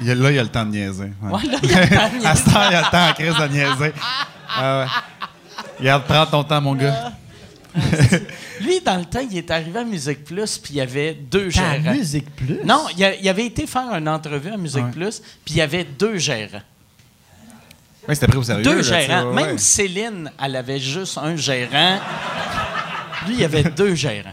[0.00, 1.12] Il a- là, il y a le temps de niaiser.
[1.22, 1.32] ouais.
[1.32, 2.42] Là, il y a le temps de À niaiser.
[2.44, 3.92] ce temps, il y a le temps crise de niaiser.
[4.60, 4.86] Ah ouais.
[5.78, 7.12] Regarde, prends ton temps, mon gars.
[8.60, 11.50] Lui, dans le temps, il est arrivé à Musique Plus, puis il y avait deux
[11.50, 11.92] gérants.
[11.92, 12.58] musique plus?
[12.64, 14.90] Non, il, a- il avait été faire une entrevue à Musique Ouais.
[14.90, 16.62] Plus, puis il y avait deux gérants.
[18.08, 18.62] Oui, c'était pris au sérieux.
[18.64, 19.28] Deux là, gérants.
[19.28, 19.58] ouais, Même ouais.
[19.58, 21.98] Céline, elle avait juste un gérant.
[23.26, 24.32] Lui, il y avait deux gérants.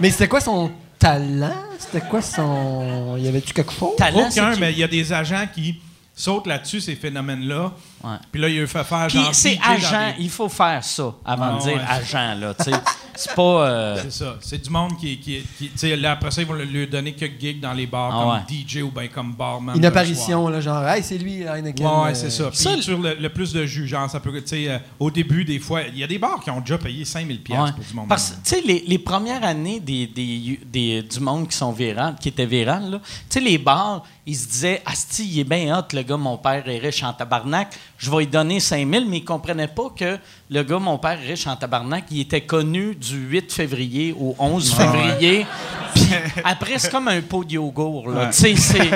[0.00, 1.54] Mais c'était quoi son talent?
[1.78, 3.16] C'était quoi son.
[3.18, 3.96] Y avait-tu quelque chose?
[3.96, 5.80] Talent, Aucun, mais il y a des agents qui
[6.14, 7.72] sautent là-dessus, ces phénomènes-là,
[8.02, 8.16] Ouais.
[8.32, 10.14] Puis là, il a fait faire Puis genre c'est agent.
[10.16, 11.82] des- Il faut faire ça avant Ah, de dire ouais.
[11.88, 12.54] agent, là.
[12.54, 12.76] tu sais.
[13.14, 13.42] C'est pas.
[13.68, 14.36] euh, C'est ça.
[14.40, 15.18] C'est du monde qui.
[15.18, 17.86] qui, qui- tu sais, là, après ça, ils vont lui donner quelques gigs dans les
[17.86, 18.64] bars Ah comme ouais.
[18.64, 19.76] DJ ou bien comme barman.
[19.76, 21.84] Une apparition, là, genre, hey, c'est lui, Heineken.
[21.86, 22.48] Ouais, euh, c'est ça.
[22.48, 24.32] Puis ça, sur le, le plus de jus, genre, ça peut.
[24.40, 26.78] Tu sais, euh, au début, des fois, il y a des bars qui ont déjà
[26.78, 27.72] payé 5000$ piastres Ouais.
[27.72, 28.08] pour du monde.
[28.08, 31.72] Parce que, tu sais, les, les premières années des, des, des- du monde qui sont
[31.72, 35.44] virales, qui étaient virales, là, tu sais, les bars, ils se disaient, Asti, il est
[35.44, 39.06] bien hot, le gars, mon père est riche en tabarnak, je vais lui donner 5000,
[39.06, 40.18] mais ils comprenaient pas que
[40.48, 44.72] le gars, mon père riche en tabarnak, il était connu du 8 février au 11
[44.72, 45.46] février.
[45.94, 46.08] Puis
[46.42, 48.20] après, c'est comme un pot de yogourt, là.
[48.20, 48.30] Ouais.
[48.30, 48.90] Tu sais, c'est.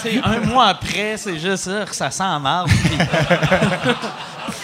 [0.00, 2.24] Sais, un mois après, c'est juste ça, que ça sent
[2.66, 2.98] puis-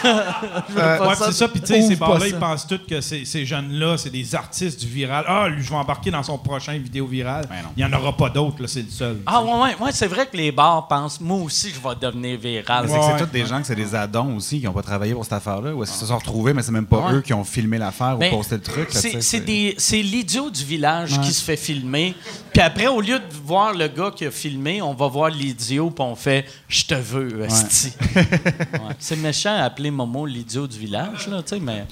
[0.03, 1.49] pas Ouais, c'est ça.
[1.49, 4.81] Puis, tu sais, ces bars-là, ils pensent tous que ces, ces jeunes-là, c'est des artistes
[4.81, 5.25] du viral.
[5.27, 7.47] Ah, lui, je vais embarquer dans son prochain vidéo virale.
[7.49, 7.57] Ben.
[7.77, 9.19] Il n'y en aura pas d'autres, là, c'est le seul.
[9.27, 12.39] Ah ouais, ouais, ouais, c'est vrai que les bars pensent, moi aussi, je vais devenir
[12.39, 12.87] viral.
[12.87, 13.13] Mais c'est que Ouais.
[13.19, 15.35] c'est tous des gens que c'est des addons aussi qui n'ont pas travaillé pour cette
[15.35, 15.73] affaire-là.
[15.75, 17.15] Ou est-ce qu'ils se sont retrouvés, mais c'est même pas Ouais.
[17.15, 18.89] eux qui ont filmé l'affaire Ben, ou posté le truc.
[18.91, 22.15] c'est l'idiot du village qui se fait filmer.
[22.53, 25.90] Puis après, au lieu de voir le gars qui a filmé, on va voir l'idiot,
[25.90, 27.93] puis on fait «Je te veux, esti.
[28.15, 28.94] Ouais.
[28.98, 31.85] C'est méchant d'appeler Momo l'idiot du village, là, tu sais, mais...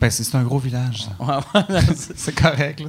[0.00, 1.08] Ben, c'est un gros village.
[1.18, 1.80] Ouais, ouais,
[2.16, 2.78] c'est- correct.
[2.80, 2.86] Là,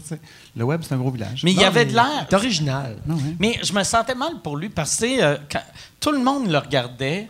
[0.56, 1.42] le web, c'est un gros village.
[1.44, 2.26] mais il y avait mais de l'air.
[2.30, 2.98] C'est original.
[3.08, 3.36] Non, ouais.
[3.40, 5.64] Mais je me sentais mal pour lui parce que euh, quand
[6.00, 7.28] tout le monde le regardait,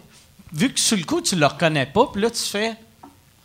[0.51, 2.73] vu que sur le coup, tu le reconnais pas, puis là, tu fais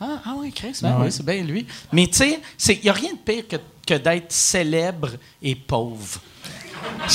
[0.01, 1.11] Ah, ah oui, Chris, ben Ah oui, ouais.
[1.13, 1.67] c'est bien lui.
[1.93, 2.15] Mais tu
[2.59, 5.11] sais, il n'y a rien de pire que, que d'être célèbre
[5.41, 6.21] et pauvre.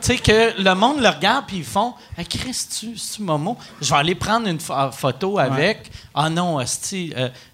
[0.00, 3.56] tu sais, que le monde le regarde puis ils font hey, Chris, tu, tu Momo
[3.80, 5.90] Je vais aller prendre une pho- photo avec.
[6.14, 6.64] Ah non, euh,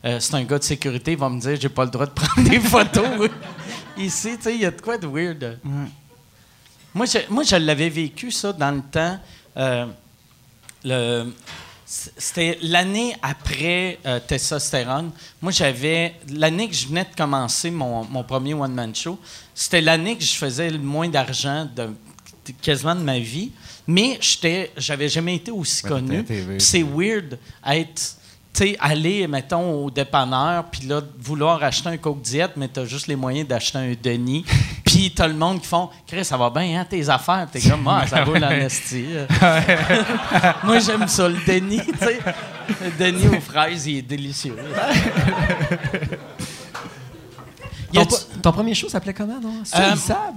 [0.04, 2.10] euh, c'est un gars de sécurité, il va me dire j'ai pas le droit de
[2.14, 3.28] prendre des photos.
[3.96, 5.58] Ici, tu sais, il y a de quoi de weird.
[6.94, 9.18] Moi, je, moi, je l'avais vécu, ça, dans le temps.
[9.56, 9.86] euh,
[10.84, 11.32] le,
[11.86, 15.10] c'était l'année après euh, Testostérone.
[15.40, 16.14] Moi, j'avais.
[16.30, 19.18] L'année que je venais de commencer mon, mon premier one-man show,
[19.54, 21.94] c'était l'année que je faisais le moins d'argent de-
[22.52, 23.50] quasiment de ma vie.
[23.86, 26.24] Mais j'étais, j'avais jamais été aussi Ouais, connu.
[26.58, 28.16] c'est weird être.
[28.52, 32.84] Tu sais, aller, mettons, au dépanneur, puis là, vouloir acheter un Coke Diète, mais t'as
[32.84, 34.44] juste les moyens d'acheter un Denis.
[34.84, 37.48] Puis t'as le monde qui font Chris, ça va bien, hein, tes affaires.
[37.50, 39.06] T'es comme, ah, ça vaut l'amnestie.
[40.62, 42.20] Moi, j'aime ça, le Denis, tu sais.
[42.80, 44.54] Le Denis aux fraises, il est délicieux.
[47.92, 48.06] Ton,
[48.44, 49.54] ton premier show s'appelait comment, non?
[49.64, 49.94] C'est Euh?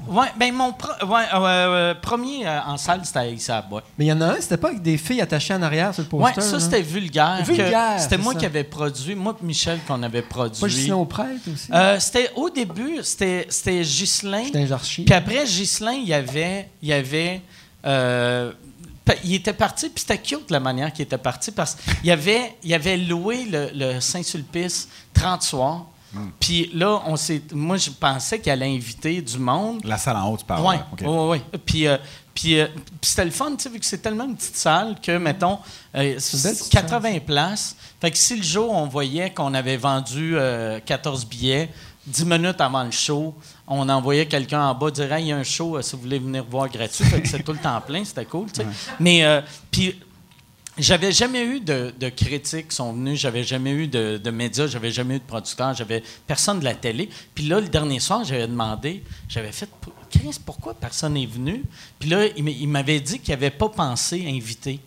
[0.08, 3.82] Ouais, ben mon ouais, euh, euh, premier euh, en salle, c'était à ouais.
[3.98, 6.04] Mais il y en a un, c'était pas avec des filles attachées en arrière sur
[6.10, 6.42] le Ouais, poster?
[6.42, 6.60] ça, là?
[6.62, 7.44] c'était vulgaire.
[7.44, 8.40] Vulgaire, C'était moi ça.
[8.40, 10.62] qui avais produit, moi et Michel qu'on avait produit.
[10.62, 11.70] Pas Ghislain Auprêtre aussi?
[12.00, 13.46] C'était au début, c'était
[13.82, 14.46] Ghislain.
[14.54, 17.42] Puis après Ghislain, il y avait il y avait
[19.24, 22.74] il était parti, puis c'était cute la manière qu'il était parti parce qu'il avait, il
[22.74, 25.86] avait loué le, le Saint-Sulpice 30 soirs.
[26.40, 29.82] Puis là, on s'est, moi, je pensais qu'il allait inviter du monde.
[29.84, 30.66] La salle en haut, tu parles.
[30.66, 31.60] Oui, oui, oui.
[31.66, 31.98] Puis, euh,
[32.34, 34.96] puis, euh, puis c'était le fun, tu sais, vu que c'est tellement une petite salle
[35.02, 35.60] que, mettons,
[35.96, 37.76] euh, une belle c'est petite 80 places.
[38.00, 41.70] Fait que si le jour, on voyait qu'on avait vendu euh, 14 billets,
[42.08, 43.36] 10 minutes avant le show,
[43.68, 46.04] on envoyait quelqu'un en bas dire Hey, il y a un show, euh, si vous
[46.04, 47.04] voulez venir voir gratuit.
[47.04, 48.68] Fait que c'est tout le temps plein, c'était cool, tu sais.
[49.00, 50.00] Mais, euh, puis,
[50.78, 54.68] j'avais jamais eu de, de critiques qui sont venus, j'avais jamais eu de, de médias,
[54.68, 57.10] j'avais jamais eu de producteurs, j'avais personne de la télé.
[57.34, 59.70] Puis là, le dernier soir, j'avais demandé, j'avais fait,
[60.10, 61.64] Chris, pourquoi personne n'est venu?
[62.00, 64.80] Puis là, il m'avait dit qu'il n'avait pas pensé inviter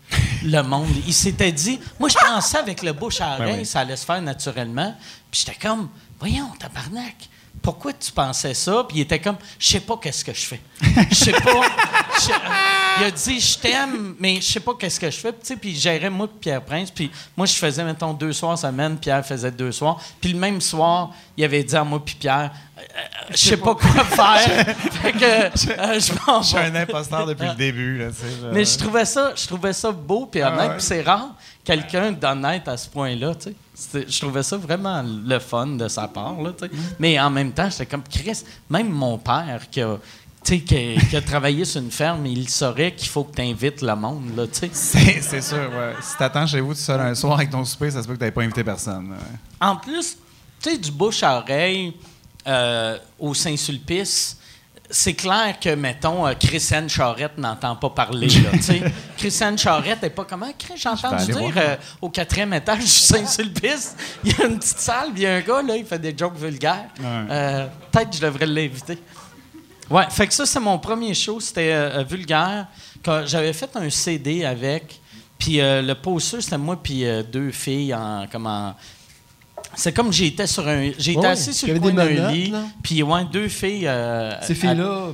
[0.44, 0.88] le monde.
[1.06, 3.66] Il s'était dit, moi, je pensais avec le bouche à oreille, oui.
[3.66, 4.94] ça allait se faire naturellement.
[5.30, 5.88] Puis j'étais comme,
[6.18, 7.28] voyons, tabarnak.
[7.62, 8.84] Pourquoi tu pensais ça?
[8.88, 10.60] Puis il était comme, je sais pas qu'est-ce que je fais.
[11.10, 11.62] Je sais pas.
[12.98, 15.32] il a dit, je t'aime, mais je sais pas qu'est-ce que je fais.
[15.32, 16.90] Puis, puis il gérait moi et Pierre Prince.
[16.90, 18.96] Puis moi, je faisais, mettons, deux soirs semaine.
[18.98, 20.00] Pierre faisait deux soirs.
[20.20, 23.56] Puis le même soir, il avait dit à moi puis Pierre, euh, euh, je sais
[23.56, 24.74] pas quoi faire.
[25.02, 27.98] Fait que euh, je m'en Je suis un imposteur depuis le début.
[27.98, 28.06] Là,
[28.52, 30.58] Mais je trouvais ça, je trouvais ça beau puis honnête.
[30.60, 30.74] Ah ouais.
[30.80, 33.32] C'est rare quelqu'un d'honnête à ce point-là,
[33.94, 36.72] Je trouvais ça vraiment le fun de sa part, là, tu sais.
[36.98, 38.42] Mais en même temps, j'étais comme Chris.
[38.68, 39.96] Même mon père qui a,
[40.42, 43.82] qui a, qui a travaillé sur une ferme, il saurait qu'il faut que tu invites
[43.82, 44.70] le monde, là, tu sais.
[44.72, 45.94] C'est c'est sûr, ouais.
[46.00, 48.18] Si t'attends chez vous tout seul un soir avec ton souper, ça se peut que
[48.20, 49.10] t'avais pas invité personne.
[49.10, 49.38] ouais.
[49.60, 50.16] En plus,
[50.60, 51.94] tu sais, du bouche à oreille
[52.46, 54.38] euh, au Saint-Sulpice,
[54.90, 58.28] c'est clair que, mettons, euh, Christiane Charette n'entend pas parler.
[58.28, 58.50] Là.
[59.16, 60.50] Christiane Charette n'est pas comment?
[60.76, 65.12] J'ai entendu dire euh, au quatrième étage du Saint-Sulpice, il y a une petite salle,
[65.12, 66.88] puis il y a un gars, là, il fait des jokes vulgaires.
[66.98, 67.06] Ouais.
[67.30, 68.98] Euh, Peut-être que je devrais l'inviter.
[69.88, 72.66] Ouais, fait que ça, c'est mon premier show, c'était euh, vulgaire.
[73.04, 75.00] Quand J'avais fait un CD avec,
[75.38, 78.74] Puis le poster, c'était moi puis deux filles en comme en-
[79.74, 82.52] c'est comme j'étais sur un j'étais Ouais, assis sur il le coin d'un lit
[82.82, 85.08] puis ouais deux filles euh, Ces filles-là,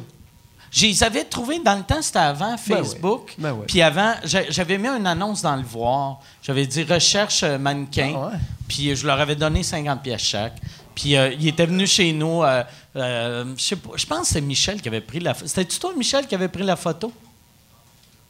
[0.70, 3.35] je les avais trouvées dans le temps, c'était avant Facebook.
[3.39, 3.65] Ben ouais.
[3.66, 6.19] Puis avant, j'a- j'avais mis une annonce dans le voir.
[6.43, 8.12] J'avais dit recherche euh, mannequin.
[8.16, 8.33] Ah ouais?
[8.69, 10.57] Puis euh, je leur avais donné 50 pièces chaque.
[10.95, 12.43] Puis euh, ils étaient venus chez nous.
[12.43, 12.62] euh,
[12.97, 15.47] euh, je sais pas, je pense que c'est Michel qui avait pris la photo.
[15.49, 17.12] C'était-tu toi, Michel, qui avait pris la photo?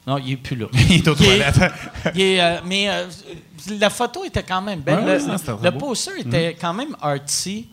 [0.06, 0.66] Non, il est plus là.
[0.88, 1.60] Il est aux toilettes.
[2.14, 3.06] Il est, euh, mais euh,
[3.80, 5.00] la photo était quand même belle.
[5.00, 7.66] Ouais, le ouais, le poster était quand même artsy.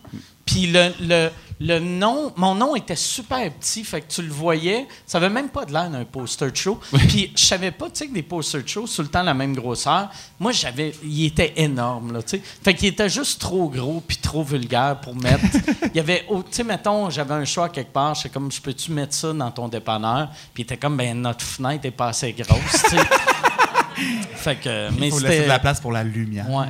[0.44, 1.30] Puis le, le,
[1.60, 5.48] le nom, mon nom était super petit, fait que tu le voyais, ça avait même
[5.48, 6.78] pas de l'air d'un poster de show.
[7.08, 9.34] Puis je savais pas, tu sais, que des posters de show, tout le temps la
[9.34, 10.10] même grosseur.
[10.38, 12.42] Moi, j'avais, il était énorme, là, tu sais.
[12.62, 15.44] Fait qu'il était juste trop gros puis trop vulgaire pour mettre.
[15.94, 18.90] Il y avait, tu sais, mettons, j'avais un choix quelque part, c'est comme, je peux-tu
[18.90, 20.28] mettre ça dans ton dépanneur?
[20.52, 22.96] Puis il était comme, ben notre fenêtre est pas assez grosse, tu sais.
[24.34, 26.50] Fait que, mais Il faut laisser de la place pour la lumière.
[26.50, 26.66] Ouais.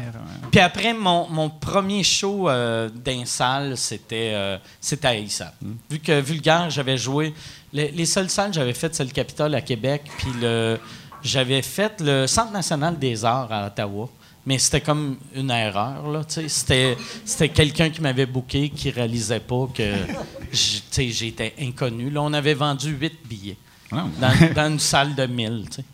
[0.55, 5.52] Puis après, mon, mon premier show euh, d'un salle, c'était euh, c'était à ASAP.
[5.90, 7.35] Vu que Vulgaire, j'avais joué.
[7.72, 10.02] Les, les seules salles que j'avais faites, c'est le Capitole à Québec.
[10.16, 10.78] Puis le,
[11.24, 14.09] j'avais fait le Centre national des arts à Ottawa.
[14.47, 16.48] Mais c'était comme une erreur, là, tu sais.
[16.48, 19.82] C'était, c'était quelqu'un qui m'avait booké, qui réalisait pas que
[20.52, 22.10] j'- tu sais, j'étais inconnu.
[22.10, 23.56] Là, on avait vendu huit billets
[23.90, 24.05] Ah.
[24.20, 25.85] dans, dans une salle de 1000, tu sais.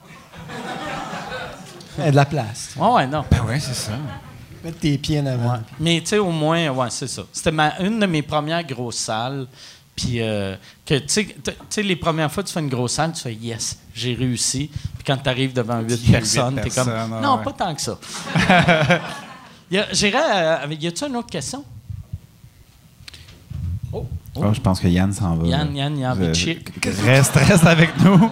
[1.96, 2.74] il y a de la place.
[2.76, 3.24] Ouais, ouais, non.
[3.30, 3.92] Ben ouais, c'est ça.
[4.64, 5.52] Mettre tes pieds en avant.
[5.54, 5.58] Ouais.
[5.78, 7.22] Mais tu sais, au moins, ouais, c'est ça.
[7.32, 9.46] C'était ma- une de mes premières grosses salles.
[9.96, 10.56] Puis, euh,
[10.86, 11.34] que tu
[11.68, 14.68] sais- les premières fois que tu fais une grosse salle, tu fais yes, j'ai réussi.
[14.94, 17.44] Puis quand tu arrives devant huit personnes, tu es comme personnes, ouais, non, ouais.
[17.44, 17.98] pas tant que ça.
[19.92, 20.82] J'irais euh, avec.
[20.82, 21.64] Y a-tu une autre question?
[23.92, 24.06] Oh,
[24.52, 25.46] je pense que Yann s'en va.
[25.48, 26.64] Yann, Yann, il a envie de Je- chier.
[27.04, 28.30] Reste, reste avec nous.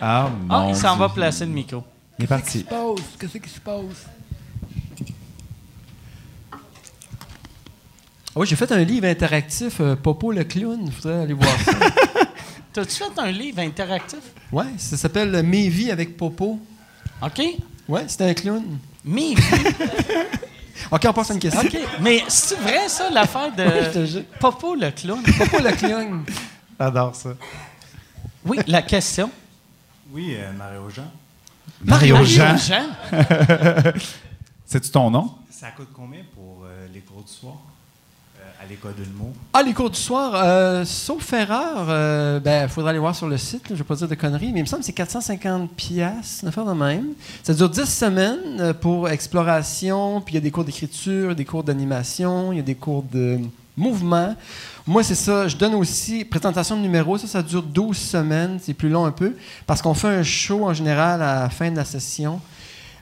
[0.00, 1.84] Ah, Ah, il s'en va placer le micro.
[2.18, 2.64] Il est parti.
[2.64, 2.78] passe?
[3.20, 4.06] Qu'est-ce qui se passe?
[8.38, 10.78] Oui, j'ai fait un livre interactif, euh, Popo le clown.
[10.86, 11.72] Il faudrait aller voir ça.
[12.72, 14.20] T'as-tu fait un livre interactif?
[14.52, 16.60] ouais, ça s'appelle Mes vies avec Popo.
[17.20, 17.42] OK.
[17.88, 18.78] Ouais, c'était un clown.
[19.04, 19.34] Mais,
[20.92, 21.62] OK, on passe à une question.
[21.62, 21.76] OK.
[22.00, 24.22] Mais c'est vrai, ça, l'affaire de.
[24.38, 25.20] Popo le clown?
[25.20, 26.24] Popo le clown.
[26.78, 27.30] J'adore ça.
[28.46, 29.32] Oui, la question.
[30.12, 31.10] Oui, euh, Mario Jean.
[31.84, 32.56] Mario Jean.
[32.56, 32.86] Jean.
[34.64, 35.34] C'est-tu ton nom?
[35.50, 37.56] Ça coûte combien pour euh, les cours du soir?
[37.56, 37.67] euh,
[38.60, 39.32] à l'école de l'humour?
[39.52, 43.28] Ah, les cours du soir, euh, sauf erreur, euh, ben, il faudra aller voir sur
[43.28, 44.92] le site, je ne vais pas dire de conneries, mais il me semble que c'est
[44.92, 47.08] 450 pièces une affaire de même.
[47.42, 51.44] Ça dure 10 semaines euh, pour exploration, puis il y a des cours d'écriture, des
[51.44, 53.38] cours d'animation, il y a des cours de
[53.76, 54.34] mouvement.
[54.86, 55.46] Moi, c'est ça.
[55.46, 57.16] Je donne aussi présentation de numéros.
[57.18, 58.58] Ça, ça dure 12 semaines.
[58.60, 59.36] C'est plus long un peu.
[59.66, 62.40] Parce qu'on fait un show en général à la fin de la session.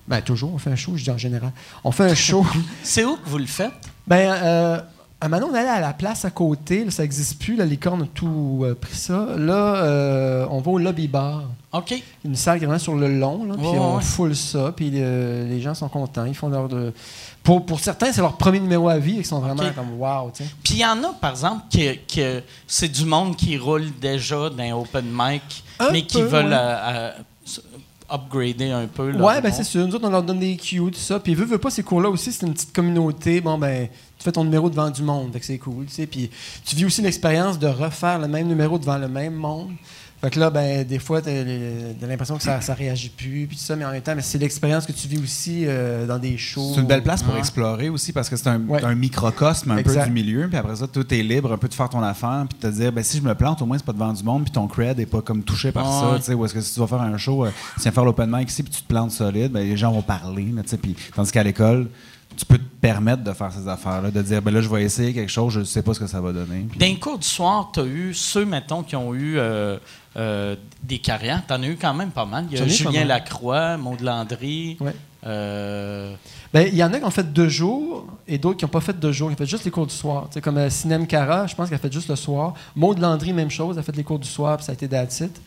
[0.06, 1.52] Ben, toujours, on fait un show, je dis en général.
[1.82, 2.44] On fait un show.
[2.82, 3.72] C'est où que vous le faites?
[4.06, 4.80] Ben, euh,
[5.18, 8.02] un moment, on allait à la place à côté, là, ça n'existe plus, la licorne
[8.02, 9.28] a tout euh, pris ça.
[9.36, 11.44] Là, euh, on va au lobby bar.
[11.72, 11.94] OK.
[12.24, 14.02] Une salle qui est vraiment sur le long, là, puis on ouais.
[14.02, 16.68] foule ça, puis euh, les gens sont contents, ils font leur...
[16.68, 16.92] De...
[17.42, 20.44] Pour, pour certains, c'est leur premier numéro à vie, ils sont vraiment comme «wow», tu
[20.44, 20.50] sais.
[20.62, 24.50] Puis il y en a, par exemple, que, que c'est du monde qui roule déjà
[24.50, 27.10] dans open mic, Un mais qui veulent ouais.
[28.10, 29.10] upgrader un peu.
[29.10, 29.86] leur Ouais, ben c'est sûr.
[29.86, 31.20] Nous autres, on leur donne des cues, tout ça.
[31.20, 33.40] Puis, veut, veut pas, ces cours-là aussi, c'est une petite communauté.
[33.40, 33.88] Bon, ben,
[34.26, 36.06] fais ton numéro devant du monde, fait que c'est cool, tu sais.
[36.06, 36.30] Puis,
[36.64, 39.70] tu vis aussi l'expérience de refaire le même numéro devant le même monde.
[40.18, 43.46] Fait que là, ben, des fois, t'as les- t'as l'impression que ça, ça réagit plus,
[43.46, 46.06] puis tout ça, mais en même temps, mais c'est l'expérience que tu vis aussi euh,
[46.06, 46.72] dans des shows.
[46.74, 48.82] C'est une belle place pour explorer aussi parce que c'est un, Ouais.
[48.82, 50.00] un microcosme un Exact.
[50.00, 50.48] peu du milieu.
[50.48, 52.72] Puis après ça, tout est libre, un peu de faire ton affaire, puis de te
[52.74, 54.66] dire, ben, si je me plante, au moins, c'est pas devant du monde, puis ton
[54.68, 56.16] cred est pas comme touché par Ah ça.
[56.18, 58.04] tu sais, Ou est-ce que si tu vas faire un show, euh, tu viens faire
[58.06, 60.46] l'open mic ici, puis tu te plantes solide, ben, les gens vont parler.
[60.62, 61.88] tu sais, Puis, tandis qu'à l'école,
[62.36, 65.12] tu peux te permettre de faire ces affaires-là, de dire, ben là, je vais essayer
[65.14, 66.66] quelque chose, je sais pas ce que ça va donner.
[66.78, 69.78] Les cours du soir, tu as eu ceux, mettons, qui ont eu euh,
[70.16, 71.42] euh, des carrières.
[71.46, 72.46] Tu en as eu quand même pas mal.
[72.50, 73.04] Il y a Julien.
[73.04, 74.76] Lacroix, Maud Landry.
[74.80, 74.94] Ouais.
[75.26, 76.14] euh,
[76.52, 78.80] Ben, il y en a qui ont fait deux jours et d'autres qui n'ont pas
[78.80, 80.24] fait deux jours, qui ont fait juste les cours du soir.
[80.28, 82.54] Tu sais, comme euh, Sinem Cara, je pense qu'elle a fait juste le soir.
[82.74, 84.88] Maud Landry, même chose, elle a fait les cours du soir, puis ça a été
[84.88, 85.40] that's it.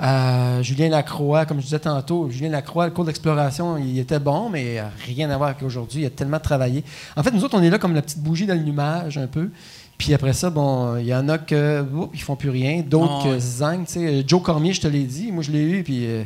[0.00, 4.48] Euh, Julien Lacroix, comme je disais tantôt, Julien Lacroix, le cours d'exploration, il était bon,
[4.48, 6.02] mais euh, rien à voir avec aujourd'hui.
[6.02, 6.82] Il a tellement travaillé.
[7.16, 9.50] En fait, nous autres, on est là comme la petite bougie d'allumage, un peu.
[9.98, 13.20] Puis après ça, bon, il y en a que oups, ils font plus rien, d'autres
[13.20, 13.84] Ah que zang.
[13.84, 16.24] Tu sais, Joe Cormier, je te l'ai dit, moi je l'ai eu, puis euh,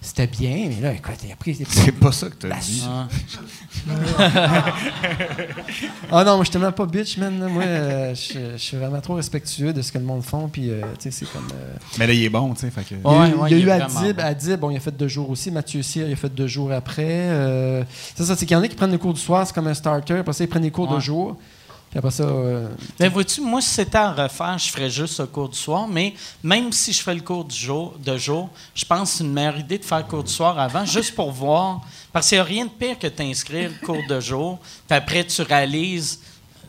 [0.00, 2.82] c'était bien, mais là, écoute, après, C'est pas ça que t'as dit.
[6.10, 7.38] Ah non, moi, je suis tellement pas bitch, man.
[7.40, 7.48] là.
[7.48, 10.48] Moi, euh, je je suis vraiment trop respectueux de ce que le monde font.
[10.48, 11.46] Puis, euh, tu sais, c'est comme.
[11.54, 12.70] euh, Mais là, il est bon, tu sais.
[12.70, 12.94] Fait que...
[12.94, 14.16] Il y a eu, Ouais, ouais, il y a il eu est vraiment Adib.
[14.16, 14.22] bon.
[14.24, 15.50] Adib, bon, il a fait deux jours aussi.
[15.50, 17.04] Mathieu Cyr, il a fait deux jours après.
[17.08, 17.84] Euh,
[18.14, 19.66] c'est ça, c'est qu'il y en a qui prennent le cours du soir, c'est comme
[19.66, 20.14] un starter.
[20.18, 21.00] Après ça, ils prennent les cours de Ouais.
[21.00, 21.36] jour.
[21.90, 22.26] Puis après ça.
[22.98, 25.88] Ben, vois-tu, moi, si c'était à refaire, je ferais juste le cours du soir.
[25.88, 29.24] Mais même si je fais le cours du jour, de jour, je pense que c'est
[29.24, 31.80] une meilleure idée de faire le cours du soir avant, juste pour voir.
[32.12, 35.24] Parce qu'il n'y a rien de pire que t'inscrire le cours de jour, puis après,
[35.24, 36.20] tu réalises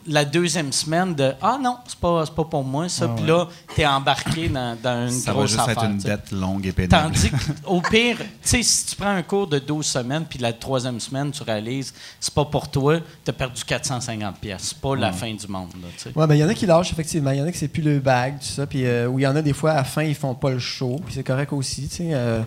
[0.09, 3.07] la deuxième semaine de Ah non, c'est pas, c'est pas pour moi, ça.
[3.07, 5.83] Puis là, tu es embarqué dans, dans une Ça va grosse juste affaire.
[5.83, 6.07] être une tu sais.
[6.09, 6.91] dette longue et pénible.
[6.97, 7.29] Tandis
[7.63, 10.99] qu'au pire, tu sais, si tu prends un cours de 12 semaines, puis la troisième
[10.99, 14.61] semaine, tu réalises c'est pas pour toi, tu as perdu 450 pièces.
[14.69, 15.69] C'est pas la fin du monde.
[15.81, 16.11] Là, tu sais.
[16.17, 17.31] Ouais, ben, il y en a qui lâchent, effectivement.
[17.31, 18.65] Il y en a qui c'est plus le bag, tout ça.
[18.65, 20.49] Puis, euh, où il y en a des fois, à la fin, ils font pas
[20.51, 20.99] le show.
[21.05, 22.09] Puis c'est correct aussi, tu sais.
[22.13, 22.41] euh,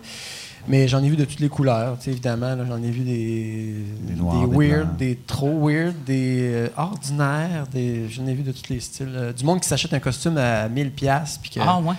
[0.69, 2.55] mais j'en ai vu de toutes les couleurs, tu sais, évidemment.
[2.55, 4.97] là, J'en ai vu des, Des noirs, des weird, blancs.
[4.97, 7.67] des trop weird, des euh, ordinaires.
[7.73, 9.13] Des, j'en ai vu de tous les styles.
[9.15, 11.95] Euh, du monde qui s'achète un costume à 1000$, piastres, puis que, Ah ouais?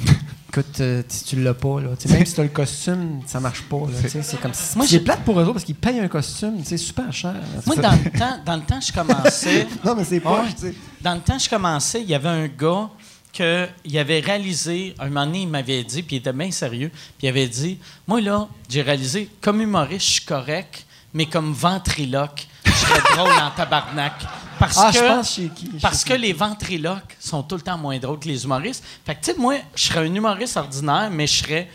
[0.50, 3.62] écoute, euh, si tu l'as pas, là, même si tu as le costume, ça marche
[3.62, 3.76] pas.
[4.08, 6.76] C'est comme Moi, c'est je- plate pour eux autres parce qu'ils payent un costume, c'est
[6.76, 7.32] super cher.
[7.34, 7.40] là.
[7.66, 9.66] Moi, dans le temps, dans le temps, je commençais.
[9.84, 10.42] Non, mais c'est pas.
[10.42, 10.72] Ouais.
[11.00, 12.88] Dans le temps, je commençais, il y avait un gars
[13.32, 16.90] que il avait réalisé, un moment donné, il m'avait dit, puis il était bien sérieux,
[17.18, 21.52] puis il avait dit Moi, là, j'ai réalisé, comme humoriste, je suis correct, mais comme
[21.52, 24.12] ventriloque, je serais drôle en tabarnak.
[24.58, 25.70] Parce Ah, que, je pense chez qui?
[25.76, 28.84] je Parce que les ventriloques sont tout le temps moins drôles que les humoristes.
[29.06, 31.70] Fait que, tu sais, moi, je serais un humoriste ordinaire, mais je serais.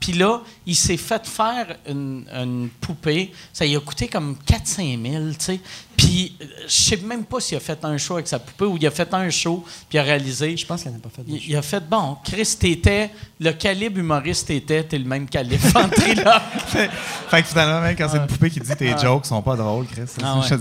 [0.00, 3.30] Puis là, il s'est fait faire une, une poupée.
[3.52, 5.60] Ça lui a coûté comme 4-5 000, tu sais.
[6.00, 8.78] Puis, euh, je sais même pas s'il a fait un show avec sa poupée ou
[8.78, 10.56] il a fait un show, puis il a réalisé.
[10.56, 13.52] Je pense qu'elle n'a pas fait de Il, il a fait, bon, Chris, t'étais, le
[13.52, 16.24] calibre humoriste t'étais, t'es le même calibre ventriloque.
[16.68, 19.84] fait que finalement, même quand c'est une poupée qui dit tes jokes sont pas drôles,
[19.88, 20.54] Chris, c'est Ah je.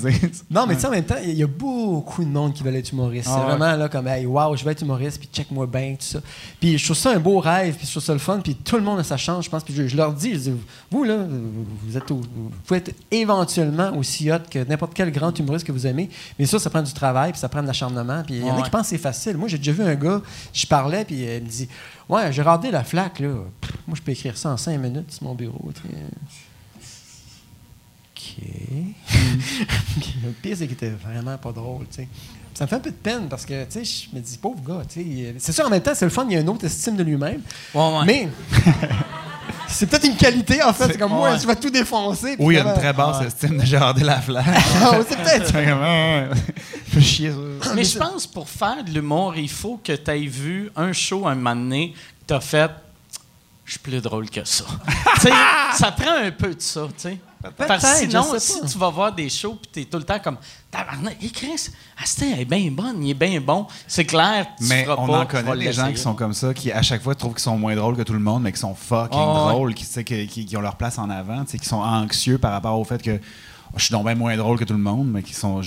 [0.49, 2.75] Non, mais tu sais, en même temps, il y a beaucoup de monde qui veulent
[2.75, 3.29] être humoriste.
[3.31, 3.55] Ah c'est ouais.
[3.57, 6.19] vraiment là comme, hey, wow, je vais être humoriste, puis check-moi bien, tout ça.
[6.59, 8.75] Puis je trouve ça un beau rêve, puis je trouve ça le fun, puis tout
[8.75, 9.63] le monde a sa chance, je pense.
[9.63, 10.53] Puis je, je leur dis, je dis,
[10.91, 15.11] vous, là, vous, vous êtes au- vous pouvez être éventuellement aussi hot que n'importe quel
[15.11, 17.67] grand humoriste que vous aimez, mais ça, ça prend du travail, puis ça prend de
[17.67, 18.23] l'acharnement.
[18.23, 18.63] Puis il y en a Ouais.
[18.63, 19.37] qui pensent que c'est facile.
[19.37, 20.21] Moi, j'ai déjà vu un gars,
[20.53, 21.67] je parlais, puis euh, il me dit,
[22.07, 23.35] ouais, j'ai regardé la flaque, là.
[23.61, 25.69] Pff, moi, je peux écrire ça en cinq minutes sur mon bureau.
[25.69, 25.83] OK.
[30.23, 32.07] le pire, c'est qu'il était vraiment pas drôle, tu sais.
[32.59, 34.61] Ça me fait un peu de peine parce que, tu sais, je me dis, pauvre
[34.61, 35.35] gars, tu sais.
[35.39, 37.03] C'est sûr, en même temps, c'est le fun, il y a une autre estime de
[37.03, 37.41] lui-même.
[37.73, 38.05] Ouais, ouais.
[38.05, 38.27] Mais
[39.69, 40.87] c'est peut-être une qualité, en fait.
[40.87, 41.39] C'est comme moi, ouais.
[41.39, 42.35] je vais tout défoncer.
[42.37, 44.43] Oui, il y a une très basse estime de Gérard Laflamme.
[44.83, 45.53] Ah, ouais, c'est peut-être.
[45.55, 46.35] Ah.
[46.89, 47.31] Fais chier,
[47.61, 47.73] ça.
[47.73, 51.29] Mais je pense pour faire de l'humour, il faut que tu aies vu un show
[51.29, 51.93] un moment donné,
[52.27, 52.71] tu as fait
[53.63, 54.65] je suis plus drôle que ça.
[55.15, 55.33] Tu sais,
[55.75, 57.17] ça prend un peu de ça, tu sais.
[57.57, 59.97] Parce que sinon, je sais si tu vas voir des shows puis tu es tout
[59.97, 60.37] le temps comme
[60.69, 61.69] Tabarnak, hey Chris,
[62.01, 63.65] Astin elle est bien bonne, il est bien bon.
[63.87, 66.53] C'est clair, tu Mais feras on pas, en connaît des gens qui sont comme ça,
[66.53, 68.59] qui à chaque fois trouvent qu'ils sont moins drôles que tout le monde, mais qui
[68.59, 69.51] sont fucking Ah, ouais.
[69.53, 72.77] drôles, qui, qui, qui- qui ont leur place en avant, qui sont anxieux par rapport
[72.77, 73.23] au fait que oh,
[73.75, 75.61] je suis donc bien moins drôle que tout le monde, mais qui sont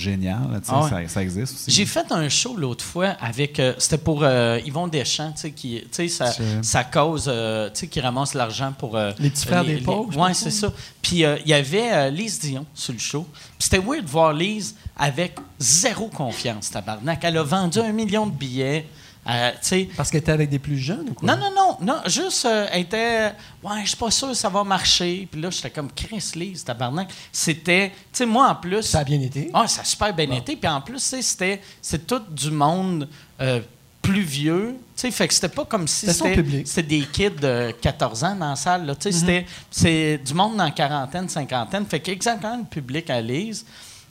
[0.67, 0.89] sais, Ah ouais.
[1.07, 1.71] ça, ça existe aussi.
[1.71, 3.59] J'ai fait un show l'autre fois avec.
[3.59, 5.81] euh, C'était pour euh, Yvon Deschamps, tu sais, qui.
[5.81, 7.25] Tu sais, ça, C'est- ça cause.
[7.27, 8.95] euh, tu sais, qui ramasse l'argent pour.
[8.97, 10.73] euh, Les petits frères les- des pauvres, pense, c'est ça.
[11.01, 13.25] Puis euh, il y avait euh, Lise Dion sur le show.
[13.57, 17.19] Puis c'était weird de voir Lise avec zéro confiance, tabarnak.
[17.23, 18.85] Elle a vendu un million de billets.
[19.27, 19.51] Euh,
[19.95, 21.27] Parce qu'elle était avec des plus jeunes ou quoi?
[21.27, 23.31] non, non, non, non, juste, euh, elle était,
[23.63, 25.27] ouais, je suis pas sûr que ça va marcher.
[25.31, 27.09] Puis là, j'étais comme, Chris Lise, tabarnak.
[27.31, 28.83] C'était, tu sais, moi, en plus.
[28.83, 29.49] Ça a bien été.
[29.53, 30.55] Ah, ça a super bien été.
[30.55, 33.07] Puis en plus, c'était, c'est tout du monde
[33.39, 33.61] euh,
[34.01, 34.75] plus vieux.
[34.95, 38.49] Tu sais, fait que c'était pas comme si C'était des kids de 14 ans dans
[38.49, 38.93] la salle.
[38.99, 41.85] Tu sais, c'était, c'est du monde dans la quarantaine, cinquantaine.
[41.85, 43.65] Fait qu'exactement le public à Lise.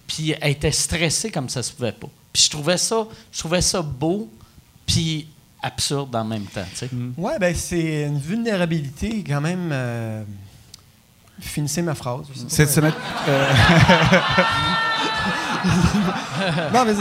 [0.07, 2.09] Puis elle était stressée comme ça se pouvait pas.
[2.33, 4.29] Puis je trouvais ça, je trouvais ça beau,
[4.93, 5.27] puis
[5.62, 6.64] absurde en même temps.
[6.74, 6.89] sais.
[7.16, 9.70] Ouais, ben c'est une vulnérabilité quand même.
[9.73, 10.23] euh,
[11.40, 12.27] Finissez ma phrase.
[12.32, 12.51] je sais pas.
[12.51, 12.97] C'est de se mettre.
[16.74, 16.93] Non, mais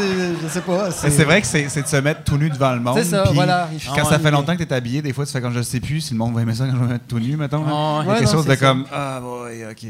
[0.41, 0.91] je sais pas.
[0.91, 2.97] C'est vrai que c'est c'est de se mettre tout nu devant le monde.
[2.97, 3.69] C'est ça, voilà.
[3.95, 5.61] Quand Ah ça fait longtemps que tu es habillé, des fois, tu fais comme je
[5.61, 7.35] sais plus si le monde va aimer ça quand je vais me mettre tout nu,
[7.37, 7.63] mettons.
[7.67, 8.03] Ah ouais.
[8.03, 8.57] Il y a Ouais, quelque non, chose de ça.
[8.57, 9.85] comme Ah, boy, OK.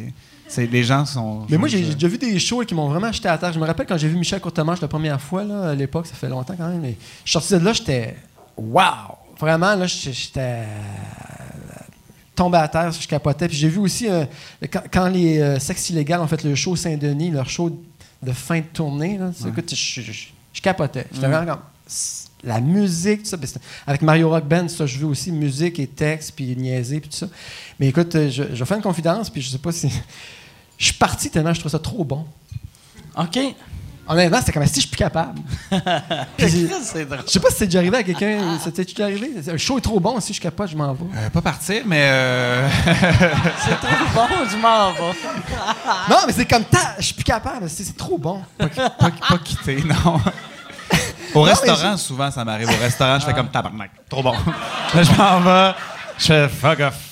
[0.57, 1.45] Les gens sont.
[1.49, 3.53] Mais moi, j'ai déjà vu des shows qui m'ont vraiment jeté à terre.
[3.53, 6.15] Je me rappelle quand j'ai vu Michel Courtemanche la première fois, là, à l'époque, ça
[6.15, 6.81] fait longtemps quand même.
[6.81, 8.15] Mais je suis sorti de là, j'étais.
[8.57, 8.83] Wow!
[9.39, 10.65] Vraiment, là, j'étais- euh,
[12.35, 13.47] tombé à terre, je capotais.
[13.47, 14.25] Puis j'ai vu aussi, euh,
[14.71, 17.69] quand, quand les euh, Sex Illégal ont fait le show Saint-Denis, leur show
[18.21, 21.07] de fin de tournée, là, écoute, je, je- je- je capotais.
[21.13, 21.61] J'étais vraiment comme.
[22.43, 23.37] la musique, tout ça.
[23.85, 27.17] Avec Mario Rock Band, ça, je veux aussi musique et texte, puis niaiser, puis tout
[27.17, 27.27] ça.
[27.79, 29.89] Mais écoute, euh, je, je vais faire une confidence, puis je sais pas si.
[30.81, 32.25] Je suis parti tellement je trouve ça trop bon.
[33.15, 33.37] OK.
[34.07, 35.39] Honnêtement, c'était comme si je suis plus capable.
[36.37, 36.83] Puis, je
[37.27, 38.57] sais pas si c'est déjà arrivé à quelqu'un.
[38.61, 39.29] C'était déjà arrivé?
[39.47, 41.05] Un show est trop bon, si je capote, je m'en vais.
[41.15, 42.09] Euh, pas partir, mais.
[42.11, 45.13] euh, C'est trop bon, je m'en vais.
[46.09, 48.41] Non, mais c'est comme ta, je suis plus capable, c'est c'est trop bon.
[48.57, 50.19] pas, pas, pas quitter, non.
[51.35, 52.69] Au restaurant, souvent, ça m'arrive.
[52.69, 53.91] Au restaurant, je fais comme tabarnak.
[54.09, 54.33] Trop bon.
[54.95, 55.73] Je m'en vais.
[56.17, 57.10] Je fais fuck off.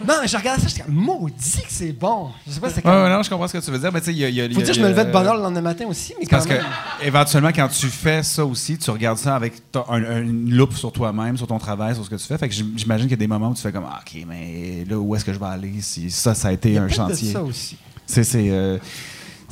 [0.00, 2.30] Non, mais je regarde ça, je suis comme maudit que c'est bon.
[2.46, 2.92] Je sais pas, c'est Ouais, comme.
[3.02, 3.92] ouais, non, je comprends ce que tu veux dire.
[3.92, 4.28] Mais tu sais, il y a.
[4.28, 5.42] il y a- Faut il y a- dire, je me levais de bonne heure le
[5.42, 6.64] lendemain matin aussi, mais quand Parce que, même.
[7.02, 9.54] éventuellement, quand tu fais ça aussi, tu regardes ça avec
[9.88, 12.36] un- un- une loupe sur toi-même, sur ton travail, sur ce que tu fais.
[12.38, 14.24] Fait que j'im- j'imagine qu'il y a des moments où tu fais comme, ah, OK,
[14.26, 16.90] mais là, où est-ce que je vais aller si ça, ça a été un peut-être
[16.90, 17.32] de chantier?
[17.32, 17.76] ça aussi.
[18.06, 18.78] C'est c'est, euh,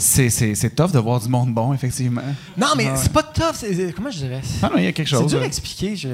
[0.02, 2.22] c'est- c'est- c'est tough de voir du monde bon, effectivement.
[2.56, 3.54] Non, mais c'est pas tough.
[3.54, 4.40] c'est- c'est- comment je dirais?
[4.62, 5.30] Ah non, il y a quelque C'est chose.
[5.30, 5.96] dur à expliquer.
[5.96, 6.08] Je,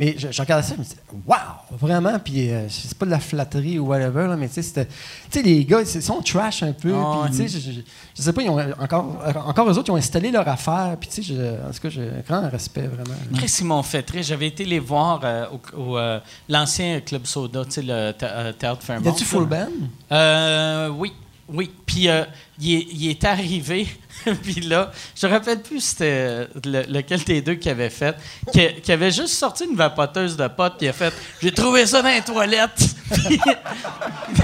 [0.00, 1.38] Mais je, je regardais ça, je me disais, waouh,
[1.78, 2.18] vraiment.
[2.18, 4.92] Puis euh, c'est pas de la flatterie ou whatever, là, mais tu sais, c'était- tu
[5.38, 6.92] sais, les gars, ils sont trash un peu.
[6.96, 7.80] Ah, puis tu sais, je, je-
[8.16, 10.96] je sais pas, ils ont encore, encore eux autres, ils ont installé leur affaire.
[10.98, 13.18] Puis tu sais, je- en tout cas, j'ai un grand respect, vraiment.
[13.60, 14.22] Ils m'ont fait très.
[14.22, 16.18] J'avais été les voir euh, au, au, euh,
[16.48, 19.10] l'ancien Club Soda, tu sais, le thé- euh, théâtre Y Fairmont.
[19.10, 19.68] a-tu full band?
[20.12, 21.12] Euh, oui,
[21.48, 21.70] oui.
[21.86, 22.24] Puis euh,
[22.58, 23.86] il, est, arrivé,
[24.42, 28.16] puis là, je me rappelle plus c'était le- lequel des deux qui avait fait,
[28.52, 31.12] qui, avait juste sorti une vapoteuse de potes, puis il a fait
[31.42, 32.96] «J'ai trouvé ça dans les toilettes!»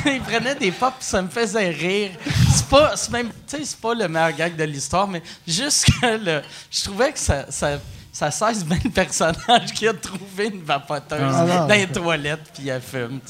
[0.07, 2.11] il prenait des pops, ça me faisait rire.
[2.55, 3.31] C'est pas, même,
[3.81, 7.47] pas le meilleur gag de l'histoire, mais juste que je trouvais que ça
[8.21, 11.67] ça cesse bien le personnage qui a trouvé une vapoteuse Ah non.
[11.67, 13.21] dans les toilettes puis elle fume.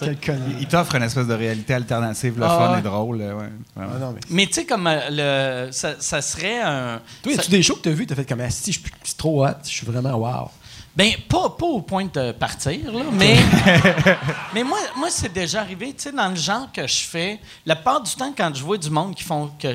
[0.58, 2.78] Il t'offre une espèce de réalité alternative, le Ah fun ouais.
[2.80, 3.18] et drôle.
[3.18, 3.50] ouais.
[3.76, 4.20] Ah non, mais...
[4.30, 7.00] Mais tu sais, comme euh, le, ça, ça serait un.
[7.22, 9.14] Toi, ça- a-tu des shows que t'as vu, t'as fait comme, ah, si, je suis
[9.16, 10.50] trop hot, je suis vraiment wow.
[10.96, 13.36] ben, pas, pas au point de partir, là, mais.
[14.54, 17.76] mais moi, moi c'est déjà arrivé, tu sais, dans le genre que je fais, la
[17.76, 19.68] part du temps, quand je vois du monde qui font que,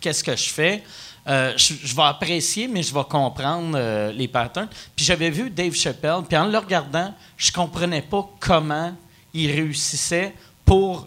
[0.00, 0.84] qu'est-ce que je fais,
[1.28, 4.68] euh, je, je vais apprécier, mais je vais comprendre euh, les patterns.
[4.96, 8.92] Puis j'avais vu Dave Chappelle, puis en le regardant, je comprenais pas comment
[9.32, 10.34] il réussissait
[10.64, 11.06] pour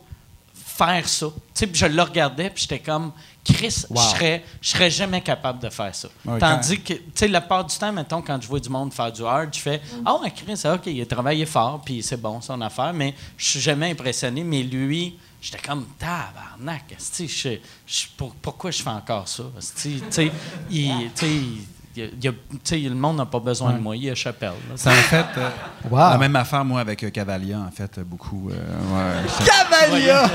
[0.53, 1.27] faire ça.
[1.27, 3.11] Tu sais, puis je le regardais, puis j'étais comme,
[3.43, 4.01] Chris, Wow.
[4.01, 6.07] je serais, je serais jamais capable de faire ça.
[6.39, 9.11] Tandis que, tu sais, la part du temps, mettons, quand je vois du monde faire
[9.11, 12.41] du hard, je fais, ah, ouais, Chris, OK, il a travaillé fort, puis c'est bon,
[12.41, 14.43] son affaire, mais je suis jamais impressionné.
[14.43, 15.15] Mais lui,
[15.45, 17.49] j'étais comme, tabarnak, esti, je,
[17.85, 19.43] je, pour- pourquoi je fais encore ça?
[19.85, 20.03] il-
[21.21, 21.61] il
[21.97, 24.49] il le monde n'a pas besoin de moi, il y a Chappelle.
[24.69, 24.75] là.
[24.75, 25.49] Ça m'a fait euh,
[25.89, 25.97] Wow.
[26.09, 28.49] la même affaire, moi, avec euh, Cavalia, en fait, beaucoup.
[28.49, 28.53] euh,
[29.23, 30.29] ouais, Cavalia!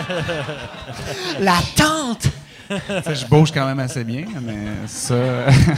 [1.41, 2.28] La tante!
[2.70, 5.15] je bouge quand même assez bien, mais ça,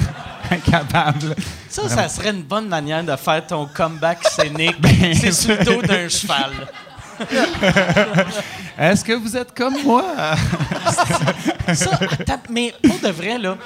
[0.51, 1.35] incapable.
[1.69, 4.77] Ça, ça serait une bonne manière de faire ton comeback scénique.
[4.81, 6.51] Ben, c'est sur le dos d'un cheval.
[8.79, 10.05] Est-ce que vous êtes comme moi?
[11.75, 11.99] Ça,
[12.51, 13.57] mais pour de vrai, là.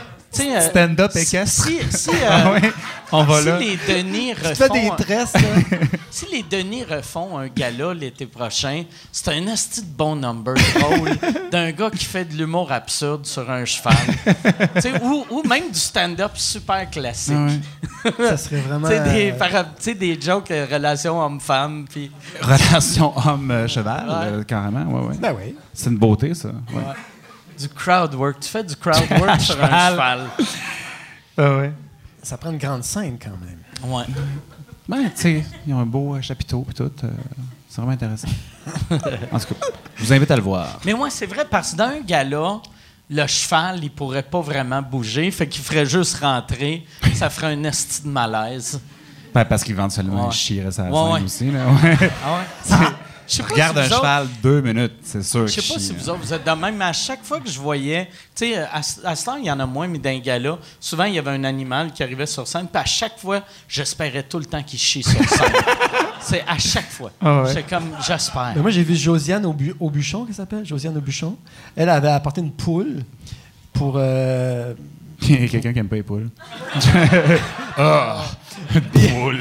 [0.42, 1.66] Euh, Stand-up si- équestre.
[1.66, 2.72] Si, si, euh, Ah ouais,
[3.12, 3.58] on va si là.
[3.58, 5.40] les Denis Tu fais des refont, tresses, là.
[6.10, 11.10] si les Denis refont un gala l'été prochain, c'est un asti de bon number drôle
[11.50, 13.94] d'un gars qui fait de l'humour absurde sur un cheval.
[14.76, 17.34] Tu sais, ou, ou même du stand-up super classique.
[17.34, 18.28] Ah ouais.
[18.28, 18.88] Ça serait vraiment.
[18.88, 21.86] Tu sais, des, euh, par- tu sais, des jokes euh, relations homme-femme.
[21.90, 22.10] Puis,
[22.40, 24.14] Relation homme-cheval, Ouais.
[24.38, 24.84] euh, carrément.
[24.84, 25.16] Ouais, ouais.
[25.18, 25.54] Ben oui.
[25.74, 26.48] C'est une beauté, ça.
[26.72, 26.82] Ouais.
[27.58, 28.40] Du crowd work.
[28.40, 30.20] Tu fais du crowd work sur un cheval.
[31.38, 31.72] Ah ouais.
[32.22, 33.92] Ça prend une grande scène quand même.
[33.92, 34.04] Ouais.
[34.88, 36.84] Ben, tu sais, ils ont un beau euh, chapiteau et tout.
[37.04, 37.08] euh,
[37.68, 38.28] c'est vraiment intéressant.
[38.90, 39.66] en tout cas,
[39.96, 40.78] je vous invite à le voir.
[40.84, 42.60] Mais moi, c'est vrai, parce que dans un gala,
[43.10, 46.86] le cheval, il pourrait pas vraiment bouger, fait qu'il ferait juste rentrer.
[47.14, 48.80] Ça ferait un esti de malaise.
[49.34, 50.30] Ben, parce qu'éventuellement, Ouais.
[50.32, 51.22] il chierait sa Ouais, scène ouais.
[51.22, 51.50] aussi.
[51.50, 51.66] Là.
[51.66, 52.10] Ouais.
[52.24, 52.38] Ah
[52.80, 52.86] ouais?
[53.28, 55.72] Je sais pas Regarde si un vous autres- cheval deux minutes, c'est sûr Je sais
[55.74, 55.94] pas si hein.
[55.98, 58.56] vous autres, vous êtes de même, mais à chaque fois que je voyais, tu sais,
[58.58, 61.04] à, ce- à ce temps, il y en a moins, mais dans un gala, souvent,
[61.04, 64.38] il y avait un animal qui arrivait sur scène, puis à chaque fois, j'espérais tout
[64.38, 65.52] le temps qu'il chie sur scène.
[66.20, 67.12] C'est à chaque fois.
[67.20, 67.52] Ah ouais.
[67.52, 68.52] C'est comme, j'espère.
[68.54, 70.64] Ben moi, j'ai vu Josiane au, bu- au bûchon, qu'elle s'appelle?
[70.66, 71.36] Josiane au bûchon.
[71.76, 73.04] Elle avait apporté une poule
[73.72, 73.94] pour.
[73.96, 74.74] euh,
[75.22, 76.28] Il y a quelqu'un qui aime pas les poules.
[77.78, 78.24] Ah!
[78.92, 79.40] Poule!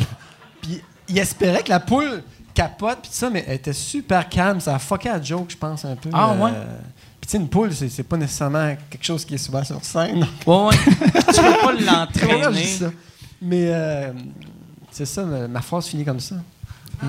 [0.61, 2.21] Puis il espérait que la poule
[2.55, 4.59] capote, puis ça, mais elle était super calme.
[4.59, 6.09] Ça a fucké à joke, je pense, un peu.
[6.13, 6.51] Ah, ouais?
[7.21, 9.83] Puis tu sais, une poule, c'est c'est pas nécessairement quelque chose qui est souvent sur
[9.83, 10.25] scène.
[10.47, 10.75] Ouais, ouais.
[10.87, 12.65] tu peux pas l'entraîner.
[12.65, 12.91] ça.
[13.41, 14.13] Mais euh,
[14.91, 16.35] c'est ça, ma ma phrase finit comme ça.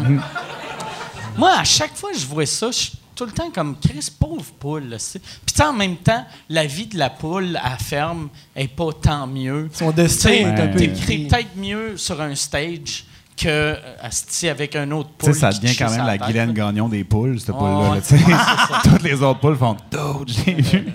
[1.36, 4.44] Moi, à chaque fois que je vois ça, je, tout le temps comme Chris, pauvre
[4.59, 4.85] poule.
[4.89, 8.90] là, c'est- Puis en même temps, la vie de la poule à ferme est pas
[9.01, 9.68] tant mieux.
[9.73, 13.05] Son destin est un peu peut-être mieux sur un stage
[13.36, 15.40] que euh, asti, avec un autre Tu sais, poule.
[15.40, 16.52] ça devient quand même la tête, Guylaine.
[16.52, 17.96] Gagnon des poules, cette Oh, poule-là.
[18.28, 18.80] là.
[18.82, 20.86] Toutes les autres poules font Dude, j'ai vu.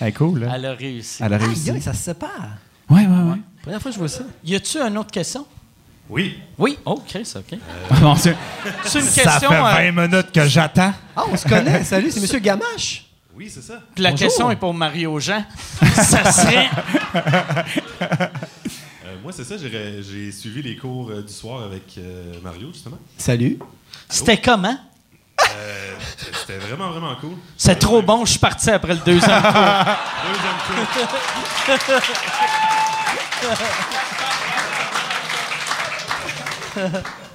[0.00, 0.52] Elle est cool, là.
[0.54, 1.22] Elle a réussi.
[1.22, 1.80] Elle a réussi.
[1.80, 2.30] ça se sépare.
[2.88, 3.38] Ouais, ouais, ouais.
[3.62, 4.24] Première fois que je vois ça.
[4.44, 5.46] Y a-tu une autre question?
[6.10, 6.38] Oui.
[6.58, 6.78] Oui.
[6.84, 7.44] Oh, Chris, OK.
[8.22, 8.36] Dieu.
[8.84, 9.48] C'est une Ça question.
[9.50, 9.54] fait
[9.88, 10.92] euh, 20 minutes que j'attends.
[11.16, 11.84] Ah, on se connaît.
[11.84, 13.06] Salut, c'est Monsieur Gamache.
[13.34, 13.74] Oui, c'est ça.
[13.94, 14.26] puis la Bonjour.
[14.26, 15.42] question est pour Mario Jean.
[15.94, 16.68] ça serait.
[19.22, 19.56] Euh, moi, c'est ça.
[19.56, 22.98] J'ai j'ai suivi les cours euh, du soir avec euh, Mario, justement.
[23.16, 23.58] Salut.
[24.08, 24.76] C'était comment?
[25.40, 25.94] Euh,
[26.40, 27.34] C'était vraiment, vraiment cool.
[27.56, 29.52] C'est trop bon, je suis parti après le deuxième cours.
[30.32, 32.02] Deuxième cours.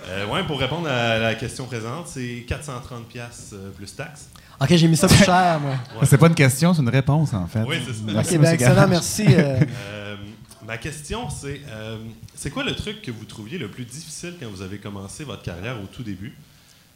[0.09, 4.29] Euh, ouais, pour répondre à la question présente, c'est 430 pièces plus taxes.
[4.59, 5.75] OK, j'ai mis ça plus cher, moi.
[6.03, 7.61] C'est pas une question, c'est une réponse, en fait.
[7.67, 7.99] Oui, c'est ça.
[8.05, 9.25] Merci, OK, ben monsieur excellent, merci.
[9.29, 9.59] euh,
[9.91, 10.15] Euh,
[10.67, 11.97] ma question, c'est euh,
[12.35, 15.41] c'est quoi le truc que vous trouviez le plus difficile quand vous avez commencé votre
[15.41, 16.35] carrière au tout début,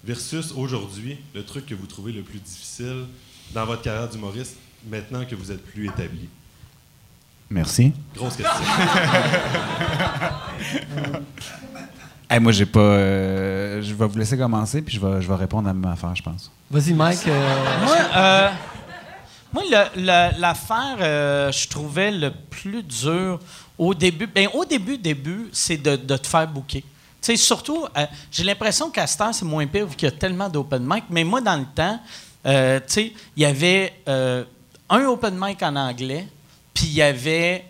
[0.04, 3.06] versus aujourd'hui, le truc que vous trouvez le plus difficile
[3.54, 4.58] dans votre carrière d'humoriste,
[4.90, 6.28] maintenant que vous êtes plus établi?
[7.50, 7.94] Merci.
[8.16, 8.52] Grosse question.
[12.30, 12.80] Hey, moi, j'ai pas.
[12.80, 16.16] euh, je vais vous laisser commencer, puis je vais, je vais répondre à ma affaire,
[16.16, 16.50] je pense.
[16.70, 17.28] Vas-y, Mike.
[17.28, 18.50] euh, Moi, euh,
[19.54, 19.64] moi
[20.38, 23.40] l'affaire, euh, je trouvais le plus dur
[23.78, 24.28] au début.
[24.28, 26.82] Ben, au début, début, c'est de, de te faire bouquer.
[26.82, 26.88] Tu
[27.22, 30.16] sais, surtout, euh, j'ai l'impression qu'à cette heure, c'est moins pire vu qu'il y a
[30.16, 31.04] tellement d'open mic.
[31.10, 32.00] Mais moi, dans le temps,
[32.46, 36.28] euh, tu sais, il y avait un open mic en anglais,
[36.74, 37.66] puis il y avait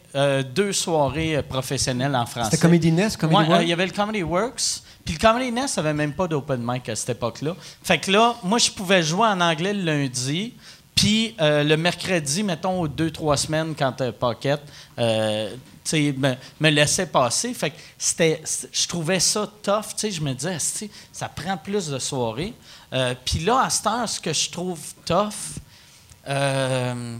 [0.53, 2.51] deux soirées professionnelles en français.
[2.51, 4.81] C'était Comedy Nest, Comedy Ouais, il y avait le Comedy Works.
[5.05, 7.55] Puis le Comedy Nest avait même pas d'open mic à cette époque-là.
[7.83, 10.53] Fait que là, moi, je pouvais jouer en anglais le lundi.
[11.01, 14.61] Puis euh, le mercredi, mettons, aux deux, trois semaines, quand euh, Pocket
[14.99, 17.55] euh, sais, me, me laissait passer.
[17.55, 18.39] Fait que c'était,
[18.71, 19.95] je trouvais ça tough.
[19.99, 20.57] Je me disais,
[21.11, 22.53] ça prend plus de soirées.
[22.93, 25.33] Euh, Puis là, à cette heure, ce que je trouve tough,
[26.27, 27.17] euh,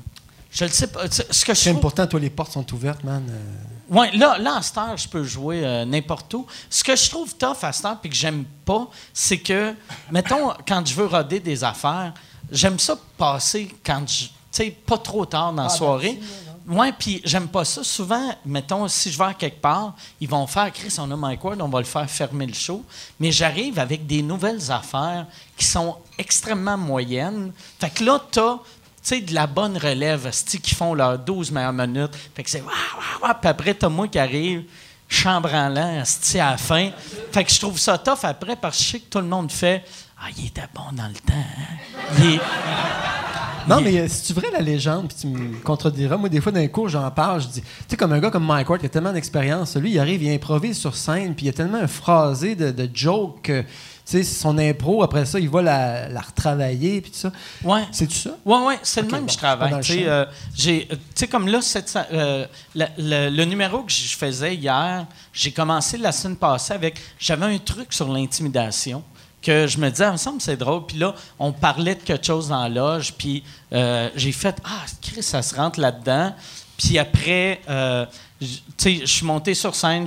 [0.52, 1.10] je le sais pas.
[1.10, 3.26] Ce que je Crème, trouve- pourtant, toi, les portes sont ouvertes, man.
[3.32, 3.44] euh.
[3.90, 6.46] oui, là, là, à cette heure, je peux jouer euh, n'importe où.
[6.70, 9.74] Ce que je trouve tough à cette heure puis que j'aime pas, c'est que,
[10.12, 12.14] mettons, quand je veux roder des affaires,
[12.52, 14.26] j'aime ça passer quand je.
[14.26, 16.20] Tu sais, pas trop tard dans la soirée.
[16.68, 17.84] Oui, puis j'aime pas ça.
[17.84, 21.44] Souvent, mettons, si je vais à quelque part, ils vont faire Chris, on a Mike
[21.44, 22.84] Ward, on va le faire fermer le show.
[23.20, 25.26] Mais j'arrive avec des nouvelles affaires
[25.58, 27.52] qui sont extrêmement moyennes.
[27.80, 28.58] Fait que là, t'as
[29.04, 30.30] tu sais, de la bonne relève,
[30.62, 32.12] qui font leurs 12 meilleures minutes.
[32.36, 33.34] Fait que c'est waouh, waouh, waouh.
[33.42, 34.66] Puis après, t'as moi qui arrive,
[35.08, 36.92] chambranlant, esti, à la fin.
[37.32, 39.52] Fait que je trouve ça tough après parce que je sais que tout le monde
[39.52, 39.84] fait
[40.24, 41.34] Ah, il était bon dans le temps.
[41.34, 42.14] hein.
[42.20, 42.40] Il est-
[43.68, 46.52] Non, mais euh, si tu vrai la légende, puis tu me contrediras, moi, des fois,
[46.52, 48.80] dans les cours, j'en parle, je dis, tu sais, comme un gars comme Mike Ward,
[48.82, 51.78] qui a tellement d'expérience, lui, il arrive, il improvise sur scène, puis il a tellement
[51.78, 53.68] un phrasé de, de jokes que, tu
[54.06, 57.32] sais, son impro, après ça, il va la, la retravailler, puis tout ça.
[57.64, 57.84] Ouais.
[57.92, 58.32] C'est-tu ça?
[58.46, 59.74] Oui, oui, c'est le même bon, que je c'est travaille.
[59.76, 60.26] le Tu euh,
[60.68, 65.98] euh, sais, comme là, cette- euh, la- le numéro que je faisais hier, j'ai commencé
[65.98, 67.00] la semaine passée avec.
[67.20, 69.04] J'avais un truc sur l'intimidation
[69.42, 70.86] que je me disais, il me semble que c'est drôle.
[70.86, 73.44] Puis là, on parlait de quelque chose dans la loge, puis
[73.74, 76.34] euh, j'ai fait Ah, Chris, ça se rentre là-dedans.
[76.78, 78.06] Puis après, euh,
[78.40, 78.48] tu
[78.78, 80.06] sais, je suis monté sur scène.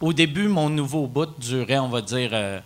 [0.00, 2.30] au début, mon nouveau bout durait, on va dire.
[2.32, 2.60] euh,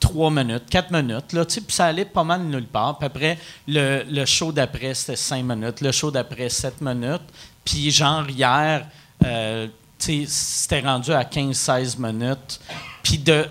[0.00, 2.98] trois minutes, quatre minutes, là, puis ça allait pas mal nulle part.
[2.98, 5.80] Puis après, le, le show d'après, c'était cinq minutes.
[5.80, 7.22] Le show d'après, sept minutes.
[7.64, 8.86] Puis genre, hier,
[9.22, 9.26] tu
[9.98, 12.60] sais, c'était rendu à 15-16 minutes.
[13.02, 13.46] Puis de...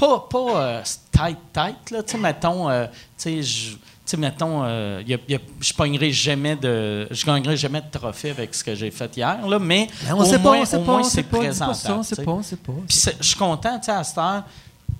[0.00, 0.82] pas pas euh,
[1.12, 3.70] tight, tight, là, tu sais, mettons, euh, tu sais, je...
[3.72, 7.80] Tu sais, mettons, euh, y a- y a- je pognerai jamais de, je gagnerai jamais
[7.80, 10.50] de trophée avec ce que j'ai fait hier, là, mais Ben, on au sait pas,
[10.50, 11.98] moins, on sait au pas, moins c'est pas, dis pas ça, présentable.
[12.00, 12.72] on sait pas, on sait pas.
[12.88, 14.42] Puis je suis content, tu sais, à cette heure.
[14.88, 14.94] Tu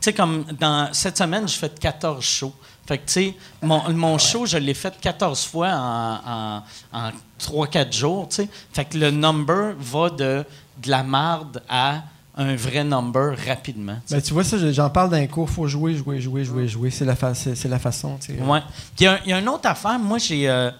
[0.00, 2.54] sais, comme dans cette semaine, j'ai fait 14 shows.
[2.86, 6.62] Fait que, tu sais, mon, mon show, je l'ai fait 14 fois en,
[6.92, 8.48] en, 3-4 jours, tu sais.
[8.72, 10.44] Fait que le number va de,
[10.82, 12.02] de la marde à
[12.36, 13.98] un vrai number rapidement.
[14.10, 16.90] Ben, tu vois, ça, j'en parle les cours, faut jouer, jouer, jouer, jouer, jouer.
[16.90, 18.42] C'est la, fa- c'est, c'est la façon, tu sais.
[18.42, 18.60] Ouais.
[18.96, 19.98] Puis il y a- il y, a une autre affaire.
[19.98, 20.48] Moi, j'ai.
[20.48, 20.70] euh,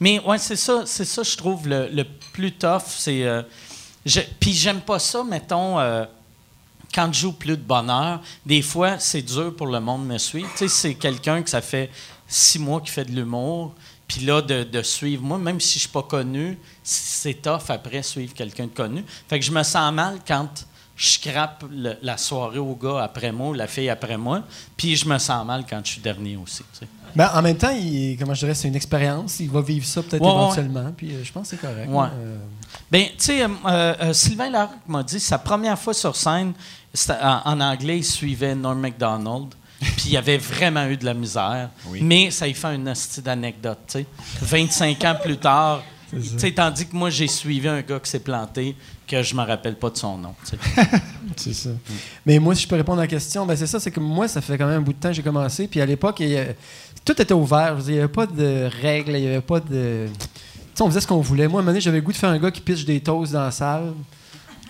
[0.00, 2.82] mais ouais, c'est ça, c'est ça, je trouve le, le plus tough.
[2.86, 3.24] C'est.
[3.24, 3.42] euh,
[4.40, 5.78] Puis j'aime pas ça, mettons.
[5.78, 6.04] euh,
[6.94, 10.18] quand je joue plus de bonheur, des fois, c'est dur pour le monde de me
[10.18, 10.48] suivre.
[10.52, 11.90] Tu sais, c'est quelqu'un que ça fait
[12.28, 13.74] six mois qui fait de l'humour.
[14.06, 18.02] Puis là, de, de suivre moi, même si je suis pas connu, c'est tough après
[18.02, 19.04] suivre quelqu'un de connu.
[19.26, 20.66] Fait que je me sens mal quand
[20.96, 24.42] je scrape le- la soirée au gars après moi, la fille après moi,
[24.76, 26.62] puis je me sens mal quand je suis dernier aussi.
[26.72, 26.86] tu sais.
[27.14, 29.38] Ben, en même temps, il, comment je dirais, c'est une expérience.
[29.40, 30.34] Il va vivre ça peut-être Ouais, ouais.
[30.34, 30.92] éventuellement.
[30.96, 31.88] Puis euh, je pense que c'est correct.
[31.90, 32.06] Ouais.
[32.14, 32.38] Euh,
[32.90, 36.54] Ben, tu sais, euh, Sylvain Larocque m'a dit, sa première fois sur scène,
[37.10, 39.48] en, en anglais, il suivait Norm MacDonald.
[39.80, 41.68] Puis il avait vraiment eu de la misère.
[42.00, 44.06] Mais ça y fait une hostie d'anecdote, tu sais.
[44.40, 48.20] 25 ans plus tard, tu sais, tandis que moi, j'ai suivi un gars qui s'est
[48.20, 48.76] planté,
[49.06, 50.34] que je me rappelle pas de son nom.
[51.36, 51.70] C'est ça.
[52.24, 54.28] Mais moi, si je peux répondre à la question, ben c'est ça, c'est que moi,
[54.28, 55.66] ça fait quand même un bout de temps que j'ai commencé.
[55.66, 56.22] Puis à l'époque,
[57.04, 57.76] tout était ouvert.
[57.76, 60.08] Dire, Il n'y avait pas de règles, il n'y avait pas de.
[60.08, 60.20] Tu
[60.74, 61.48] sais, on faisait ce qu'on voulait.
[61.48, 63.00] Moi, à un moment donné, j'avais le goût de faire un gars qui pitch des
[63.00, 63.92] toasts dans la salle.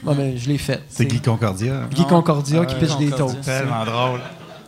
[0.02, 0.82] Bon, ben, je l'ai fait.
[0.88, 1.88] C'est Guy Concordia.
[1.92, 3.40] Guy Concordia qui Ouais, pitch des toasts.
[3.42, 4.20] Tellement drôle.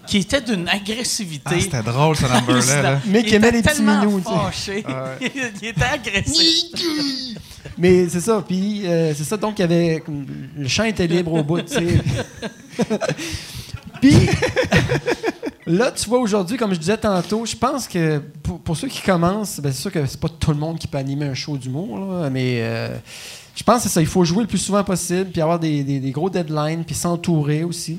[0.07, 1.45] Qui était d'une agressivité.
[1.47, 2.83] Ah, c'était drôle, ce number-là.
[2.83, 3.01] là.
[3.07, 4.85] Mais qui aimait les petits minous, fâché.
[5.63, 6.65] il était agressif.
[7.79, 8.45] Mais c'est ça.
[8.47, 9.37] Puis euh, c'est ça.
[9.37, 10.03] Donc, il y avait.
[10.57, 11.87] Le champ était libre au bout, tu sais.
[14.01, 14.15] Puis.
[15.67, 19.01] Là, tu vois, aujourd'hui, comme je disais tantôt, je pense que pour, pour ceux qui
[19.01, 21.57] commencent, ben, c'est sûr que c'est pas tout le monde qui peut animer un show
[21.57, 21.99] d'humour,
[22.31, 22.95] mais euh,
[23.57, 24.03] je pense que c'est ça.
[24.03, 26.95] Il faut jouer le plus souvent possible, puis avoir des, des- des gros deadlines, puis
[26.95, 27.99] s'entourer aussi.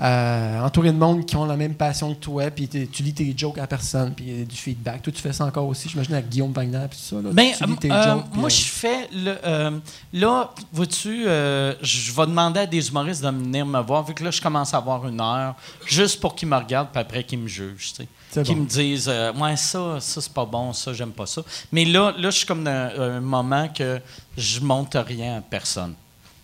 [0.00, 3.34] Euh, entourer de monde qui ont la même passion que toi, puis tu lis tes
[3.36, 5.02] jokes à personne, puis du feedback.
[5.02, 7.22] Toi, tu fais ça encore aussi, j'imagine, avec Guillaume Wagner, puis tout ça.
[7.22, 8.24] Là, Ben, tu lis tes euh, jokes.
[8.34, 9.08] moi, euh, je fais.
[9.12, 9.70] Le, euh,
[10.12, 14.24] là, vois-tu, euh, je vais demander à des humoristes de venir me voir, vu que
[14.24, 15.54] là, je commence à avoir une heure,
[15.86, 17.92] juste pour qu'ils me regardent, puis après qu'ils me jugent.
[17.96, 18.42] tu sais.
[18.42, 18.62] Qu'ils bon.
[18.62, 21.42] me disent, ouais, ça, ça, c'est pas bon, ça, j'aime pas ça.
[21.70, 24.00] Mais là, là je suis comme dans un moment que
[24.38, 25.94] je monte rien à personne.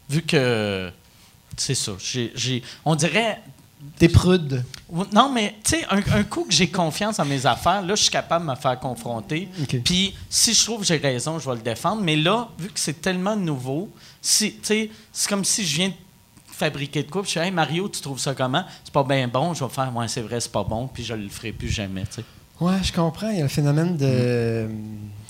[0.08, 0.90] Vu que.
[1.58, 1.92] C'est ça.
[1.98, 3.40] j'ai- on dirait.
[3.96, 4.64] T'es prude.
[5.12, 8.02] Non, mais tu sais, un, un coup que j'ai confiance en mes affaires, là, je
[8.02, 9.48] suis capable de me faire confronter.
[9.84, 12.02] Puis si je trouve que j'ai raison, je vais le défendre.
[12.02, 13.88] Mais là, vu que c'est tellement nouveau,
[14.20, 15.94] si, tu sais, c'est comme si je viens de
[16.48, 17.22] fabriquer de quoi.
[17.22, 18.64] puis Je dis, hey, Mario, tu trouves ça comment?
[18.82, 19.54] C'est pas bien bon.
[19.54, 20.88] Je vais faire, ouais, c'est vrai, c'est pas bon.
[20.88, 22.02] Puis je le ferai plus jamais.
[22.06, 22.24] tu sais.
[22.60, 23.30] Ouais, je comprends.
[23.30, 24.68] Il y a le phénomène de.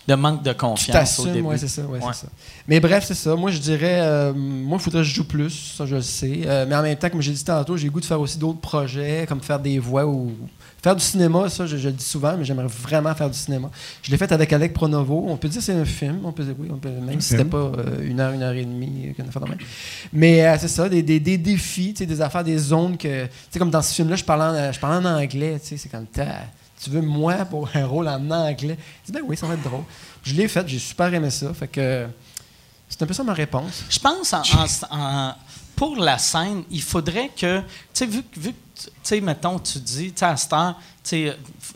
[0.09, 1.43] Le manque de confiance au début.
[1.43, 2.05] ouais, c'est ça, ouais, Ouais.
[2.14, 2.28] c'est ça.
[2.66, 3.36] Mais bref, c'est ça.
[3.36, 6.40] Moi, je dirais, euh, moi, il faudrait que je joue plus, ça, je le sais.
[6.47, 8.39] Euh, mais en même temps, comme j'ai dit tantôt, j'ai le goût de faire aussi
[8.39, 10.32] d'autres projets, comme faire des voix ou
[10.82, 11.51] faire du cinéma.
[11.51, 13.70] Ça, je, je le dis souvent, mais j'aimerais vraiment faire du cinéma.
[14.02, 15.26] Je l'ai fait avec Alec Pronovo.
[15.28, 16.20] On peut dire que c'est un film.
[16.24, 18.52] On peut dire oui, on peut, même si c'était pas euh, une heure, une heure
[18.55, 19.59] et demie, qu'on a fait de même.
[20.14, 23.24] Mais euh, c'est ça, des, des- des défis, tu sais, des affaires, des zones que,
[23.24, 25.59] tu sais, comme dans ce film-là, je parlais en, je parlais en anglais.
[25.60, 26.47] Tu sais, c'est comme t'as-
[26.82, 28.78] tu veux moi pour un rôle en anglais?
[29.02, 29.84] Je dis ben oui, ça va être drôle.
[30.22, 31.52] Je l'ai fait, j'ai super aimé ça.
[31.55, 32.06] Fait que
[32.88, 33.84] c'est un peu ça ma réponse.
[33.90, 35.34] Je pense, en, en- en-
[35.76, 39.59] pour la scène, il faudrait que, tu sais, vu, que- vu que, tu sais, mettons,
[39.60, 40.74] tu dis, tu à cette heure,
[41.05, 41.30] tu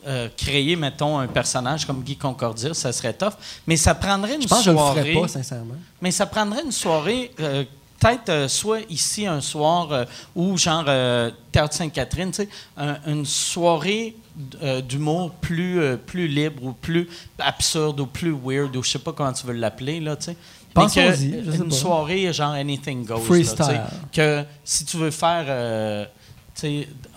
[0.05, 3.33] euh, créer, mettons, un personnage comme Guy Concordia, ça serait tough,
[3.65, 5.01] mais ça prendrait une Je pense que je le soirée.
[5.13, 5.75] ferais pas, sincèrement.
[6.01, 7.63] Mais ça prendrait une soirée, euh,
[7.99, 10.05] peut-être euh, soit ici un soir euh,
[10.35, 14.17] ou genre euh, Théâtre Sainte-Catherine, tu sais, un- une soirée
[14.63, 17.07] euh, d'humour plus, euh, plus libre ou plus
[17.39, 20.37] absurde ou plus weird ou je sais pas comment tu veux l'appeler, là, tu sais.
[20.75, 21.75] Que une pas.
[21.75, 23.19] soirée genre Anything Goes.
[23.19, 23.81] Freestyle.
[24.11, 25.45] que si tu veux faire.
[25.47, 26.05] euh,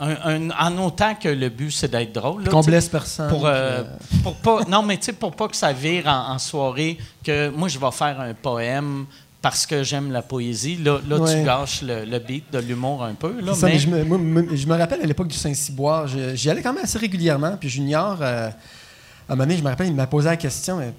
[0.00, 2.44] un- un- en autant que le but c'est d'être drôle.
[2.48, 3.28] Qu'on blesse personne.
[3.30, 3.84] pour, euh,
[4.22, 7.48] pour pas non mais tu sais pour pas que ça vire en, en soirée que
[7.50, 9.06] moi je vais faire un poème
[9.48, 11.38] parce que j'aime la poésie là, là Ouais.
[11.38, 14.02] tu gâches le, le beat de l'humour un peu là, ça, mais mais je, me,
[14.02, 17.56] moi, je me rappelle à l'époque du Saint-Cyboire, j'y allais quand même assez régulièrement.
[17.56, 20.78] Puis Junior, euh, à un moment donné, je me rappelle, il m'a posé la question
[20.78, 20.92] mais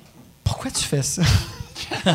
[0.45, 1.23] pourquoi tu fais ça?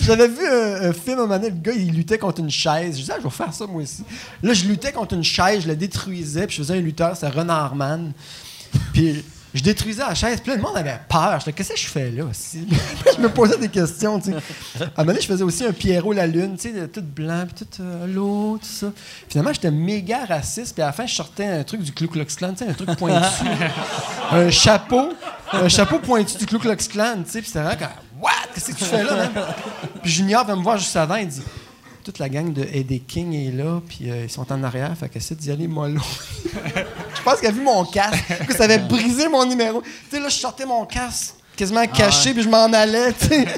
[0.00, 2.50] J'avais vu un, un film à un moment donné, le gars, il luttait contre une
[2.50, 2.96] chaise.
[2.96, 4.04] Je disais, ah, je vais faire ça moi aussi.
[4.42, 7.28] Là, je luttais contre une chaise, je la détruisais, puis je faisais un lutteur, c'était
[7.28, 8.12] Renard Man.
[8.92, 11.38] Puis je détruisais la chaise, puis là, le monde avait peur.
[11.38, 12.66] J'étais, qu'est-ce que je fais là aussi?
[13.16, 14.36] je me posais des questions, tu sais.
[14.36, 17.46] À un moment donné, je faisais aussi un Pierrot la Lune, tu sais, tout blanc,
[17.46, 18.92] puis tout euh, l'eau, tout ça.
[19.28, 22.26] Finalement, j'étais méga raciste, puis à la fin, je sortais un truc du Ku Klux
[22.26, 23.26] Klan, tu sais, un truc pointu.
[24.30, 25.14] un chapeau,
[25.52, 28.30] un chapeau pointu du Ku Klux Klan, tu sais, puis c'était vraiment comme, what?
[28.54, 29.44] Qu'est-ce que tu fais là, man?
[30.02, 31.42] Puis Junior vient me voir juste avant, il dit,
[32.04, 35.08] toute la gang de Eddie King est là, puis euh, ils sont en arrière, fait
[35.08, 36.00] qu'essaie d'y aller mollo.
[37.28, 39.82] pense qu'il a vu mon casque, que ça avait brisé mon numéro.
[39.82, 43.46] Tu sais, là, je sortais mon casque quasiment caché, puis je m'en allais, tu sais.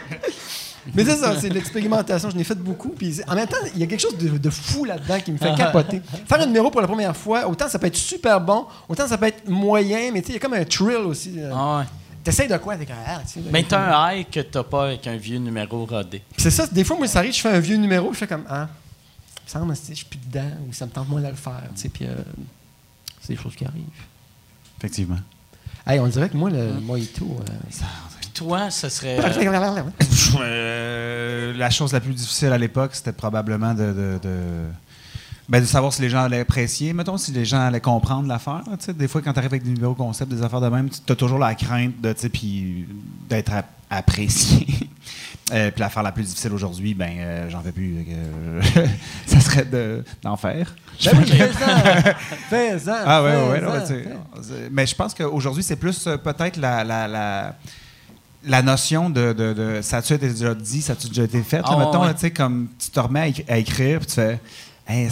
[0.94, 2.30] Mais c'est ça, c'est de l'expérimentation.
[2.30, 2.88] Je n'ai fait beaucoup.
[2.88, 5.36] Puis en même temps, il y a quelque chose de, de fou là-dedans qui me
[5.36, 6.00] fait capoter.
[6.26, 9.18] Faire un numéro pour la première fois, autant ça peut être super bon, autant ça
[9.18, 11.34] peut être moyen, mais tu sais, il y a comme un thrill aussi.
[11.36, 11.52] euh.
[11.54, 11.84] Ah ouais.
[12.24, 12.74] T'essayes de quoi?
[13.06, 16.22] Ah, tu sais, mais t'as un high que t'as pas avec un vieux numéro rodé
[16.36, 18.44] c'est ça, des fois, moi, ça arrive, je fais un vieux numéro, je fais comme,
[18.48, 18.68] ah,
[19.46, 21.62] ça me semble, je suis plus dedans, ou ça me tente moins de le faire,
[21.74, 22.14] tu sais, puis euh,
[23.30, 23.84] c'est des choses qui arrivent.
[24.78, 25.18] Effectivement.
[25.86, 27.24] Hey, on dirait que moi, le mojito.
[27.40, 27.52] euh,
[28.20, 29.40] puis toi ce serait ça-
[30.40, 34.68] euh, que la chose la plus difficile à l'époque, c'était probablement de, de, de-
[35.48, 38.62] ben, de savoir si les gens allaient apprécier, mettons, si les gens allaient comprendre l'affaire.
[38.70, 38.94] là, tu sais.
[38.94, 41.16] Des fois, quand tu arrives avec des nouveaux concepts, des affaires de même, tu as
[41.16, 42.86] toujours la crainte de, tu sais, puis
[43.28, 44.66] d'être ap- apprécié.
[45.52, 48.06] Euh, puis l'affaire la plus difficile aujourd'hui, ben, euh, j'en fais plus.
[48.08, 48.60] euh,
[49.26, 50.74] ça serait de- d'en faire.
[51.04, 52.14] Ben oui, fais-en.
[53.06, 53.94] Ah ouais, ouais, tu
[54.70, 57.56] Mais je pense qu'aujourd'hui, c'est plus euh, peut-être la, la, la,
[58.44, 61.58] la notion de, de, de ça été déjà dit, ça a-tu déjà été fait.
[61.58, 62.06] là, Ah, mettons, ouais.
[62.08, 64.38] là, tu sais, comme tu te remets à, éc- à écrire, puis tu fais.
[64.88, 65.08] Hey,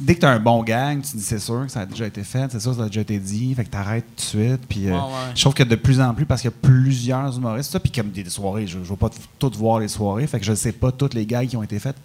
[0.00, 2.06] dès que tu as un bon gang, tu dis c'est sûr que ça a déjà
[2.06, 4.16] été fait, c'est sûr que ça a déjà été dit, fait que tu arrêtes tout
[4.16, 4.60] de suite.
[4.68, 5.32] Puis, euh, Ouais, ouais.
[5.34, 7.90] Je trouve que de plus en plus, parce qu'il y a plusieurs humoristes, ça, puis
[7.92, 10.56] comme des, soirées, je ne veux pas toutes voir les soirées, fait que je ne
[10.56, 11.96] sais pas toutes les gags qui ont été faites.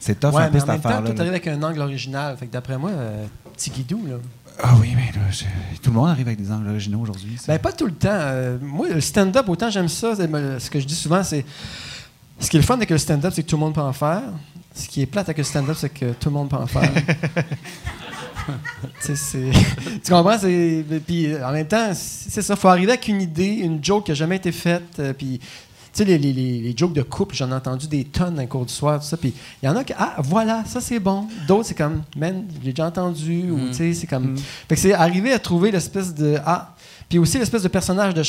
[0.00, 1.02] C'est tough Ouais, un peu cette affaire-là.
[1.06, 2.36] toi, t'arrives avec un angle original.
[2.36, 3.24] Fait que d'après moi, euh,
[3.56, 4.16] petit guidou, là.
[4.60, 5.44] Ah oui, mais là, je-
[5.80, 7.36] tout le monde arrive avec des angles originaux aujourd'hui.
[7.46, 8.08] Ben, pas tout le temps.
[8.10, 11.44] Euh, moi, le stand-up, autant j'aime ça, me- ce que je dis souvent, c'est.
[12.40, 13.92] Ce qui est le fun avec le stand-up, c'est que tout le monde peut en
[13.92, 14.22] faire.
[14.74, 16.90] Ce qui est plate avec le stand-up, c'est que tout le monde peut en faire.
[19.04, 20.36] Tu comprends?
[21.06, 22.56] Puis en même temps, c'est ça.
[22.56, 24.84] faut arriver avec une idée, une joke qui n'a jamais été faite.
[24.98, 25.44] euh, Puis, tu
[25.92, 28.48] sais, les, les- les- les jokes de couple, j'en ai entendu des tonnes dans le
[28.48, 29.16] cours du soir, tout ça.
[29.16, 31.26] Puis il y en a qui, ah, voilà, ça c'est bon.
[31.46, 33.50] D'autres, c'est comme, man, j'ai déjà entendu.
[33.50, 34.36] Ou, tu sais, c'est comme.
[34.68, 36.38] Fait que c'est arriver à trouver l'espèce de.
[36.46, 36.74] Ah,
[37.08, 38.22] puis aussi l'espèce de personnage de,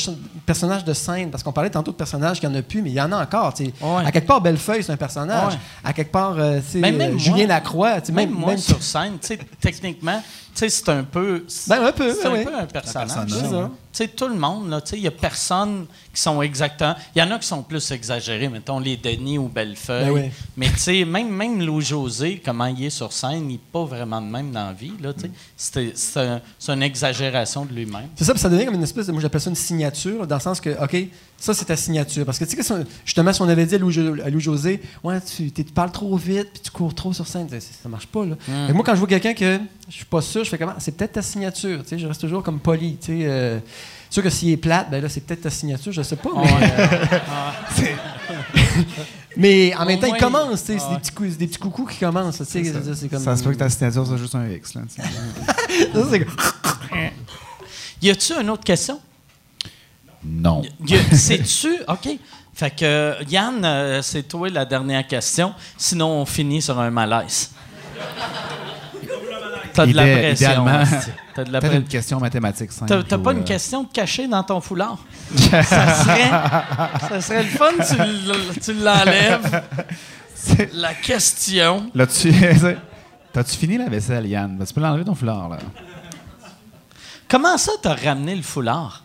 [0.46, 2.90] personnage de scène, parce qu'on parlait tantôt de personnages qu'il n'y en a plus, mais
[2.90, 3.52] il y en a encore.
[3.60, 3.70] Ouais.
[4.06, 5.52] À quelque part, Bellefeuille, c'est un personnage.
[5.52, 5.58] Ouais.
[5.84, 7.96] À quelque part, euh, même euh, moi- Julien Lacroix.
[8.08, 10.22] Même, Même, moi, même- sur scène, tu sais, techniquement,
[10.54, 11.44] sais, c'est un peu.
[11.68, 12.44] Ben, un peu, C'est un oui.
[12.44, 13.30] peu un personnage.
[13.30, 13.48] c'est.
[13.92, 16.94] Tu sais, tout le monde, là, tu sais, il y a personne qui sont exactement.
[17.14, 20.04] Il y en a qui sont plus exagérés, mettons les Denis ou Bellefeuille.
[20.04, 20.30] Ben oui.
[20.56, 24.20] Mais tu sais, même, même Louis-José, comment il est sur scène, il n'est pas vraiment
[24.22, 25.30] de même dans la vie, là, tu sais.
[25.56, 28.08] C'était- C'est un- c'est une exagération de lui-même.
[28.14, 29.12] C'est ça, puis ça devient comme une espèce de.
[29.12, 31.08] Moi, j'appelle ça une signature, dans le sens que, OK,
[31.40, 32.24] ça, c'est ta signature.
[32.26, 35.50] Parce que, tu sais, justement, si on avait dit à Louis- à Louis-José, ouais, tu,
[35.50, 38.36] tu parles trop vite, puis tu cours trop sur scène, ça, ça marche pas, là.
[38.46, 38.68] Mm.
[38.68, 39.58] Que moi, quand je vois quelqu'un que
[39.88, 42.20] je suis pas sûr, je fais comment C'est peut-être ta signature, tu sais, je reste
[42.20, 43.18] toujours comme poli, tu sais.
[43.24, 43.58] euh,
[44.10, 46.30] sûr que s'il est plate, ben là, c'est peut-être ta signature, je sais pas.
[47.78, 47.94] Mais,
[49.36, 51.58] mais en même temps, moins, il commence, tu sais, c'est des petits, coups- des petits
[51.58, 52.64] coucous qui commencent, tu sais.
[52.64, 54.74] c'est- c'est comme- Ça se peut que ta signature soit juste un X.
[54.74, 54.82] Là.
[55.94, 56.34] Ça, c'est comme-
[58.02, 58.98] Y a-tu une autre question?
[60.40, 60.62] Non.
[61.12, 61.76] Sais-tu?
[61.88, 62.08] OK.
[62.54, 65.54] Fait que, euh, Yann, euh, c'est toi la dernière question.
[65.76, 67.52] Sinon, on finit sur un malaise.
[69.72, 70.66] T'as de la pression.
[71.34, 71.78] T'as de la pression.
[71.78, 73.04] une question mathématique simple.
[73.08, 74.98] T'as pas euh, une question de cacher dans ton foulard?
[75.36, 76.30] ça, serait,
[77.08, 77.70] ça serait le fun,
[78.60, 79.62] tu l'enlèves.
[80.74, 81.88] La question.
[81.94, 82.32] Là, tu.
[83.32, 84.56] T'as-tu fini la vaisselle, Yann?
[84.56, 85.58] Ben, tu peux l'enlever ton foulard, là?
[87.28, 89.04] Comment ça, t'as ramené le foulard?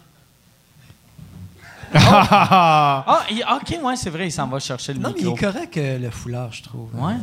[2.28, 5.38] Ah, il- OK, ouais, c'est vrai, il s'en va chercher le Non, mais il micro.
[5.48, 6.90] est correct, euh, le foulard, je trouve.
[6.94, 7.14] Ouais.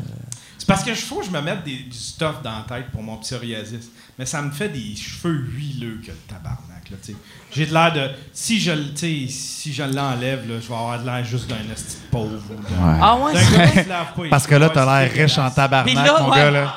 [0.58, 2.90] C'est parce que je faut que je me mette des- du stuff dans la tête
[2.92, 3.88] pour mon psoriasis.
[4.18, 6.90] Mais ça me fait des cheveux huileux que le tabarnak.
[6.90, 7.18] là, tu sais.
[7.52, 8.10] J'ai de l'air de.
[8.32, 11.48] Si je, le- tu sais, si je l'enlève, là, je vais avoir de l'air juste
[11.48, 12.40] d'un esti pauvre.
[12.50, 13.84] ou d'un- Ah ouais, d'un c'est vrai?
[13.84, 16.36] pas Parce que là, t'as Ouais, l'air riche en tabarnak, là, mon ouais.
[16.36, 16.74] gars, là.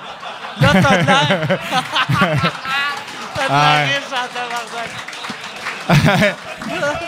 [0.61, 1.59] Là, t'as de l'air.
[3.35, 3.97] t'as de l'air ouais.
[3.97, 4.27] riche en
[5.87, 6.35] tabarnak.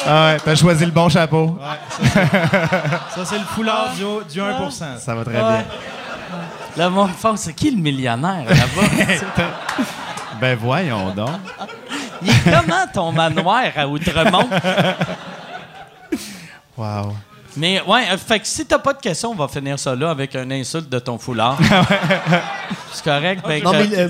[0.05, 1.57] Ah ouais, t'as choisi le bon chapeau.
[2.01, 4.03] Ça, c'est le foulard du,
[4.33, 5.39] du 1% Ça va très Ouais.
[5.41, 5.63] bien.
[6.85, 9.45] Le monde pense, c'est qui le millionnaire là-bas?
[10.39, 11.29] Ben voyons donc.
[12.21, 14.47] Il est comment ton manoir à Outremont?
[16.77, 17.15] Wow.
[17.57, 20.09] Mais ouais, euh, fait que si t'as pas de questions, on va finir ça là
[20.11, 21.57] avec un insulte de ton foulard.
[22.93, 23.43] c'est correct.
[23.47, 24.09] ben, Non, que- mais euh,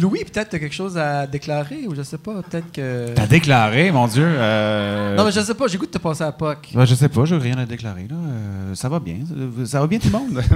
[0.00, 3.12] Louis, peut-être t'as quelque chose à déclarer ou je sais pas, peut-être que.
[3.14, 4.24] T'as déclaré, mon Dieu.
[4.26, 6.68] euh, Non, mais je sais pas, j'ai goût de te passer à POC.
[6.74, 8.06] ben, je sais pas, j'ai rien à déclarer.
[8.08, 8.16] Là.
[8.16, 9.16] Euh, ça va bien.
[9.66, 10.42] Ça va bien tout le monde.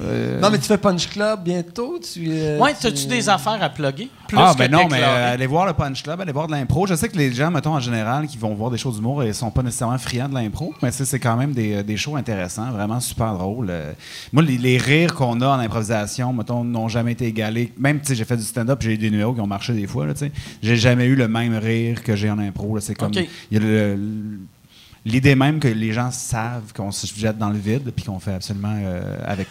[0.00, 1.98] Euh, Non, mais tu fais Punch Club bientôt.
[1.98, 4.10] Tu, euh, ouais, tu- t'as-tu des affaires à plugger?
[4.28, 6.52] Plus ah, que ben non, mais euh, allez voir le Punch Club, allez voir de
[6.52, 6.86] l'impro.
[6.86, 9.34] Je sais que les gens, mettons, en général, qui vont voir des shows d'humour, ils
[9.34, 12.70] sont pas nécessairement friands de l'impro, mais c'est c'est quand même des, des shows intéressants,
[12.70, 13.68] vraiment super drôles.
[13.70, 13.92] Euh,
[14.32, 17.72] moi, les, les rires qu'on a en improvisation, mettons, n'ont jamais été égalés.
[17.78, 19.86] Même, tu sais, j'ai fait du stand-up, j'ai eu des numéros qui ont marché des
[19.86, 20.32] fois, là, tu sais.
[20.62, 22.78] J'ai jamais eu le même rire que j'ai en impro.
[22.80, 23.12] C'est comme.
[23.50, 24.38] Y a le- le-
[25.04, 28.34] L'idée même que les gens savent qu'on se jette dans le vide puis qu'on fait
[28.34, 29.46] absolument euh, avec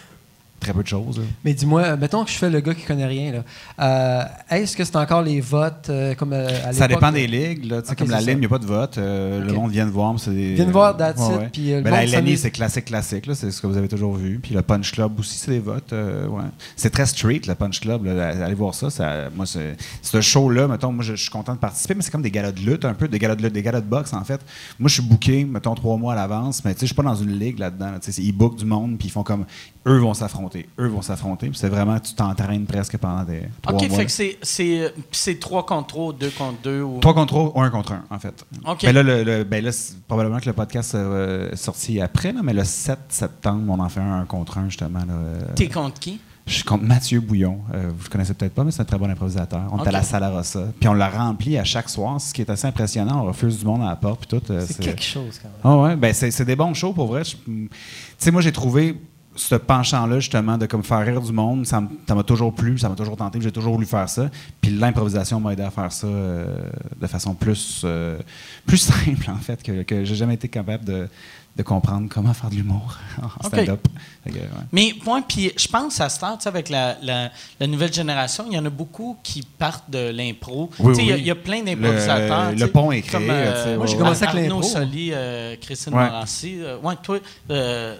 [0.60, 1.18] très peu de choses.
[1.18, 1.24] là.
[1.44, 3.32] Mais dis-moi, mettons que je fais le gars qui connaît rien.
[3.32, 3.44] là.
[3.80, 4.24] Euh,
[4.56, 7.64] Est-ce que c'est encore les votes euh, comme euh, à Ça dépend des ligues.
[7.70, 8.96] Là, comme la Lime, il n'y a pas de vote.
[8.96, 10.14] Le monde vient de voir.
[10.14, 11.48] des- Viennent voir, that's Ouais, it, ouais.
[11.52, 13.26] puis, le Ben, la LNI, c'est classique, classique.
[13.26, 14.38] là, C'est ce que vous avez toujours vu.
[14.42, 15.92] Puis le Punch Club aussi, c'est des votes.
[15.92, 16.42] ouais.
[16.76, 18.04] C'est très street, le Punch Club.
[18.04, 18.28] là.
[18.44, 18.90] Allez voir ça.
[18.90, 22.10] ça moi, c'est- ce show-là, mettons, moi, je, je suis content de participer, mais c'est
[22.10, 24.12] comme des galas de lutte, un peu, des galas de lutte, des galas de boxe,
[24.12, 24.40] en fait.
[24.78, 27.02] Moi, je suis booké, mettons, trois mois à l'avance, mais tu sais, je suis pas
[27.02, 27.90] dans une ligue là-dedans.
[27.92, 27.98] là.
[28.18, 29.44] Ils bookent du monde, puis ils font comme.
[29.86, 30.45] Eux vont s'affronter.
[30.78, 31.48] Eux vont s'affronter.
[31.48, 33.98] Puis c'est vraiment, tu t'entraînes presque pendant des trois OK, mois.
[33.98, 36.98] fait que c'est- c'est euh, c'est 3 contre 3, 2 contre 2 ou...
[37.00, 38.44] 3 contre 3 ou 1 contre 1, en fait.
[38.66, 38.82] OK.
[38.84, 39.70] Ben là, le, le- ben là,
[40.08, 43.88] probablement que le podcast euh, est sorti après, là, mais le 7 septembre, on en
[43.88, 45.00] fait un 1 contre 1, justement.
[45.00, 46.20] là, euh, T'es contre qui?
[46.48, 47.58] je suis contre Mathieu Bouillon.
[47.74, 49.62] Euh, vous le connaissez peut-être pas, mais c'est un très bon improvisateur.
[49.72, 49.84] On OK.
[49.84, 50.66] est à la Sala Rossa.
[50.78, 53.20] Puis on l'a rempli à chaque soir, ce qui est assez impressionnant.
[53.22, 54.52] On refuse du monde à la porte, puis tout.
[54.52, 55.58] euh, C'est quelque chose quand même.
[55.80, 57.22] ah ouais, ben c'est c'est des bons shows pour vrai.
[57.24, 57.68] Tu
[58.16, 58.94] sais, moi j'ai trouvé
[59.36, 62.94] ce penchant-là justement de comme faire rire du monde, ça m'a toujours plu, ça m'a
[62.96, 64.28] toujours tenté, j'ai toujours voulu faire ça.
[64.60, 66.56] Puis l'improvisation m'a aidé à faire ça euh,
[67.00, 68.18] de façon plus euh,
[68.66, 71.08] plus simple en fait que, que j'ai jamais été capable de,
[71.56, 73.86] de comprendre comment faire de l'humour en stand-up.
[74.26, 74.32] Ouais.
[74.72, 77.30] Mais, ouais, puis je pense à ce temps, tu sais, avec la, la,
[77.60, 80.68] la nouvelle génération, il y en a beaucoup qui partent de l'impro.
[80.80, 81.20] Oui, Tu sais, il y a- oui.
[81.20, 82.50] il y, a plein d'improvisateurs.
[82.50, 84.68] Le- le pont est créé, comme, euh, Moi, j'ai commencé avec Arnaud l'impro.
[84.68, 86.08] Soli, euh, Christine Ouais.
[86.44, 87.18] Euh, ouais, toi,
[87.50, 87.96] euh,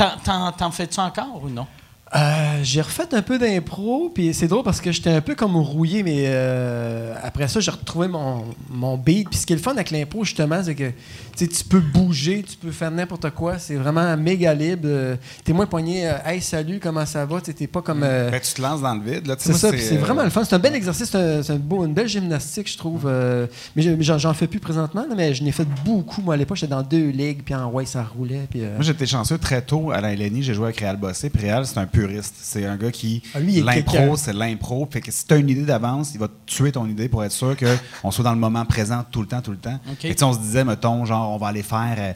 [0.00, 1.66] t'en- t'en t'en fais-tu encore ou non?
[2.16, 5.54] Euh, j'ai refait un peu d'impro, puis c'est drôle parce que j'étais un peu comme
[5.56, 9.28] rouillé, mais euh, après ça, j'ai retrouvé mon, mon beat.
[9.30, 10.90] Puis ce qui est le fun avec l'impro, justement, c'est que
[11.36, 13.58] tu peux bouger, tu peux faire n'importe quoi.
[13.60, 14.82] C'est vraiment méga libre.
[14.86, 17.40] Euh, T'es moins poigné, hey, salut, comment ça va?
[17.40, 18.00] T'es pas comme.
[18.00, 19.32] Ben, tu te lances dans le vide.
[19.38, 20.42] c'est ça, c'est vraiment le fun.
[20.42, 23.04] C'est un bel exercice, c'est un- beau, une belle gymnastique, je trouve.
[23.06, 23.46] euh,
[23.76, 26.22] mais je- mais j'en fais plus présentement, là, mais je n'ai fait beaucoup.
[26.22, 28.48] Moi, à l'époque, j'étais dans deux ligues, puis en ouais, ça roulait.
[28.50, 30.42] Puis, Moi, j'étais chanceux très tôt à la LNI.
[30.42, 31.30] J'ai joué avec Réal Bossé.
[31.30, 32.34] Puis Réal, c'est un puriste.
[32.40, 33.22] C'est un gars qui.
[33.34, 34.88] Ah, lui, il est l'impro, c'est l'impro.
[34.90, 37.32] Fait que si tu as une idée d'avance, il va tuer ton idée pour être
[37.32, 39.78] sûr qu'on soit dans le moment présent tout le temps, tout le temps.
[39.90, 39.96] OK.
[40.00, 41.94] Fait que, tu sais, on se disait, mettons, genre, on va aller faire.
[41.98, 42.12] euh,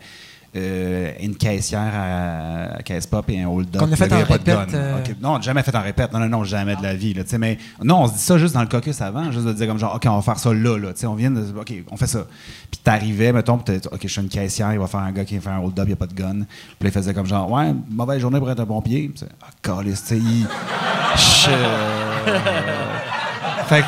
[0.57, 3.81] euh, une caissière à, à Caisse Pop et un hold-up.
[3.83, 4.67] Qu'on a fait en répète, gun.
[4.75, 4.99] euh.
[5.21, 6.13] Non, jamais fait en répète.
[6.13, 7.15] Non, non, non, jamais de la vie.
[7.15, 9.67] Là, mais non, on se dit ça juste dans le caucus avant, juste de dire
[9.67, 10.79] comme genre, OK, on va faire ça là.
[10.79, 10.89] là.
[11.07, 11.43] On vient de.
[11.59, 12.27] OK, on fait ça.
[12.71, 15.37] Puis t'arrivais, mettons, t'es- OK, je suis une caissière, il va faire un gars qui
[15.37, 16.33] va faire un hold-up, il n'y a pas de gun.
[16.33, 16.41] Puis
[16.83, 19.11] là, il faisait comme genre, ouais, mauvaise journée pour être un pompier.
[19.15, 20.47] Puis ah, câlisse, tu sais, il.
[23.67, 23.87] Fait que,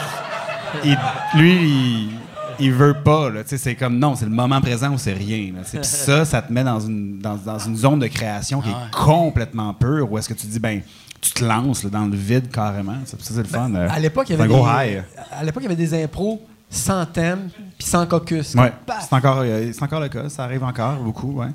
[0.88, 0.98] il-
[1.38, 2.08] lui, il,
[2.60, 3.30] il veut pas.
[3.46, 5.52] C'est comme non, c'est le moment présent ou c'est rien.
[5.70, 8.90] Puis ça, ça te met dans une, dans, dans une zone de création qui est
[8.92, 10.80] complètement pure où est-ce que tu dis, ben,
[11.20, 12.96] tu te lances là, dans le vide carrément.
[13.04, 13.74] Ça, c'est le fun.
[13.74, 13.88] euh.
[13.90, 15.02] À l'époque, il y avait un gros des, high.
[15.32, 18.54] à l'époque, il y avait des impros sans thème puis sans caucus.
[18.54, 20.28] Ouais, c'est encore, euh, c'est encore le cas.
[20.28, 21.48] Ça arrive encore beaucoup, ouais.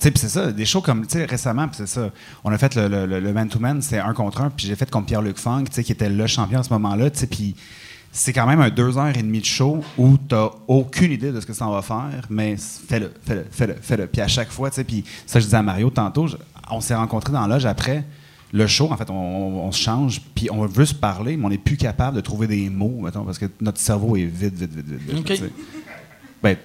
[0.00, 2.10] Puis c'est ça, des shows comme, tu sais, récemment, c'est ça,
[2.42, 4.90] on a fait le, le- le- le man-to-man, c'est un contre un, puis j'ai fait
[4.90, 7.54] contre Pierre-Luc Funk, tu sais, qui était le champion à ce moment-là, tu sais, puis
[8.14, 11.40] c'est quand même un deux heures et demie de show où t'as aucune idée de
[11.40, 14.06] ce que ça va faire, mais fais-le, fais-le, fais-le, fais-le.
[14.06, 16.36] Puis à chaque fois, tu sais, puis ça, je disais à Mario tantôt, je-
[16.70, 18.04] on s'est rencontrés dans la loge après
[18.52, 21.46] le show, en fait, on, on- on se change, puis on veut se parler, mais
[21.46, 24.54] on n'est plus capable de trouver des mots, mettons, parce que notre cerveau est vide,
[24.56, 25.00] vide, vide, vide.
[25.08, 25.24] vide, OK.
[25.24, 25.50] tu sais.
[26.42, 26.56] Ben,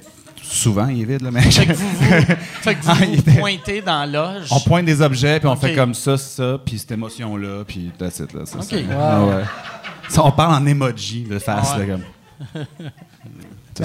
[0.44, 1.42] souvent, il est vide, là, mais...
[1.44, 2.06] Fait que vous vous,
[2.62, 4.48] fait que vous, Ah, vous il était- pointez dans la loge.
[4.52, 8.20] On pointe des objets, puis on fait comme ça, ça, puis cette émotion-là, puis that's
[8.20, 8.46] it, là.
[8.46, 8.66] ça, Ok.
[8.66, 8.76] ça.
[9.00, 9.44] Ah ouais.
[10.10, 11.86] Ça, on parle en emoji de face, ouais.
[11.86, 12.66] là, comme.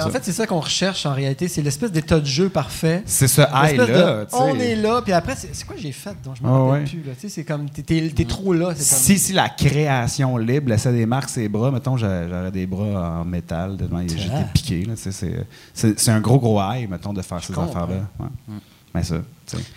[0.01, 1.47] En fait, c'est ça qu'on recherche en réalité.
[1.47, 3.03] C'est l'espèce d'état de jeu parfait.
[3.05, 4.37] C'est ce L'espèce high-là, de, tu sais.
[4.41, 6.71] On est là, puis après, c'est c'est quoi j'ai fait dont je me Ah rappelle
[6.71, 6.83] ouais.
[6.89, 7.03] plus.
[7.03, 7.13] là?
[7.13, 8.73] Tu sais, C'est comme, t'es- t'es t'es trop là.
[8.75, 12.65] c'est Si, si la création libre laissait des marques ses bras, mettons, j'a- j'aurais des
[12.65, 13.77] bras en métal,
[14.07, 15.45] j'étais piqué, là, tu sais, c'est-
[15.75, 17.83] c'est c'est un gros, gros high, mettons, de faire ces comprends.
[17.83, 18.07] affaires-là.
[18.19, 18.55] Ouais.
[18.95, 19.17] Mais ça.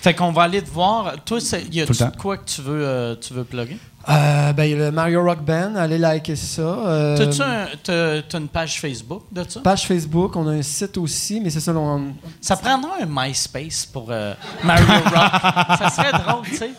[0.00, 1.14] Fait qu'on va aller te voir.
[1.26, 1.40] Toi,
[1.70, 3.76] y Tout a-tu quoi que tu veux, euh, tu veux plugger?
[4.08, 6.60] Euh, ben, il y a le Mario Rock Band, allez liker ça.
[6.62, 9.60] Euh, T'as-tu un- t'as- t'as une page Facebook de ça?
[9.60, 11.72] Page Facebook, on a un site aussi, mais c'est ça.
[11.74, 15.12] on- Ça prendra un MySpace pour euh, Mario Rock.
[15.80, 16.70] ça serait drôle, tu sais.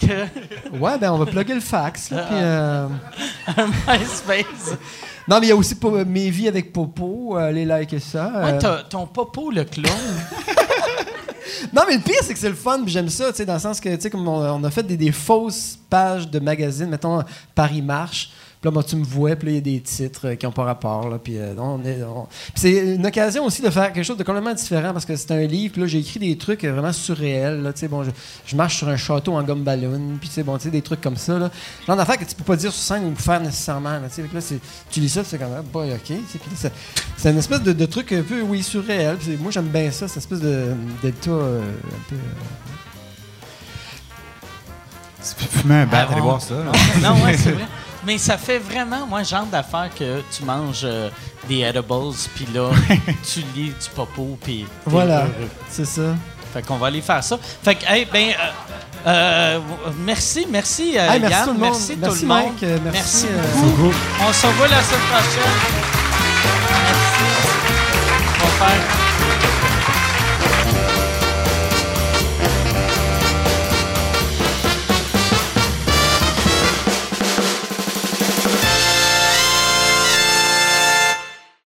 [0.00, 2.10] Que Ouais, ben on va plugger le fax.
[2.10, 2.88] là, euh,
[3.56, 4.76] un MySpace.
[5.28, 5.76] Non, mais il y a aussi
[6.08, 8.28] Mes vies avec Popo, allez liker ça.
[8.42, 9.94] Ouais, t'as- ton popo, le clown.
[11.72, 13.60] Non, mais le pire, c'est que c'est le fun, j'aime ça, tu sais, dans le
[13.60, 17.22] sens que, tu sais, comme on, a fait des fausses pages de magazines, mettons
[17.54, 18.30] Paris Marche,
[18.62, 20.46] puis là, moi, tu me vois, puis là, il y a des titres euh, qui
[20.46, 22.00] n'ont pas rapport, là, puis euh, on est...
[22.04, 25.16] on- Puis c'est une occasion aussi de faire quelque chose de complètement différent, parce que
[25.16, 27.88] c'est un livre, puis là, j'ai écrit des trucs euh, vraiment surréels, là, tu sais,
[27.88, 28.10] bon, je,
[28.46, 30.80] je marche sur un château en gomme ballon, puis tu sais, bon, tu sais, des
[30.82, 31.50] trucs comme ça, là.
[31.88, 34.40] Genre d'affaires que tu peux pas dire sur scène ou faire nécessairement, là, tu là,
[34.40, 34.60] c'est-
[34.92, 36.72] tu lis ça, c'est comme, ah, boy, OK, tu sais, puis là, c'est-
[37.16, 40.06] c'est une espèce de, de truc un peu, oui, surréel, puis moi, j'aime bien ça,
[40.06, 40.72] cette espèce de
[41.02, 42.14] delta euh, un peu...
[42.14, 42.18] euh,
[45.60, 46.54] Fumer un bat, Ah, allez voir ça.
[47.02, 47.64] Non, ouais, c'est vrai.
[48.04, 51.08] Mais ça fait vraiment, moi, genre d'affaire que tu manges euh,
[51.48, 52.70] des edibles, puis là,
[53.32, 54.66] tu lis du popo, puis.
[54.86, 55.26] Voilà,
[55.70, 56.14] c'est ça.
[56.52, 57.38] Fait qu'on va aller faire ça.
[57.62, 58.28] Fait que, hey, ben,
[59.06, 59.60] euh, euh,
[60.04, 61.68] merci, merci, euh, Hey, merci Yann, tout le monde.
[61.70, 62.42] merci tout Merci, le monde.
[62.60, 62.80] Mike.
[62.92, 63.26] Merci,
[63.56, 63.94] beaucoup.
[64.20, 65.52] On se revoit la semaine prochaine.
[66.84, 67.24] Merci.
[68.42, 69.01] On va faire